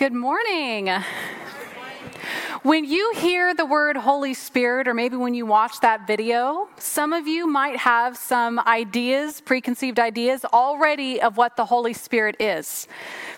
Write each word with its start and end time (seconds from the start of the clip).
Good 0.00 0.14
morning. 0.14 0.88
When 2.62 2.86
you 2.86 3.12
hear 3.16 3.52
the 3.52 3.66
word 3.66 3.98
Holy 3.98 4.32
Spirit, 4.32 4.88
or 4.88 4.94
maybe 4.94 5.14
when 5.16 5.34
you 5.34 5.44
watch 5.44 5.78
that 5.80 6.06
video, 6.06 6.70
some 6.78 7.12
of 7.12 7.28
you 7.28 7.46
might 7.46 7.76
have 7.76 8.16
some 8.16 8.58
ideas, 8.60 9.42
preconceived 9.42 10.00
ideas 10.00 10.46
already 10.46 11.20
of 11.20 11.36
what 11.36 11.58
the 11.58 11.66
Holy 11.66 11.92
Spirit 11.92 12.36
is. 12.40 12.88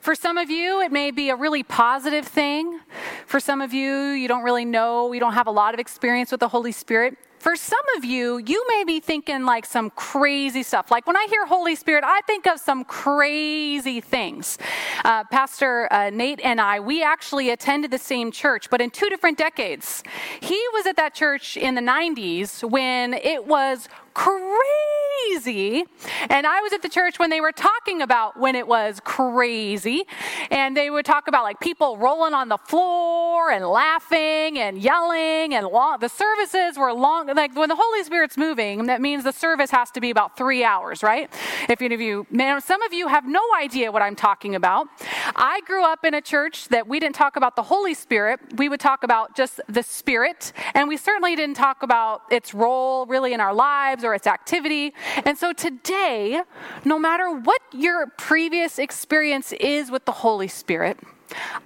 For 0.01 0.15
some 0.15 0.39
of 0.39 0.51
you, 0.51 0.81
it 0.81 0.93
may 0.93 1.11
be 1.11 1.31
a 1.31 1.35
really 1.35 1.65
positive 1.65 2.29
thing. 2.29 2.79
For 3.27 3.41
some 3.41 3.61
of 3.61 3.75
you, 3.75 4.11
you 4.11 4.29
don't 4.29 4.45
really 4.45 4.65
know, 4.65 5.13
you 5.13 5.19
don't 5.19 5.35
have 5.35 5.49
a 5.49 5.51
lot 5.51 5.75
of 5.75 5.81
experience 5.81 6.31
with 6.31 6.39
the 6.39 6.49
Holy 6.49 6.71
Spirit. 6.71 7.19
For 7.43 7.57
some 7.57 7.81
of 7.97 8.05
you, 8.05 8.39
you 8.39 8.65
may 8.69 8.85
be 8.85 9.01
thinking 9.01 9.45
like 9.45 9.67
some 9.67 9.91
crazy 9.91 10.63
stuff. 10.63 10.93
Like 10.93 11.09
when 11.09 11.17
I 11.17 11.27
hear 11.29 11.45
Holy 11.45 11.75
Spirit, 11.75 12.05
I 12.07 12.21
think 12.21 12.47
of 12.47 12.61
some 12.61 12.85
crazy 12.85 14.01
things. 14.01 14.59
Uh, 15.05 15.25
Pastor 15.25 15.93
uh, 15.93 16.11
Nate 16.11 16.39
and 16.45 16.61
I, 16.61 16.79
we 16.79 17.03
actually 17.03 17.51
attended 17.51 17.91
the 17.91 17.99
same 17.99 18.31
church, 18.31 18.71
but 18.71 18.81
in 18.81 18.91
two 18.91 19.09
different 19.09 19.39
decades. 19.39 20.05
He 20.41 20.63
was 20.73 20.87
at 20.87 20.95
that 20.99 21.15
church 21.15 21.57
in 21.57 21.75
the 21.75 21.81
90s 21.81 22.63
when 22.63 23.13
it 23.13 23.45
was 23.45 23.89
crazy. 24.15 25.85
And 26.29 26.47
I 26.47 26.61
was 26.61 26.73
at 26.73 26.83
the 26.83 26.89
church 26.89 27.19
when 27.19 27.31
they 27.31 27.41
were 27.41 27.53
talking 27.53 28.03
about 28.03 28.39
when 28.39 28.55
it 28.55 28.67
was 28.67 29.01
crazy. 29.05 30.05
And 30.51 30.77
they 30.77 30.91
would 30.91 31.05
talk 31.05 31.29
about 31.29 31.45
like 31.45 31.61
people 31.61 31.97
rolling 31.97 32.35
on 32.35 32.49
the 32.49 32.59
floor 32.59 33.51
and 33.51 33.67
laughing 33.67 34.59
and 34.59 34.79
yelling 34.79 35.55
and 35.55 35.67
long. 35.67 35.99
The 36.01 36.09
services 36.09 36.79
were 36.79 36.93
long. 36.93 37.27
Like 37.29 37.57
when 37.57 37.69
the 37.69 37.77
Holy 37.77 38.03
Spirit's 38.05 38.37
moving, 38.37 38.87
that 38.87 39.01
means 39.01 39.25
the 39.25 39.33
service 39.33 39.71
has 39.71 39.91
to 39.93 40.01
be 40.01 40.11
about 40.11 40.37
three 40.37 40.65
hours, 40.65 41.03
right? 41.03 41.33
If 41.69 41.83
any 41.83 41.95
of 41.95 42.01
you, 42.01 42.27
man, 42.31 42.61
some 42.61 42.83
of 42.83 42.93
you 42.93 43.09
have 43.09 43.27
no 43.27 43.43
idea 43.59 43.93
what 43.93 44.03
I'm 44.03 44.17
talking 44.17 44.55
about. 44.55 44.89
I 45.37 45.61
grew 45.67 45.85
up 45.85 46.05
in 46.05 46.15
a 46.15 46.21
church 46.21 46.69
that 46.69 46.87
we 46.87 47.01
didn't 47.01 47.15
talk 47.15 47.37
about 47.37 47.57
the 47.57 47.63
Holy 47.63 47.95
Spirit. 47.95 48.41
We 48.57 48.69
would 48.69 48.81
talk 48.81 49.03
about 49.03 49.37
just 49.37 49.61
the 49.69 49.83
Spirit. 49.83 50.53
And 50.75 50.89
we 50.89 50.97
certainly 50.97 51.37
didn't 51.37 51.57
talk 51.57 51.83
about 51.83 52.23
its 52.31 52.55
role 52.55 53.07
really 53.07 53.33
in 53.33 53.41
our 53.41 53.55
lives 53.55 54.05
or 54.05 54.15
its 54.15 54.27
activity. 54.27 54.95
And 55.25 55.37
so 55.39 55.53
today, 55.53 56.43
no 56.85 56.99
matter 56.99 57.31
what 57.31 57.63
your 57.73 58.07
previous 58.19 58.79
experience 58.79 59.53
is 59.53 59.91
with 59.91 60.05
the 60.05 60.13
Holy 60.13 60.49
Spirit, 60.49 60.99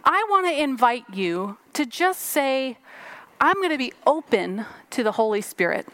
I 0.05 0.25
want 0.31 0.47
to 0.47 0.63
invite 0.63 1.05
you 1.13 1.59
to 1.73 1.87
just 1.87 2.23
say, 2.23 2.79
I'm 3.41 3.57
going 3.57 3.71
to 3.71 3.79
be 3.79 3.93
open 4.07 4.65
to 4.91 5.03
the 5.03 5.13
Holy 5.13 5.41
Spirit. 5.41 5.89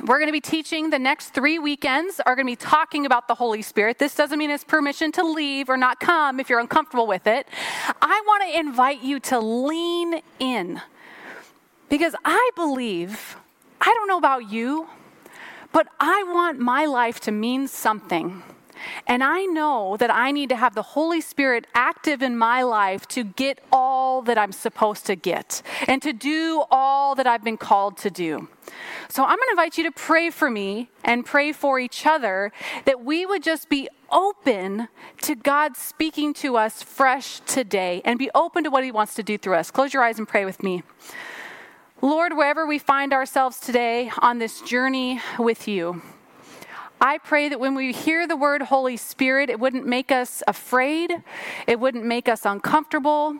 We're 0.00 0.18
going 0.18 0.28
to 0.28 0.32
be 0.32 0.40
teaching 0.40 0.90
the 0.90 0.98
next 0.98 1.30
three 1.30 1.58
weekends, 1.58 2.20
are 2.24 2.36
going 2.36 2.46
to 2.46 2.52
be 2.52 2.56
talking 2.56 3.04
about 3.04 3.26
the 3.26 3.34
Holy 3.34 3.62
Spirit. 3.62 3.98
This 3.98 4.14
doesn't 4.14 4.38
mean 4.38 4.50
it's 4.50 4.64
permission 4.64 5.10
to 5.12 5.22
leave 5.22 5.68
or 5.68 5.76
not 5.76 5.98
come 5.98 6.38
if 6.38 6.48
you're 6.48 6.60
uncomfortable 6.60 7.06
with 7.06 7.26
it. 7.26 7.48
I 8.00 8.22
want 8.26 8.44
to 8.44 8.58
invite 8.58 9.02
you 9.02 9.18
to 9.20 9.40
lean 9.40 10.22
in 10.38 10.80
because 11.88 12.14
I 12.24 12.50
believe, 12.54 13.36
I 13.80 13.92
don't 13.94 14.08
know 14.08 14.18
about 14.18 14.50
you, 14.50 14.88
but 15.72 15.88
I 15.98 16.22
want 16.24 16.58
my 16.58 16.86
life 16.86 17.20
to 17.20 17.32
mean 17.32 17.66
something. 17.66 18.42
And 19.06 19.22
I 19.24 19.44
know 19.44 19.96
that 19.96 20.12
I 20.14 20.30
need 20.30 20.48
to 20.50 20.56
have 20.56 20.74
the 20.74 20.82
Holy 20.82 21.20
Spirit 21.20 21.66
active 21.74 22.22
in 22.22 22.36
my 22.36 22.62
life 22.62 23.06
to 23.08 23.24
get 23.24 23.60
all 23.72 24.22
that 24.22 24.38
I'm 24.38 24.52
supposed 24.52 25.06
to 25.06 25.16
get 25.16 25.62
and 25.86 26.02
to 26.02 26.12
do 26.12 26.64
all 26.70 27.14
that 27.14 27.26
I've 27.26 27.44
been 27.44 27.56
called 27.56 27.96
to 27.98 28.10
do. 28.10 28.48
So 29.08 29.22
I'm 29.22 29.36
going 29.36 29.48
to 29.48 29.52
invite 29.52 29.78
you 29.78 29.84
to 29.84 29.92
pray 29.92 30.30
for 30.30 30.50
me 30.50 30.90
and 31.04 31.24
pray 31.24 31.52
for 31.52 31.78
each 31.78 32.06
other 32.06 32.52
that 32.84 33.04
we 33.04 33.24
would 33.24 33.42
just 33.42 33.68
be 33.68 33.88
open 34.10 34.88
to 35.22 35.34
God 35.34 35.76
speaking 35.76 36.34
to 36.34 36.56
us 36.56 36.82
fresh 36.82 37.40
today 37.40 38.02
and 38.04 38.18
be 38.18 38.30
open 38.34 38.64
to 38.64 38.70
what 38.70 38.84
He 38.84 38.92
wants 38.92 39.14
to 39.14 39.22
do 39.22 39.38
through 39.38 39.54
us. 39.54 39.70
Close 39.70 39.94
your 39.94 40.02
eyes 40.02 40.18
and 40.18 40.28
pray 40.28 40.44
with 40.44 40.62
me. 40.62 40.82
Lord, 42.00 42.36
wherever 42.36 42.66
we 42.66 42.78
find 42.78 43.12
ourselves 43.12 43.58
today 43.58 44.12
on 44.18 44.38
this 44.38 44.60
journey 44.60 45.20
with 45.38 45.66
you, 45.66 46.02
I 47.00 47.18
pray 47.18 47.48
that 47.48 47.60
when 47.60 47.74
we 47.74 47.92
hear 47.92 48.26
the 48.26 48.36
word 48.36 48.62
Holy 48.62 48.96
Spirit, 48.96 49.50
it 49.50 49.60
wouldn't 49.60 49.86
make 49.86 50.10
us 50.10 50.42
afraid, 50.48 51.22
it 51.66 51.78
wouldn't 51.78 52.04
make 52.04 52.28
us 52.28 52.44
uncomfortable, 52.44 53.36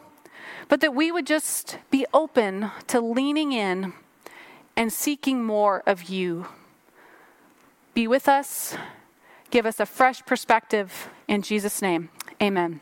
but 0.69 0.81
that 0.81 0.95
we 0.95 1.11
would 1.11 1.27
just 1.27 1.79
be 1.91 2.07
open 2.15 2.71
to 2.87 3.01
leaning 3.01 3.53
in 3.53 3.95
and 4.77 4.93
seeking 4.93 5.45
more 5.45 5.83
of 5.87 6.09
you. 6.09 6.47
Be 7.95 8.07
with 8.07 8.29
us, 8.29 8.77
give 9.51 9.67
us 9.67 9.81
a 9.81 9.87
fresh 9.87 10.25
perspective. 10.25 11.09
In 11.27 11.43
Jesus' 11.43 11.83
name, 11.83 12.11
amen. 12.41 12.81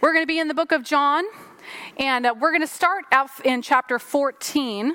We're 0.00 0.14
going 0.14 0.22
to 0.22 0.28
be 0.28 0.38
in 0.38 0.48
the 0.48 0.54
book 0.54 0.72
of 0.72 0.84
John. 0.84 1.24
And 1.98 2.26
uh, 2.26 2.34
we're 2.38 2.50
going 2.50 2.62
to 2.62 2.66
start 2.66 3.04
out 3.12 3.30
in 3.44 3.62
chapter 3.62 3.98
14 3.98 4.94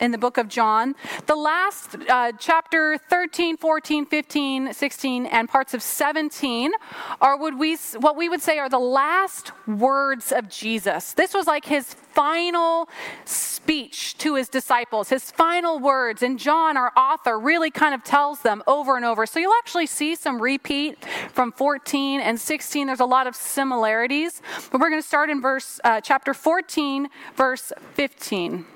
in 0.00 0.10
the 0.10 0.18
book 0.18 0.38
of 0.38 0.48
John. 0.48 0.94
The 1.26 1.36
last 1.36 1.96
uh, 2.08 2.32
chapter 2.38 2.98
13, 2.98 3.56
14, 3.56 4.06
15, 4.06 4.72
16, 4.72 5.26
and 5.26 5.48
parts 5.48 5.74
of 5.74 5.82
17 5.82 6.72
are 7.20 7.38
what 7.38 7.58
we, 7.58 7.76
what 7.98 8.16
we 8.16 8.28
would 8.28 8.42
say 8.42 8.58
are 8.58 8.68
the 8.68 8.78
last 8.78 9.52
words 9.66 10.32
of 10.32 10.48
Jesus. 10.48 11.12
This 11.12 11.34
was 11.34 11.46
like 11.46 11.64
his 11.64 11.94
final 12.18 12.88
speech 13.24 14.18
to 14.18 14.34
his 14.34 14.48
disciples, 14.48 15.08
his 15.08 15.30
final 15.30 15.78
words. 15.78 16.22
And 16.22 16.38
John, 16.38 16.76
our 16.76 16.92
author, 16.96 17.38
really 17.38 17.70
kind 17.70 17.94
of 17.94 18.02
tells 18.02 18.40
them 18.40 18.62
over 18.66 18.96
and 18.96 19.04
over. 19.04 19.26
So 19.26 19.38
you'll 19.38 19.52
actually 19.58 19.86
see 19.86 20.16
some 20.16 20.40
repeat 20.42 21.04
from 21.32 21.52
14 21.52 22.20
and 22.20 22.40
16. 22.40 22.86
There's 22.86 23.00
a 23.00 23.04
lot 23.04 23.26
of 23.26 23.36
similarities. 23.36 24.42
But 24.72 24.80
we're 24.80 24.90
going 24.90 25.02
to 25.02 25.06
start 25.06 25.30
in 25.30 25.40
verse 25.40 25.80
uh, 25.84 26.00
chapter 26.00 26.34
14, 26.34 27.08
verse 27.36 27.72
15. 27.94 28.66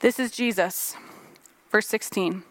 This 0.00 0.18
is 0.18 0.30
Jesus, 0.30 0.96
verse 1.70 1.86
16. 1.88 2.42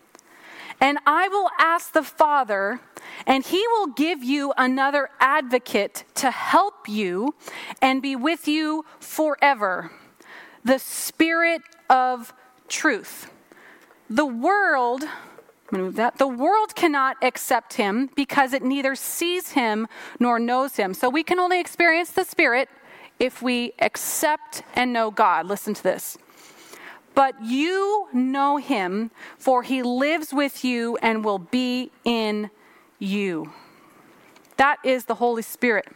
And 0.82 0.98
I 1.06 1.28
will 1.28 1.50
ask 1.60 1.92
the 1.92 2.04
Father, 2.04 2.80
and 3.26 3.46
he 3.46 3.66
will 3.68 3.88
give 3.88 4.24
you 4.24 4.54
another 4.58 5.10
advocate 5.20 6.06
to 6.16 6.32
help 6.32 6.88
you 6.88 7.36
and 7.82 8.02
be 8.02 8.16
with 8.16 8.48
you 8.48 8.86
forever 9.00 9.92
the 10.64 10.80
Spirit 10.80 11.62
of 11.90 12.34
truth. 12.68 13.32
The 14.10 14.26
world, 14.26 15.04
move 15.72 15.96
that. 15.96 16.18
The 16.18 16.28
world 16.28 16.76
cannot 16.76 17.18
accept 17.22 17.74
him 17.74 18.10
because 18.16 18.54
it 18.54 18.64
neither 18.64 18.96
sees 18.96 19.52
him 19.52 19.88
nor 20.20 20.40
knows 20.40 20.76
him. 20.76 20.94
So 20.94 21.10
we 21.10 21.24
can 21.24 21.40
only 21.40 21.60
experience 21.60 22.12
the 22.12 22.24
Spirit 22.24 22.70
if 23.20 23.42
we 23.42 23.74
accept 23.80 24.64
and 24.74 24.94
know 24.94 25.12
God. 25.12 25.46
Listen 25.46 25.74
to 25.74 25.84
this. 25.84 26.18
But 27.14 27.44
you 27.44 28.08
know 28.14 28.58
him, 28.58 29.12
for 29.38 29.64
he 29.64 29.84
lives 29.84 30.34
with 30.34 30.64
you 30.64 30.98
and 31.02 31.24
will 31.24 31.40
be 31.40 31.92
in 32.06 32.50
you. 32.98 33.52
That 34.58 34.78
is 34.84 35.06
the 35.06 35.16
Holy 35.16 35.42
Spirit. 35.42 35.88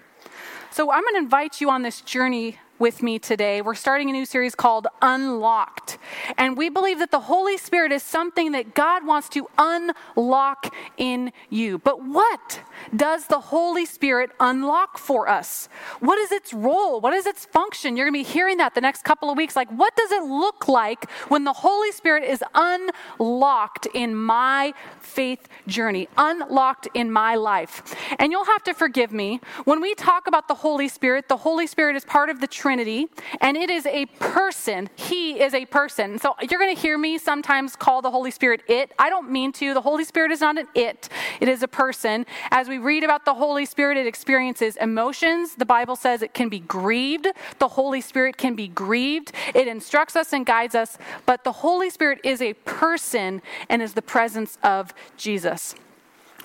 So 0.71 0.91
I'm 0.91 1.03
going 1.03 1.13
to 1.15 1.19
invite 1.19 1.61
you 1.61 1.69
on 1.69 1.83
this 1.83 2.01
journey 2.01 2.57
with 2.79 3.03
me 3.03 3.19
today. 3.19 3.61
We're 3.61 3.75
starting 3.75 4.09
a 4.09 4.13
new 4.13 4.25
series 4.25 4.55
called 4.55 4.87
Unlocked. 5.01 5.97
And 6.37 6.57
we 6.57 6.69
believe 6.69 6.99
that 6.99 7.11
the 7.11 7.21
Holy 7.21 7.57
Spirit 7.57 7.91
is 7.91 8.03
something 8.03 8.51
that 8.53 8.73
God 8.73 9.05
wants 9.05 9.29
to 9.29 9.47
unlock 9.57 10.73
in 10.97 11.31
you. 11.49 11.77
But 11.77 12.03
what 12.03 12.61
does 12.95 13.27
the 13.27 13.39
Holy 13.39 13.85
Spirit 13.85 14.31
unlock 14.39 14.97
for 14.97 15.27
us? 15.29 15.69
What 15.99 16.17
is 16.17 16.31
its 16.31 16.53
role? 16.53 16.99
What 16.99 17.13
is 17.13 17.25
its 17.25 17.45
function? 17.45 17.95
You're 17.95 18.09
going 18.09 18.23
to 18.23 18.29
be 18.29 18.33
hearing 18.33 18.57
that 18.57 18.75
the 18.75 18.81
next 18.81 19.03
couple 19.03 19.29
of 19.29 19.37
weeks. 19.37 19.55
Like, 19.55 19.69
what 19.69 19.95
does 19.95 20.11
it 20.11 20.23
look 20.23 20.67
like 20.67 21.09
when 21.29 21.43
the 21.43 21.53
Holy 21.53 21.91
Spirit 21.91 22.23
is 22.23 22.43
unlocked 22.53 23.87
in 23.93 24.15
my 24.15 24.73
faith 24.99 25.47
journey, 25.67 26.09
unlocked 26.17 26.87
in 26.93 27.11
my 27.11 27.35
life? 27.35 27.95
And 28.19 28.31
you'll 28.31 28.45
have 28.45 28.63
to 28.63 28.73
forgive 28.73 29.11
me. 29.11 29.39
When 29.65 29.81
we 29.81 29.95
talk 29.95 30.27
about 30.27 30.47
the 30.47 30.55
Holy 30.55 30.87
Spirit, 30.87 31.29
the 31.29 31.37
Holy 31.37 31.67
Spirit 31.67 31.95
is 31.95 32.05
part 32.05 32.29
of 32.29 32.41
the 32.41 32.47
Trinity 32.63 33.09
and 33.41 33.57
it 33.57 33.69
is 33.69 33.85
a 33.85 34.05
person. 34.19 34.89
He 34.95 35.41
is 35.41 35.53
a 35.53 35.65
person. 35.65 36.17
So 36.17 36.33
you're 36.49 36.61
going 36.61 36.73
to 36.73 36.81
hear 36.81 36.97
me 36.97 37.17
sometimes 37.17 37.75
call 37.75 38.01
the 38.01 38.09
Holy 38.09 38.31
Spirit 38.31 38.61
it. 38.69 38.93
I 38.97 39.09
don't 39.09 39.29
mean 39.29 39.51
to. 39.53 39.73
The 39.73 39.81
Holy 39.81 40.05
Spirit 40.05 40.31
is 40.31 40.39
not 40.39 40.57
an 40.57 40.69
it, 40.73 41.09
it 41.41 41.49
is 41.49 41.61
a 41.61 41.67
person. 41.67 42.25
As 42.51 42.69
we 42.69 42.77
read 42.77 43.03
about 43.03 43.25
the 43.25 43.33
Holy 43.33 43.65
Spirit, 43.65 43.97
it 43.97 44.07
experiences 44.07 44.77
emotions. 44.77 45.55
The 45.55 45.65
Bible 45.65 45.97
says 45.97 46.21
it 46.21 46.33
can 46.33 46.47
be 46.47 46.59
grieved. 46.59 47.27
The 47.59 47.67
Holy 47.67 47.99
Spirit 47.99 48.37
can 48.37 48.55
be 48.55 48.69
grieved. 48.69 49.33
It 49.53 49.67
instructs 49.67 50.15
us 50.15 50.31
and 50.31 50.45
guides 50.45 50.73
us, 50.73 50.97
but 51.25 51.43
the 51.43 51.51
Holy 51.51 51.89
Spirit 51.89 52.21
is 52.23 52.41
a 52.41 52.53
person 52.53 53.41
and 53.67 53.81
is 53.81 53.91
the 53.91 54.01
presence 54.01 54.57
of 54.63 54.93
Jesus. 55.17 55.75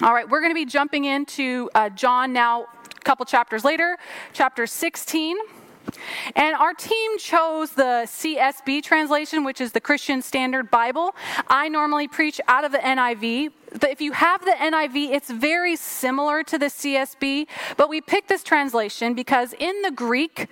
All 0.02 0.12
right, 0.12 0.28
we're 0.28 0.40
going 0.40 0.50
to 0.50 0.60
be 0.66 0.66
jumping 0.66 1.04
into 1.04 1.70
uh, 1.76 1.90
John 1.90 2.32
now, 2.32 2.62
a 2.62 3.04
couple 3.04 3.24
chapters 3.24 3.64
later, 3.64 3.96
chapter 4.32 4.66
16. 4.66 5.36
And 6.34 6.54
our 6.56 6.74
team 6.74 7.18
chose 7.18 7.70
the 7.70 8.06
CSB 8.06 8.82
translation, 8.82 9.44
which 9.44 9.60
is 9.60 9.72
the 9.72 9.80
Christian 9.80 10.22
Standard 10.22 10.70
Bible. 10.70 11.14
I 11.48 11.68
normally 11.68 12.08
preach 12.08 12.40
out 12.48 12.64
of 12.64 12.72
the 12.72 12.78
NIV. 12.78 13.50
But 13.80 13.90
if 13.90 14.00
you 14.00 14.12
have 14.12 14.44
the 14.44 14.52
NIV, 14.52 15.10
it's 15.12 15.30
very 15.30 15.76
similar 15.76 16.42
to 16.44 16.58
the 16.58 16.66
CSB. 16.66 17.46
But 17.76 17.88
we 17.88 18.00
picked 18.00 18.28
this 18.28 18.42
translation 18.42 19.14
because 19.14 19.54
in 19.58 19.82
the 19.82 19.90
Greek, 19.90 20.48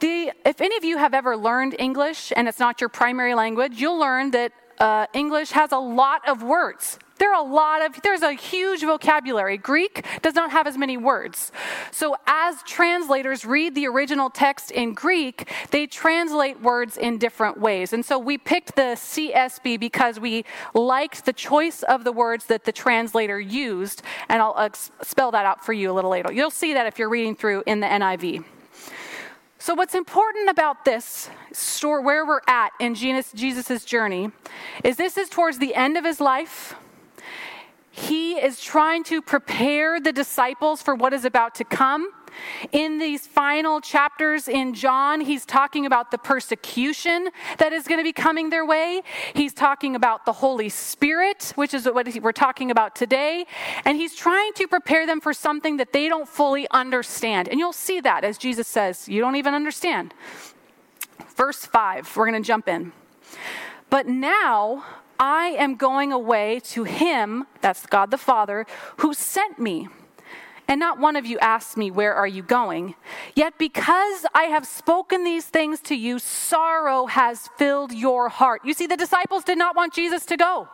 the, 0.00 0.32
if 0.44 0.60
any 0.60 0.76
of 0.76 0.84
you 0.84 0.98
have 0.98 1.14
ever 1.14 1.36
learned 1.36 1.76
English 1.78 2.32
and 2.36 2.48
it's 2.48 2.58
not 2.58 2.80
your 2.80 2.90
primary 2.90 3.34
language, 3.34 3.80
you'll 3.80 3.98
learn 3.98 4.32
that 4.32 4.52
uh, 4.78 5.06
English 5.12 5.50
has 5.50 5.72
a 5.72 5.78
lot 5.78 6.28
of 6.28 6.42
words. 6.42 6.98
There 7.18 7.32
are 7.32 7.40
a 7.40 7.48
lot 7.48 7.84
of, 7.84 8.02
there's 8.02 8.22
a 8.22 8.32
huge 8.32 8.80
vocabulary. 8.80 9.56
Greek 9.56 10.04
does 10.22 10.34
not 10.34 10.50
have 10.50 10.66
as 10.66 10.76
many 10.76 10.96
words. 10.96 11.52
So, 11.92 12.16
as 12.26 12.60
translators 12.64 13.44
read 13.44 13.76
the 13.76 13.86
original 13.86 14.30
text 14.30 14.72
in 14.72 14.94
Greek, 14.94 15.50
they 15.70 15.86
translate 15.86 16.60
words 16.60 16.96
in 16.96 17.18
different 17.18 17.60
ways. 17.60 17.92
And 17.92 18.04
so, 18.04 18.18
we 18.18 18.36
picked 18.36 18.74
the 18.74 18.96
CSB 18.96 19.78
because 19.78 20.18
we 20.18 20.44
liked 20.74 21.24
the 21.24 21.32
choice 21.32 21.84
of 21.84 22.02
the 22.02 22.12
words 22.12 22.46
that 22.46 22.64
the 22.64 22.72
translator 22.72 23.38
used. 23.38 24.02
And 24.28 24.42
I'll 24.42 24.54
uh, 24.56 24.70
spell 25.02 25.30
that 25.30 25.46
out 25.46 25.64
for 25.64 25.72
you 25.72 25.92
a 25.92 25.94
little 25.94 26.10
later. 26.10 26.32
You'll 26.32 26.50
see 26.50 26.74
that 26.74 26.86
if 26.86 26.98
you're 26.98 27.08
reading 27.08 27.36
through 27.36 27.62
in 27.66 27.78
the 27.78 27.86
NIV. 27.86 28.44
So, 29.64 29.72
what's 29.72 29.94
important 29.94 30.50
about 30.50 30.84
this 30.84 31.30
story, 31.50 32.02
where 32.02 32.26
we're 32.26 32.42
at 32.46 32.72
in 32.80 32.94
Jesus' 32.94 33.86
journey, 33.86 34.30
is 34.84 34.96
this 34.96 35.16
is 35.16 35.30
towards 35.30 35.58
the 35.58 35.74
end 35.74 35.96
of 35.96 36.04
his 36.04 36.20
life. 36.20 36.74
He 37.90 38.34
is 38.34 38.60
trying 38.60 39.04
to 39.04 39.22
prepare 39.22 39.98
the 40.00 40.12
disciples 40.12 40.82
for 40.82 40.94
what 40.94 41.14
is 41.14 41.24
about 41.24 41.54
to 41.54 41.64
come. 41.64 42.10
In 42.72 42.98
these 42.98 43.26
final 43.26 43.80
chapters 43.80 44.48
in 44.48 44.74
John, 44.74 45.20
he's 45.20 45.44
talking 45.44 45.86
about 45.86 46.10
the 46.10 46.18
persecution 46.18 47.28
that 47.58 47.72
is 47.72 47.86
going 47.86 47.98
to 47.98 48.04
be 48.04 48.12
coming 48.12 48.50
their 48.50 48.64
way. 48.64 49.02
He's 49.34 49.52
talking 49.52 49.96
about 49.96 50.24
the 50.24 50.32
Holy 50.32 50.68
Spirit, 50.68 51.52
which 51.56 51.74
is 51.74 51.86
what 51.86 52.06
we're 52.20 52.32
talking 52.32 52.70
about 52.70 52.94
today. 52.94 53.46
And 53.84 53.96
he's 53.96 54.14
trying 54.14 54.52
to 54.54 54.66
prepare 54.66 55.06
them 55.06 55.20
for 55.20 55.32
something 55.32 55.76
that 55.78 55.92
they 55.92 56.08
don't 56.08 56.28
fully 56.28 56.66
understand. 56.70 57.48
And 57.48 57.58
you'll 57.58 57.72
see 57.72 58.00
that 58.00 58.24
as 58.24 58.38
Jesus 58.38 58.66
says, 58.66 59.08
You 59.08 59.20
don't 59.20 59.36
even 59.36 59.54
understand. 59.54 60.14
Verse 61.36 61.66
5, 61.66 62.16
we're 62.16 62.30
going 62.30 62.40
to 62.40 62.46
jump 62.46 62.68
in. 62.68 62.92
But 63.90 64.06
now 64.06 64.84
I 65.18 65.48
am 65.58 65.76
going 65.76 66.12
away 66.12 66.60
to 66.64 66.84
him, 66.84 67.46
that's 67.60 67.86
God 67.86 68.10
the 68.10 68.18
Father, 68.18 68.66
who 68.98 69.14
sent 69.14 69.58
me. 69.58 69.88
And 70.66 70.80
not 70.80 70.98
one 70.98 71.16
of 71.16 71.26
you 71.26 71.38
asked 71.40 71.76
me, 71.76 71.90
Where 71.90 72.14
are 72.14 72.26
you 72.26 72.42
going? 72.42 72.94
Yet 73.34 73.58
because 73.58 74.26
I 74.34 74.44
have 74.44 74.66
spoken 74.66 75.24
these 75.24 75.44
things 75.44 75.80
to 75.80 75.94
you, 75.94 76.18
sorrow 76.18 77.06
has 77.06 77.48
filled 77.58 77.92
your 77.92 78.28
heart. 78.28 78.62
You 78.64 78.72
see, 78.72 78.86
the 78.86 78.96
disciples 78.96 79.44
did 79.44 79.58
not 79.58 79.76
want 79.76 79.92
Jesus 79.92 80.24
to 80.26 80.36
go. 80.36 80.68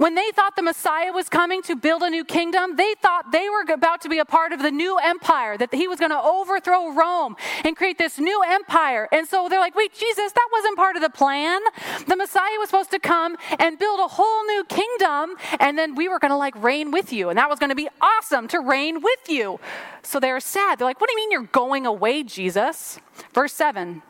When 0.00 0.14
they 0.14 0.30
thought 0.34 0.56
the 0.56 0.62
Messiah 0.62 1.12
was 1.12 1.28
coming 1.28 1.60
to 1.64 1.76
build 1.76 2.02
a 2.02 2.08
new 2.08 2.24
kingdom, 2.24 2.76
they 2.76 2.94
thought 3.02 3.32
they 3.32 3.50
were 3.50 3.70
about 3.70 4.00
to 4.00 4.08
be 4.08 4.18
a 4.18 4.24
part 4.24 4.54
of 4.54 4.62
the 4.62 4.70
new 4.70 4.96
empire, 4.96 5.58
that 5.58 5.74
he 5.74 5.86
was 5.86 6.00
going 6.00 6.10
to 6.10 6.18
overthrow 6.18 6.94
Rome 6.94 7.36
and 7.66 7.76
create 7.76 7.98
this 7.98 8.18
new 8.18 8.42
empire. 8.48 9.10
And 9.12 9.28
so 9.28 9.50
they're 9.50 9.60
like, 9.60 9.74
wait, 9.74 9.92
Jesus, 9.92 10.32
that 10.32 10.48
wasn't 10.50 10.78
part 10.78 10.96
of 10.96 11.02
the 11.02 11.10
plan. 11.10 11.60
The 12.06 12.16
Messiah 12.16 12.56
was 12.58 12.70
supposed 12.70 12.90
to 12.92 12.98
come 12.98 13.36
and 13.58 13.78
build 13.78 14.00
a 14.00 14.08
whole 14.08 14.46
new 14.46 14.64
kingdom, 14.64 15.36
and 15.60 15.76
then 15.76 15.94
we 15.94 16.08
were 16.08 16.18
going 16.18 16.30
to 16.30 16.38
like 16.38 16.56
reign 16.62 16.92
with 16.92 17.12
you. 17.12 17.28
And 17.28 17.36
that 17.36 17.50
was 17.50 17.58
going 17.58 17.68
to 17.68 17.76
be 17.76 17.90
awesome 18.00 18.48
to 18.48 18.60
reign 18.60 19.02
with 19.02 19.28
you. 19.28 19.60
So 20.02 20.18
they're 20.18 20.40
sad. 20.40 20.78
They're 20.78 20.86
like, 20.86 21.02
what 21.02 21.10
do 21.10 21.12
you 21.12 21.18
mean 21.18 21.30
you're 21.30 21.42
going 21.42 21.84
away, 21.84 22.22
Jesus? 22.22 22.98
Verse 23.34 23.52
7 23.52 24.00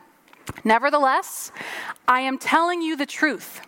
Nevertheless, 0.63 1.51
I 2.07 2.21
am 2.21 2.37
telling 2.37 2.81
you 2.81 2.95
the 2.95 3.05
truth. 3.05 3.59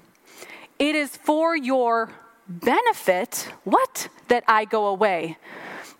It 0.83 0.95
is 0.95 1.15
for 1.15 1.55
your 1.55 2.11
benefit, 2.45 3.47
what? 3.63 4.09
That 4.27 4.43
I 4.49 4.65
go 4.65 4.87
away. 4.87 5.37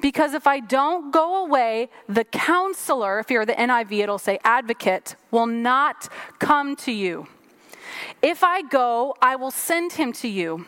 Because 0.01 0.33
if 0.33 0.45
I 0.45 0.59
don't 0.59 1.09
go 1.09 1.45
away, 1.45 1.87
the 2.09 2.25
counselor, 2.25 3.17
if 3.19 3.31
you're 3.31 3.45
the 3.45 3.53
NIV, 3.53 3.99
it'll 3.99 4.17
say 4.17 4.39
advocate, 4.43 5.15
will 5.31 5.45
not 5.45 6.09
come 6.39 6.75
to 6.75 6.91
you. 6.91 7.27
If 8.21 8.43
I 8.43 8.61
go, 8.61 9.15
I 9.21 9.37
will 9.37 9.51
send 9.51 9.93
him 9.93 10.11
to 10.21 10.27
you. 10.27 10.65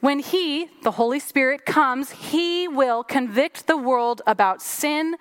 When 0.00 0.20
he, 0.20 0.70
the 0.82 0.92
Holy 0.92 1.20
Spirit, 1.20 1.66
comes, 1.66 2.12
he 2.12 2.66
will 2.66 3.04
convict 3.04 3.66
the 3.66 3.76
world 3.76 4.22
about 4.26 4.62
sin, 4.62 5.16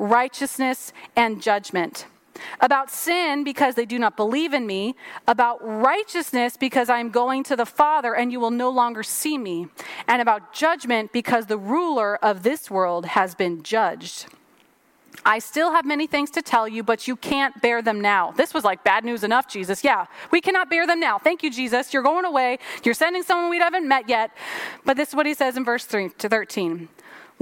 righteousness, 0.00 0.92
and 1.14 1.40
judgment 1.40 2.06
about 2.60 2.90
sin 2.90 3.44
because 3.44 3.74
they 3.74 3.86
do 3.86 3.98
not 3.98 4.16
believe 4.16 4.52
in 4.52 4.66
me, 4.66 4.94
about 5.26 5.58
righteousness 5.62 6.56
because 6.56 6.88
I 6.88 6.98
am 6.98 7.10
going 7.10 7.44
to 7.44 7.56
the 7.56 7.66
Father 7.66 8.14
and 8.14 8.32
you 8.32 8.40
will 8.40 8.50
no 8.50 8.70
longer 8.70 9.02
see 9.02 9.38
me, 9.38 9.68
and 10.08 10.22
about 10.22 10.52
judgment 10.52 11.12
because 11.12 11.46
the 11.46 11.58
ruler 11.58 12.16
of 12.16 12.42
this 12.42 12.70
world 12.70 13.06
has 13.06 13.34
been 13.34 13.62
judged. 13.62 14.26
I 15.24 15.38
still 15.38 15.72
have 15.72 15.84
many 15.84 16.06
things 16.06 16.30
to 16.32 16.42
tell 16.42 16.66
you, 16.66 16.82
but 16.82 17.06
you 17.06 17.16
can't 17.16 17.60
bear 17.62 17.80
them 17.80 18.00
now. 18.00 18.32
This 18.32 18.52
was 18.52 18.64
like 18.64 18.82
bad 18.82 19.04
news 19.04 19.22
enough, 19.22 19.46
Jesus. 19.46 19.84
Yeah, 19.84 20.06
we 20.30 20.40
cannot 20.40 20.68
bear 20.68 20.86
them 20.86 20.98
now. 20.98 21.18
Thank 21.18 21.42
you, 21.42 21.50
Jesus. 21.50 21.92
You're 21.94 22.02
going 22.02 22.24
away. 22.24 22.58
You're 22.82 22.94
sending 22.94 23.22
someone 23.22 23.50
we 23.50 23.58
haven't 23.58 23.86
met 23.86 24.08
yet. 24.08 24.32
But 24.84 24.96
this 24.96 25.10
is 25.10 25.14
what 25.14 25.26
he 25.26 25.34
says 25.34 25.56
in 25.56 25.64
verse 25.64 25.84
3 25.84 26.10
to 26.18 26.28
13. 26.28 26.88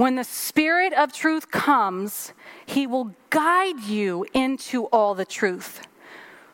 When 0.01 0.15
the 0.15 0.23
Spirit 0.23 0.93
of 0.93 1.13
truth 1.13 1.51
comes, 1.51 2.33
he 2.65 2.87
will 2.87 3.13
guide 3.29 3.81
you 3.81 4.25
into 4.33 4.85
all 4.85 5.13
the 5.13 5.25
truth. 5.25 5.87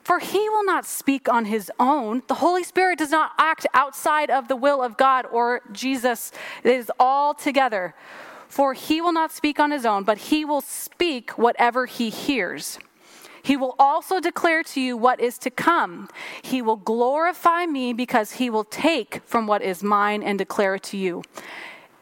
For 0.04 0.20
he 0.20 0.50
will 0.50 0.66
not 0.66 0.86
speak 0.86 1.30
on 1.30 1.46
his 1.46 1.72
own. 1.80 2.24
The 2.28 2.34
Holy 2.34 2.66
Spirit 2.66 3.00
does 3.00 3.12
not 3.12 3.32
act 3.38 3.66
outside 3.74 4.30
of 4.30 4.50
the 4.50 4.58
will 4.58 4.84
of 4.84 4.98
God 4.98 5.26
or 5.32 5.62
Jesus. 5.72 6.34
It 6.62 6.74
is 6.74 6.92
all 7.00 7.34
together. 7.34 7.96
For 8.50 8.74
he 8.74 9.00
will 9.00 9.14
not 9.14 9.32
speak 9.32 9.62
on 9.62 9.72
his 9.72 9.86
own, 9.86 10.04
but 10.04 10.18
he 10.18 10.44
will 10.44 10.60
speak 10.60 11.38
whatever 11.38 11.86
he 11.86 12.10
hears. 12.10 12.80
He 13.42 13.56
will 13.56 13.78
also 13.80 14.20
declare 14.20 14.62
to 14.64 14.82
you 14.82 14.98
what 14.98 15.22
is 15.22 15.38
to 15.38 15.50
come. 15.50 16.10
He 16.42 16.62
will 16.62 16.76
glorify 16.76 17.66
me 17.66 17.94
because 17.94 18.34
he 18.34 18.50
will 18.50 18.66
take 18.66 19.22
from 19.26 19.48
what 19.48 19.62
is 19.62 19.82
mine 19.82 20.22
and 20.22 20.38
declare 20.38 20.76
it 20.76 20.84
to 20.84 20.98
you. 20.98 21.24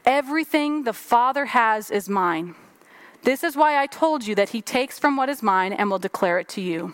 Everything 0.05 0.83
the 0.83 0.93
Father 0.93 1.45
has 1.45 1.89
is 1.89 2.07
mine. 2.07 2.55
This 3.23 3.43
is 3.43 3.55
why 3.55 3.81
I 3.81 3.87
told 3.87 4.25
you 4.25 4.35
that 4.35 4.49
he 4.49 4.61
takes 4.61 4.99
from 4.99 5.17
what 5.17 5.29
is 5.29 5.41
mine 5.41 5.73
and 5.73 5.89
will 5.89 5.99
declare 5.99 6.37
it 6.37 6.47
to 6.49 6.61
you. 6.61 6.93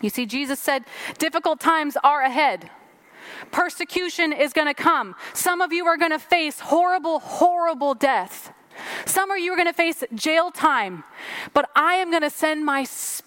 You 0.00 0.10
see, 0.10 0.26
Jesus 0.26 0.58
said, 0.58 0.84
difficult 1.18 1.60
times 1.60 1.96
are 2.02 2.22
ahead. 2.22 2.70
Persecution 3.50 4.32
is 4.32 4.52
going 4.52 4.66
to 4.66 4.74
come. 4.74 5.14
Some 5.34 5.60
of 5.60 5.72
you 5.72 5.86
are 5.86 5.96
going 5.96 6.10
to 6.10 6.18
face 6.18 6.60
horrible, 6.60 7.20
horrible 7.20 7.94
death. 7.94 8.52
Some 9.04 9.30
of 9.30 9.38
you 9.38 9.52
are 9.52 9.56
going 9.56 9.68
to 9.68 9.72
face 9.72 10.04
jail 10.14 10.50
time, 10.50 11.04
but 11.54 11.70
I 11.74 11.94
am 11.94 12.10
going 12.10 12.22
to 12.22 12.30
send 12.30 12.64
my 12.64 12.84
spirit 12.84 13.25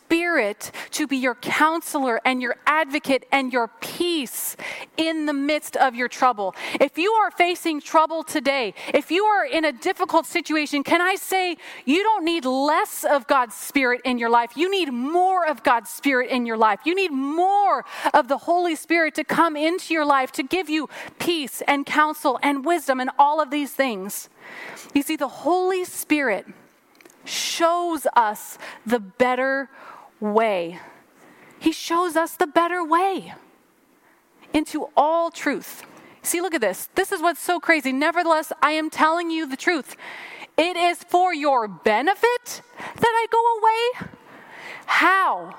to 0.92 1.08
be 1.08 1.18
your 1.18 1.36
counselor 1.36 2.20
and 2.26 2.42
your 2.42 2.56
advocate 2.66 3.26
and 3.32 3.54
your 3.54 3.70
peace 3.80 4.58
in 4.98 5.26
the 5.26 5.34
midst 5.34 5.78
of 5.78 5.96
your 5.96 6.08
trouble. 6.08 6.56
If 6.80 6.98
you 6.98 7.12
are 7.12 7.32
facing 7.32 7.82
trouble 7.82 8.24
today, 8.24 8.74
if 8.94 9.12
you 9.12 9.24
are 9.24 9.46
in 9.46 9.66
a 9.66 9.72
difficult 9.72 10.26
situation, 10.26 10.84
can 10.84 11.02
I 11.02 11.16
say 11.16 11.58
you 11.86 12.04
don't 12.04 12.26
need 12.26 12.46
less 12.46 13.06
of 13.10 13.28
God's 13.28 13.56
spirit 13.56 14.02
in 14.04 14.18
your 14.18 14.30
life? 14.30 14.58
You 14.58 14.70
need 14.70 14.92
more 14.92 15.48
of 15.48 15.64
God's 15.64 15.90
spirit 15.90 16.30
in 16.30 16.46
your 16.46 16.58
life. 16.58 16.80
You 16.86 16.96
need 16.96 17.12
more 17.12 17.86
of 18.14 18.28
the 18.28 18.40
Holy 18.40 18.76
Spirit 18.76 19.16
to 19.16 19.24
come 19.24 19.56
into 19.56 19.94
your 19.94 20.06
life 20.06 20.32
to 20.34 20.44
give 20.44 20.70
you 20.70 20.90
peace 21.20 21.62
and 21.68 21.86
counsel 21.86 22.40
and 22.44 22.66
wisdom 22.66 23.00
and 23.00 23.10
all 23.18 23.40
of 23.40 23.52
these 23.52 23.72
things. 23.72 24.30
You 24.94 25.04
see, 25.04 25.16
the 25.16 25.28
Holy 25.28 25.86
Spirit 25.86 26.46
shows 27.26 28.08
us 28.16 28.58
the 28.86 29.00
better 29.00 29.70
way. 30.20 30.80
He 31.60 31.72
shows 31.72 32.16
us 32.16 32.34
the 32.34 32.48
better 32.48 32.84
way 32.84 33.34
into 34.54 34.90
all 34.96 35.32
truth. 35.32 35.84
See, 36.22 36.42
look 36.42 36.54
at 36.54 36.62
this. 36.62 36.90
This 36.96 37.12
is 37.12 37.22
what's 37.22 37.42
so 37.42 37.60
crazy. 37.60 37.92
Nevertheless, 37.92 38.52
I 38.62 38.72
am 38.72 38.90
telling 38.90 39.30
you 39.30 39.48
the 39.48 39.58
truth. 39.58 39.96
It 40.58 40.76
is 40.76 41.04
for 41.04 41.34
your 41.34 41.68
benefit 41.68 42.62
that 42.78 43.02
I 43.02 43.26
go 43.32 43.40
away. 43.60 44.10
How? 44.86 45.56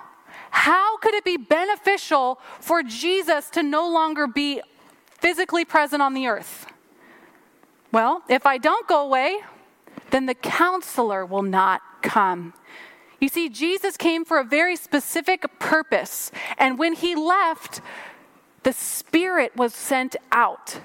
How 0.50 0.99
could 0.99 1.14
it 1.14 1.25
be 1.25 1.37
beneficial 1.37 2.38
for 2.61 2.83
Jesus 2.83 3.49
to 3.50 3.62
no 3.62 3.88
longer 3.88 4.26
be 4.26 4.61
physically 5.19 5.64
present 5.64 6.02
on 6.02 6.14
the 6.14 6.26
earth? 6.26 6.67
Well, 7.93 8.23
if 8.29 8.47
I 8.47 8.59
don't 8.59 8.87
go 8.87 9.02
away, 9.02 9.40
then 10.11 10.26
the 10.26 10.35
counselor 10.35 11.25
will 11.25 11.43
not 11.43 11.81
come. 12.02 12.52
You 13.21 13.29
see, 13.29 13.50
Jesus 13.50 13.97
came 13.99 14.25
for 14.25 14.39
a 14.39 14.45
very 14.45 14.77
specific 14.77 15.59
purpose, 15.59 16.33
and 16.59 16.79
when 16.79 16.95
he 16.95 17.15
left, 17.15 17.83
the 18.62 18.73
Spirit 18.73 19.55
was 19.57 19.75
sent 19.75 20.17
out, 20.33 20.81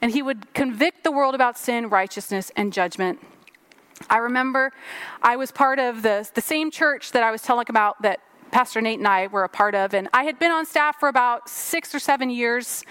and 0.00 0.10
he 0.10 0.22
would 0.22 0.52
convict 0.54 1.04
the 1.04 1.12
world 1.12 1.34
about 1.34 1.56
sin, 1.56 1.88
righteousness, 1.88 2.50
and 2.56 2.72
judgment. 2.72 3.20
I 4.10 4.18
remember 4.18 4.72
I 5.22 5.36
was 5.36 5.52
part 5.52 5.78
of 5.78 6.02
the, 6.02 6.28
the 6.34 6.40
same 6.40 6.72
church 6.72 7.12
that 7.12 7.22
I 7.22 7.30
was 7.30 7.42
telling 7.42 7.66
about 7.68 8.02
that 8.02 8.20
Pastor 8.50 8.82
Nate 8.82 8.98
and 8.98 9.08
I 9.08 9.28
were 9.28 9.44
a 9.44 9.48
part 9.48 9.74
of. 9.74 9.94
And 9.94 10.08
I 10.12 10.24
had 10.24 10.38
been 10.38 10.50
on 10.50 10.66
staff 10.66 11.00
for 11.00 11.08
about 11.08 11.48
six 11.48 11.94
or 11.94 11.98
seven 11.98 12.28
years. 12.28 12.84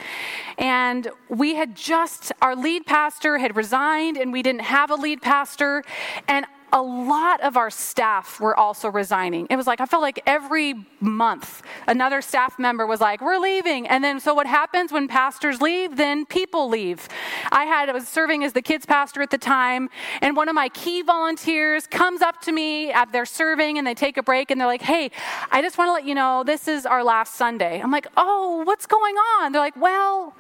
And 0.57 1.07
we 1.29 1.55
had 1.55 1.75
just, 1.75 2.31
our 2.41 2.55
lead 2.55 2.85
pastor 2.87 3.37
had 3.37 3.55
resigned, 3.55 4.17
and 4.17 4.33
we 4.33 4.41
didn't 4.41 4.61
have 4.61 4.89
a 4.89 4.95
lead 4.95 5.21
pastor. 5.21 5.83
And 6.27 6.47
a 6.73 6.81
lot 6.81 7.41
of 7.41 7.57
our 7.57 7.69
staff 7.69 8.39
were 8.39 8.55
also 8.55 8.89
resigning. 8.89 9.47
It 9.49 9.55
was 9.55 9.67
like, 9.67 9.81
I 9.81 9.85
felt 9.85 10.01
like 10.01 10.21
every 10.25 10.75
month 10.99 11.63
another 11.87 12.21
staff 12.21 12.57
member 12.57 12.85
was 12.85 13.01
like, 13.01 13.21
We're 13.21 13.37
leaving. 13.37 13.87
And 13.87 14.03
then, 14.03 14.19
so 14.19 14.33
what 14.33 14.47
happens 14.47 14.91
when 14.91 15.07
pastors 15.07 15.61
leave? 15.61 15.97
Then 15.97 16.25
people 16.25 16.69
leave. 16.69 17.07
I 17.51 17.65
had, 17.65 17.89
I 17.89 17.93
was 17.93 18.07
serving 18.07 18.43
as 18.43 18.53
the 18.53 18.61
kids 18.61 18.85
pastor 18.85 19.21
at 19.21 19.31
the 19.31 19.37
time, 19.37 19.89
and 20.21 20.35
one 20.35 20.49
of 20.49 20.55
my 20.55 20.69
key 20.69 21.01
volunteers 21.01 21.87
comes 21.87 22.21
up 22.21 22.41
to 22.41 22.51
me 22.51 22.91
at 22.91 23.11
their 23.11 23.25
serving 23.25 23.77
and 23.77 23.85
they 23.85 23.93
take 23.93 24.17
a 24.17 24.23
break 24.23 24.51
and 24.51 24.59
they're 24.59 24.67
like, 24.67 24.81
Hey, 24.81 25.11
I 25.51 25.61
just 25.61 25.77
want 25.77 25.89
to 25.89 25.93
let 25.93 26.05
you 26.05 26.15
know 26.15 26.43
this 26.43 26.67
is 26.67 26.85
our 26.85 27.03
last 27.03 27.35
Sunday. 27.35 27.81
I'm 27.81 27.91
like, 27.91 28.07
Oh, 28.17 28.63
what's 28.65 28.85
going 28.85 29.15
on? 29.15 29.51
They're 29.51 29.61
like, 29.61 29.77
Well, 29.77 30.35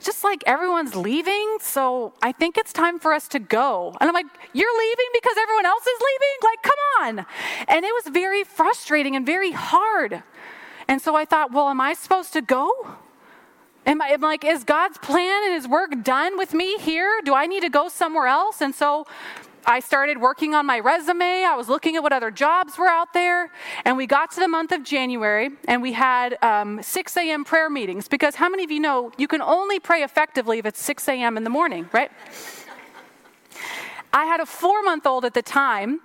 just 0.00 0.24
like 0.24 0.42
everyone's 0.46 0.94
leaving, 0.94 1.58
so 1.60 2.12
I 2.22 2.32
think 2.32 2.56
it's 2.58 2.72
time 2.72 2.98
for 2.98 3.12
us 3.12 3.28
to 3.28 3.38
go. 3.38 3.96
And 4.00 4.08
I'm 4.08 4.14
like, 4.14 4.26
You're 4.52 4.78
leaving 4.78 5.06
because 5.14 5.36
everyone 5.38 5.66
else 5.66 5.86
is 5.86 6.00
leaving? 6.00 6.36
Like, 6.42 6.62
come 6.62 6.78
on. 7.00 7.26
And 7.68 7.84
it 7.84 7.92
was 7.92 8.12
very 8.12 8.44
frustrating 8.44 9.16
and 9.16 9.24
very 9.26 9.52
hard. 9.52 10.22
And 10.88 11.00
so 11.00 11.16
I 11.16 11.24
thought, 11.24 11.52
Well, 11.52 11.68
am 11.68 11.80
I 11.80 11.94
supposed 11.94 12.32
to 12.34 12.42
go? 12.42 12.70
Am 13.86 14.02
I 14.02 14.08
am 14.08 14.20
like, 14.20 14.44
is 14.44 14.64
God's 14.64 14.98
plan 14.98 15.44
and 15.44 15.54
his 15.54 15.68
work 15.68 16.02
done 16.02 16.36
with 16.36 16.52
me 16.52 16.76
here? 16.78 17.20
Do 17.24 17.34
I 17.34 17.46
need 17.46 17.60
to 17.60 17.68
go 17.68 17.88
somewhere 17.88 18.26
else? 18.26 18.60
And 18.60 18.74
so 18.74 19.06
I 19.68 19.80
started 19.80 20.18
working 20.20 20.54
on 20.54 20.64
my 20.64 20.78
resume. 20.78 21.44
I 21.44 21.56
was 21.56 21.68
looking 21.68 21.96
at 21.96 22.02
what 22.02 22.12
other 22.12 22.30
jobs 22.30 22.78
were 22.78 22.86
out 22.86 23.12
there. 23.12 23.50
And 23.84 23.96
we 23.96 24.06
got 24.06 24.30
to 24.32 24.40
the 24.40 24.46
month 24.46 24.70
of 24.70 24.84
January 24.84 25.50
and 25.66 25.82
we 25.82 25.92
had 25.92 26.38
um, 26.40 26.80
6 26.80 27.16
a.m. 27.16 27.44
prayer 27.44 27.68
meetings 27.68 28.06
because 28.06 28.36
how 28.36 28.48
many 28.48 28.62
of 28.62 28.70
you 28.70 28.78
know 28.78 29.10
you 29.18 29.26
can 29.26 29.42
only 29.42 29.80
pray 29.80 30.04
effectively 30.04 30.58
if 30.58 30.66
it's 30.66 30.80
6 30.82 31.08
a.m. 31.08 31.36
in 31.36 31.42
the 31.42 31.50
morning, 31.50 31.88
right? 31.92 32.12
I 34.12 34.24
had 34.24 34.40
a 34.40 34.46
four 34.46 34.82
month 34.82 35.06
old 35.06 35.24
at 35.24 35.34
the 35.34 35.42
time, 35.42 36.00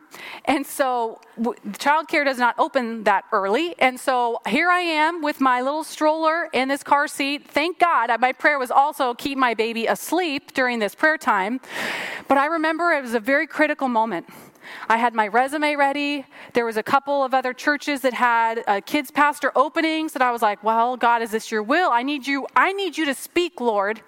and 0.46 0.66
so 0.66 1.20
w- 1.38 1.58
childcare 1.74 2.26
does 2.26 2.38
not 2.38 2.56
open 2.60 3.04
that 3.06 3.26
early. 3.32 3.76
And 3.80 4.00
so 4.00 4.42
here 4.48 4.70
I 4.70 4.82
am 4.82 5.22
with 5.22 5.40
my 5.40 5.62
little 5.62 5.84
stroller 5.84 6.50
in 6.54 6.68
this 6.68 6.84
car 6.84 7.08
seat. 7.08 7.48
Thank 7.48 7.80
God. 7.80 8.10
My 8.20 8.32
prayer 8.34 8.60
was 8.60 8.72
also 8.72 9.14
keep 9.14 9.38
my 9.38 9.54
baby 9.54 9.88
asleep 9.88 10.54
during 10.54 10.80
this 10.80 10.96
prayer 10.96 11.18
time. 11.18 11.62
But 12.28 12.38
I 12.38 12.48
remember 12.48 12.92
it 12.92 13.02
was 13.02 13.14
a 13.14 13.20
very 13.20 13.48
critical 13.48 13.88
moment. 13.88 14.28
I 14.88 14.98
had 14.98 15.14
my 15.14 15.28
resume 15.28 15.76
ready. 15.76 16.26
There 16.54 16.66
was 16.66 16.78
a 16.78 16.84
couple 16.84 17.24
of 17.24 17.34
other 17.34 17.54
churches 17.54 18.02
that 18.02 18.14
had 18.14 18.64
uh, 18.68 18.82
kids 18.86 19.12
pastor 19.12 19.52
openings 19.56 20.14
that 20.14 20.22
I 20.22 20.32
was 20.32 20.42
like, 20.42 20.64
"Well, 20.64 20.98
God, 20.98 21.22
is 21.22 21.32
this 21.32 21.52
your 21.52 21.64
will? 21.64 21.92
I 21.92 22.04
need 22.04 22.28
you 22.28 22.48
I 22.56 22.74
need 22.74 22.98
you 22.98 23.06
to 23.06 23.14
speak, 23.14 23.60
Lord." 23.60 24.02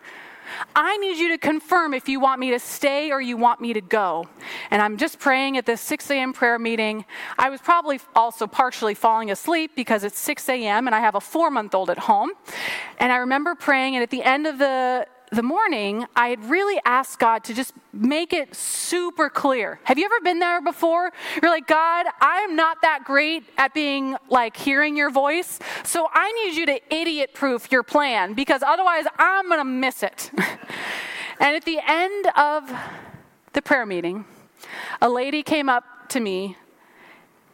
I 0.75 0.97
need 0.97 1.17
you 1.17 1.29
to 1.29 1.37
confirm 1.37 1.93
if 1.93 2.07
you 2.09 2.19
want 2.19 2.39
me 2.39 2.51
to 2.51 2.59
stay 2.59 3.11
or 3.11 3.21
you 3.21 3.37
want 3.37 3.61
me 3.61 3.73
to 3.73 3.81
go. 3.81 4.27
And 4.71 4.81
I'm 4.81 4.97
just 4.97 5.19
praying 5.19 5.57
at 5.57 5.65
this 5.65 5.81
6 5.81 6.09
a.m. 6.11 6.33
prayer 6.33 6.59
meeting. 6.59 7.05
I 7.37 7.49
was 7.49 7.61
probably 7.61 7.99
also 8.15 8.47
partially 8.47 8.93
falling 8.93 9.31
asleep 9.31 9.71
because 9.75 10.03
it's 10.03 10.19
6 10.19 10.49
a.m. 10.49 10.87
and 10.87 10.95
I 10.95 10.99
have 10.99 11.15
a 11.15 11.21
four 11.21 11.49
month 11.49 11.75
old 11.75 11.89
at 11.89 11.99
home. 11.99 12.31
And 12.99 13.11
I 13.11 13.17
remember 13.17 13.55
praying, 13.55 13.95
and 13.95 14.03
at 14.03 14.09
the 14.09 14.23
end 14.23 14.47
of 14.47 14.57
the 14.57 15.07
the 15.35 15.43
morning, 15.43 16.05
I 16.15 16.29
had 16.29 16.49
really 16.49 16.79
asked 16.85 17.19
God 17.19 17.43
to 17.45 17.53
just 17.53 17.73
make 17.91 18.33
it 18.33 18.53
super 18.55 19.29
clear. 19.29 19.79
Have 19.83 19.97
you 19.97 20.05
ever 20.05 20.19
been 20.21 20.39
there 20.39 20.61
before? 20.61 21.11
You're 21.41 21.51
like, 21.51 21.67
God, 21.67 22.05
I'm 22.21 22.55
not 22.55 22.81
that 22.81 23.03
great 23.03 23.43
at 23.57 23.73
being 23.73 24.15
like 24.29 24.55
hearing 24.55 24.95
your 24.95 25.09
voice, 25.09 25.59
so 25.83 26.07
I 26.13 26.31
need 26.31 26.55
you 26.55 26.65
to 26.67 26.93
idiot 26.93 27.33
proof 27.33 27.71
your 27.71 27.83
plan 27.83 28.33
because 28.33 28.61
otherwise 28.63 29.05
I'm 29.17 29.47
going 29.47 29.59
to 29.59 29.65
miss 29.65 30.03
it. 30.03 30.31
and 31.39 31.55
at 31.55 31.65
the 31.65 31.79
end 31.85 32.27
of 32.35 32.71
the 33.53 33.61
prayer 33.61 33.85
meeting, 33.85 34.25
a 35.01 35.09
lady 35.09 35.43
came 35.43 35.69
up 35.69 35.83
to 36.09 36.19
me 36.19 36.57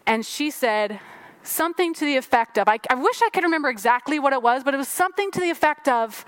and 0.05 0.25
she 0.25 0.51
said, 0.51 0.99
something 1.43 1.93
to 1.93 2.05
the 2.05 2.17
effect 2.17 2.57
of, 2.57 2.67
I, 2.67 2.79
I 2.89 2.95
wish 2.95 3.21
I 3.21 3.29
could 3.29 3.43
remember 3.43 3.69
exactly 3.69 4.19
what 4.19 4.33
it 4.33 4.41
was, 4.41 4.63
but 4.63 4.73
it 4.73 4.77
was 4.77 4.87
something 4.87 5.31
to 5.31 5.39
the 5.39 5.49
effect 5.49 5.87
of, 5.87 6.25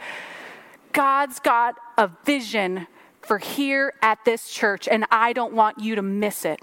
God's 0.93 1.39
got 1.39 1.75
a 1.97 2.09
vision 2.25 2.87
for 3.21 3.37
here 3.37 3.93
at 4.01 4.23
this 4.25 4.49
church, 4.51 4.87
and 4.87 5.05
I 5.11 5.33
don't 5.33 5.53
want 5.53 5.79
you 5.79 5.95
to 5.95 6.01
miss 6.01 6.43
it. 6.43 6.59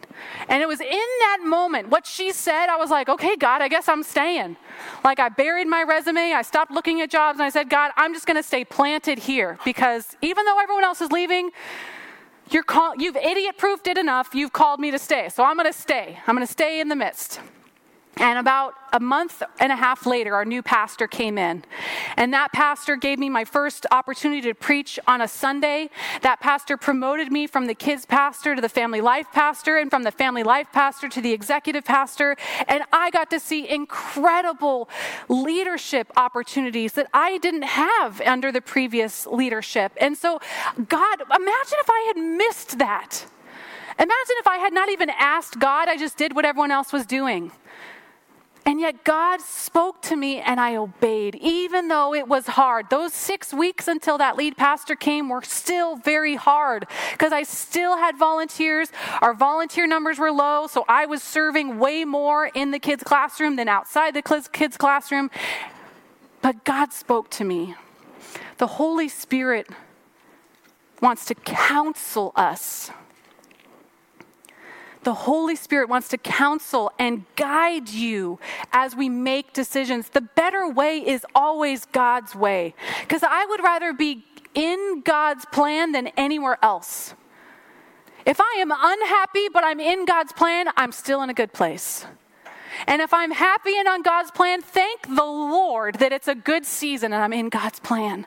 And 0.49 0.63
it 0.63 0.67
was 0.67 0.81
in 0.81 0.89
that 0.89 1.39
moment, 1.45 1.89
what 1.89 2.07
she 2.07 2.33
said, 2.33 2.67
I 2.67 2.77
was 2.77 2.91
like, 2.91 3.09
okay, 3.09 3.37
God, 3.37 3.63
I 3.63 3.69
guess 3.69 3.89
I'm 3.89 4.03
staying. 4.03 4.57
Like, 5.05 5.21
I 5.21 5.29
buried 5.29 5.69
my 5.69 5.85
resume, 5.85 6.33
I 6.33 6.43
stopped 6.43 6.73
looking 6.73 7.01
at 7.01 7.11
jobs, 7.11 7.39
and 7.39 7.45
I 7.45 7.51
said, 7.51 7.71
God, 7.71 7.93
I'm 7.97 8.13
just 8.13 8.27
to 8.37 8.43
stay 8.43 8.65
planted 8.65 9.21
here 9.21 9.59
because 9.65 10.17
even 10.21 10.45
though 10.45 10.59
everyone 10.61 10.85
else 10.85 11.01
is 11.01 11.13
leaving, 11.13 11.51
call- 12.65 12.97
you've 12.97 13.17
idiot 13.17 13.57
proofed 13.57 13.87
it 13.87 13.97
enough, 13.97 14.35
you've 14.35 14.53
called 14.53 14.81
me 14.81 14.91
to 14.91 14.99
stay. 14.99 15.29
So 15.29 15.45
I'm 15.45 15.57
to 15.73 15.79
stay. 15.79 16.19
I'm 16.27 16.35
to 16.47 16.53
stay 16.53 16.81
in 16.81 16.89
the 16.89 16.97
midst. 16.97 17.41
And 18.21 18.39
about 18.39 18.75
a 18.93 19.01
month 19.01 19.43
and 19.61 19.71
a 19.71 19.77
half 19.77 20.07
later, 20.07 20.35
our 20.35 20.45
new 20.45 20.63
pastor 20.63 21.07
came 21.07 21.39
in. 21.39 21.65
And 22.17 22.33
that 22.33 22.53
pastor 22.53 22.97
gave 22.97 23.19
me 23.19 23.29
my 23.29 23.45
first 23.45 23.87
opportunity 23.91 24.41
to 24.43 24.55
preach 24.55 24.99
on 25.07 25.21
a 25.21 25.29
Sunday. 25.29 25.91
That 26.23 26.41
pastor 26.41 26.77
promoted 26.77 27.31
me 27.31 27.47
from 27.47 27.67
the 27.67 27.75
kids 27.75 28.07
pastor 28.07 28.57
to 28.57 28.61
the 28.61 28.69
family 28.69 29.01
life 29.01 29.27
pastor, 29.33 29.77
and 29.77 29.91
from 29.91 30.03
the 30.03 30.11
family 30.11 30.43
life 30.43 30.69
pastor 30.73 31.09
to 31.09 31.21
the 31.21 31.33
executive 31.33 31.85
pastor. 31.85 32.37
And 32.67 32.83
I 32.93 33.11
got 33.11 33.31
to 33.31 33.41
see 33.41 33.69
incredible 33.69 34.89
leadership 35.29 36.11
opportunities 36.17 36.95
that 36.95 37.09
I 37.13 37.39
didn't 37.39 37.63
have 37.63 38.21
under 38.23 38.51
the 38.51 38.61
previous 38.61 39.27
leadership. 39.27 39.93
And 40.01 40.17
so, 40.17 40.41
God, 40.89 41.21
imagine 41.21 41.79
if 41.79 41.91
I 41.91 42.13
had 42.15 42.17
missed 42.17 42.79
that. 42.79 43.27
Imagine 43.99 44.37
if 44.39 44.47
I 44.47 44.59
had 44.59 44.73
not 44.73 44.89
even 44.91 45.11
asked 45.11 45.59
God, 45.59 45.89
I 45.89 45.97
just 45.97 46.17
did 46.17 46.35
what 46.35 46.45
everyone 46.45 46.71
else 46.71 46.93
was 46.93 47.05
doing. 47.05 47.51
And 48.69 48.83
yet 48.83 49.03
God 49.03 49.41
spoke 49.41 50.03
to 50.03 50.15
me 50.15 50.41
and 50.41 50.61
I 50.61 50.77
obeyed, 50.77 51.37
even 51.37 51.89
though 51.89 52.13
it 52.13 52.29
was 52.29 52.49
hard. 52.49 52.91
Those 52.91 53.15
six 53.15 53.51
weeks 53.51 53.89
until 53.89 54.19
that 54.19 54.37
lead 54.37 54.59
pastor 54.59 54.95
came 54.95 55.31
were 55.31 55.41
still 55.41 55.97
very 55.97 56.35
hard 56.35 56.87
because 57.13 57.33
I 57.33 57.45
still 57.45 57.97
had 57.97 58.19
volunteers. 58.19 58.93
Our 59.23 59.33
volunteer 59.33 59.87
numbers 59.87 60.19
were 60.19 60.31
low, 60.31 60.67
so 60.67 60.85
I 60.87 61.07
was 61.07 61.23
serving 61.23 61.79
way 61.79 62.05
more 62.05 62.51
in 62.53 62.71
the 62.71 62.79
kids' 62.79 63.03
classroom 63.03 63.57
than 63.57 63.69
outside 63.71 64.13
the 64.13 64.49
kids' 64.53 64.77
classroom. 64.77 65.31
But 66.43 66.67
God 66.67 66.93
spoke 66.93 67.31
to 67.31 67.45
me. 67.45 67.75
The 68.59 68.67
Holy 68.67 69.09
Spirit 69.09 69.67
wants 71.01 71.25
to 71.25 71.35
counsel 71.35 72.33
us 72.37 72.91
the 75.09 75.15
Holy 75.15 75.57
Spirit 75.57 75.88
wants 75.88 76.09
to 76.09 76.19
counsel 76.19 76.93
and 76.99 77.25
guide 77.35 77.88
you 77.88 78.38
as 78.75 78.95
we 78.95 79.09
make 79.09 79.55
decisions. 79.55 80.11
The 80.11 80.21
better 80.21 80.69
way 80.69 80.99
is 80.99 81.25
always 81.35 81.87
God's 81.87 82.35
way. 82.35 82.75
Because 83.00 83.23
I 83.23 83.47
would 83.47 83.62
rather 83.62 83.95
be 83.95 84.27
in 84.53 85.00
God's 85.07 85.47
plan 85.47 85.93
than 85.93 86.09
anywhere 86.09 86.59
else. 86.62 87.15
If 88.27 88.38
I 88.38 88.59
am 88.59 88.71
unhappy, 88.71 89.49
but 89.50 89.65
I'm 89.65 89.81
in 89.81 90.05
God's 90.05 90.35
plan, 90.35 90.67
I'm 90.77 90.93
still 90.93 91.23
in 91.23 91.31
a 91.31 91.35
good 91.35 91.55
place. 91.55 92.05
And 92.87 93.00
if 93.00 93.15
I'm 93.15 93.31
happy 93.31 93.79
and 93.79 93.88
on 93.88 94.03
God's 94.03 94.31
plan, 94.31 94.61
thank 94.61 95.07
the 95.07 95.25
Lord 95.25 95.95
that 96.00 96.12
it's 96.12 96.29
a 96.29 96.35
good 96.35 96.67
season 96.67 97.15
and 97.15 97.23
I'm 97.23 97.33
in 97.33 97.49
God's 97.49 97.81
plan. 97.81 98.27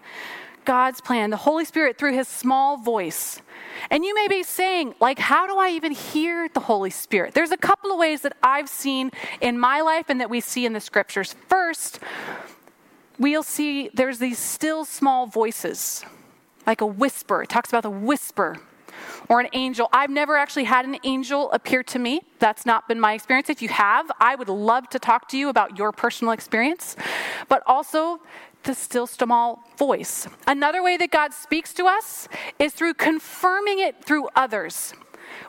God's 0.65 1.01
plan, 1.01 1.29
the 1.29 1.37
Holy 1.37 1.65
Spirit 1.65 1.97
through 1.97 2.13
his 2.13 2.27
small 2.27 2.77
voice. 2.77 3.41
And 3.89 4.05
you 4.05 4.13
may 4.13 4.27
be 4.27 4.43
saying, 4.43 4.95
like, 4.99 5.19
how 5.19 5.47
do 5.47 5.57
I 5.57 5.69
even 5.69 5.91
hear 5.91 6.47
the 6.49 6.59
Holy 6.59 6.89
Spirit? 6.89 7.33
There's 7.33 7.51
a 7.51 7.57
couple 7.57 7.91
of 7.91 7.97
ways 7.97 8.21
that 8.21 8.37
I've 8.43 8.69
seen 8.69 9.11
in 9.39 9.59
my 9.59 9.81
life 9.81 10.05
and 10.09 10.19
that 10.21 10.29
we 10.29 10.39
see 10.39 10.65
in 10.65 10.73
the 10.73 10.79
scriptures. 10.79 11.35
First, 11.47 11.99
we'll 13.17 13.43
see 13.43 13.89
there's 13.93 14.19
these 14.19 14.39
still 14.39 14.85
small 14.85 15.25
voices, 15.27 16.05
like 16.67 16.81
a 16.81 16.85
whisper. 16.85 17.43
It 17.43 17.49
talks 17.49 17.69
about 17.69 17.83
the 17.83 17.89
whisper 17.89 18.57
or 19.29 19.39
an 19.39 19.47
angel. 19.53 19.89
I've 19.93 20.09
never 20.09 20.35
actually 20.35 20.65
had 20.65 20.85
an 20.85 20.97
angel 21.03 21.51
appear 21.51 21.83
to 21.83 21.99
me. 21.99 22.21
That's 22.39 22.65
not 22.65 22.87
been 22.87 22.99
my 22.99 23.13
experience. 23.13 23.49
If 23.49 23.61
you 23.61 23.69
have, 23.69 24.11
I 24.19 24.35
would 24.35 24.49
love 24.49 24.89
to 24.89 24.99
talk 24.99 25.27
to 25.29 25.37
you 25.37 25.49
about 25.49 25.77
your 25.77 25.91
personal 25.91 26.33
experience. 26.33 26.95
But 27.47 27.63
also, 27.65 28.19
the 28.63 28.73
still 28.73 29.07
small 29.07 29.63
voice. 29.77 30.27
Another 30.47 30.81
way 30.83 30.97
that 30.97 31.11
God 31.11 31.33
speaks 31.33 31.73
to 31.73 31.85
us 31.85 32.27
is 32.59 32.73
through 32.73 32.93
confirming 32.95 33.79
it 33.79 34.03
through 34.03 34.29
others. 34.35 34.93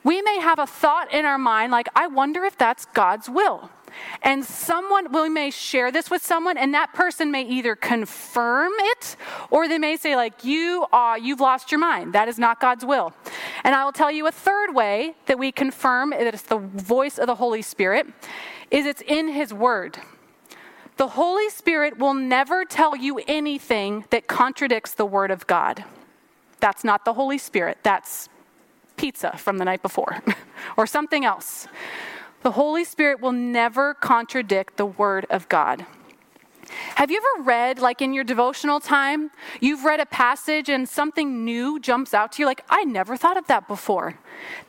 We 0.04 0.22
may 0.22 0.38
have 0.40 0.58
a 0.58 0.66
thought 0.66 1.12
in 1.12 1.24
our 1.24 1.38
mind 1.38 1.72
like, 1.72 1.88
I 1.94 2.06
wonder 2.06 2.44
if 2.44 2.56
that's 2.56 2.86
God's 2.86 3.28
will. 3.28 3.70
and 4.22 4.44
someone, 4.44 5.12
we 5.12 5.28
may 5.28 5.50
share 5.50 5.90
this 5.90 6.10
with 6.10 6.22
someone, 6.24 6.56
and 6.56 6.74
that 6.74 6.92
person 6.92 7.30
may 7.30 7.42
either 7.42 7.74
confirm 7.76 8.72
it 8.78 9.16
or 9.50 9.68
they 9.68 9.78
may 9.78 9.96
say, 9.96 10.16
like, 10.16 10.44
you 10.44 10.86
are, 10.92 11.18
you've 11.18 11.40
lost 11.40 11.70
your 11.70 11.80
mind. 11.80 12.12
That 12.12 12.28
is 12.28 12.38
not 12.38 12.60
God's 12.60 12.84
will. 12.84 13.12
And 13.64 13.74
I 13.74 13.84
will 13.84 13.92
tell 13.92 14.10
you 14.10 14.26
a 14.26 14.32
third 14.32 14.74
way 14.74 15.14
that 15.26 15.38
we 15.38 15.52
confirm 15.52 16.10
that 16.10 16.34
it's 16.34 16.42
the 16.42 16.58
voice 16.58 17.18
of 17.18 17.26
the 17.26 17.36
Holy 17.36 17.62
Spirit 17.62 18.06
is 18.70 18.86
it's 18.86 19.02
in 19.06 19.28
His 19.28 19.52
Word. 19.52 19.98
The 20.96 21.08
Holy 21.08 21.48
Spirit 21.48 21.98
will 21.98 22.14
never 22.14 22.64
tell 22.64 22.94
you 22.94 23.20
anything 23.26 24.04
that 24.10 24.26
contradicts 24.26 24.94
the 24.94 25.06
Word 25.06 25.30
of 25.30 25.46
God. 25.46 25.84
That's 26.60 26.84
not 26.84 27.04
the 27.04 27.14
Holy 27.14 27.38
Spirit. 27.38 27.78
That's 27.82 28.28
pizza 28.96 29.36
from 29.36 29.58
the 29.58 29.64
night 29.64 29.82
before 29.82 30.22
or 30.76 30.86
something 30.86 31.24
else. 31.24 31.66
The 32.42 32.52
Holy 32.52 32.84
Spirit 32.84 33.20
will 33.20 33.32
never 33.32 33.94
contradict 33.94 34.76
the 34.76 34.86
Word 34.86 35.26
of 35.30 35.48
God. 35.48 35.86
Have 36.96 37.10
you 37.10 37.18
ever 37.18 37.44
read, 37.44 37.78
like 37.78 38.02
in 38.02 38.12
your 38.12 38.24
devotional 38.24 38.80
time, 38.80 39.30
you've 39.60 39.84
read 39.84 40.00
a 40.00 40.06
passage 40.06 40.68
and 40.68 40.88
something 40.88 41.44
new 41.44 41.80
jumps 41.80 42.14
out 42.14 42.32
to 42.32 42.42
you? 42.42 42.46
Like, 42.46 42.64
I 42.68 42.84
never 42.84 43.16
thought 43.16 43.36
of 43.36 43.46
that 43.46 43.68
before. 43.68 44.18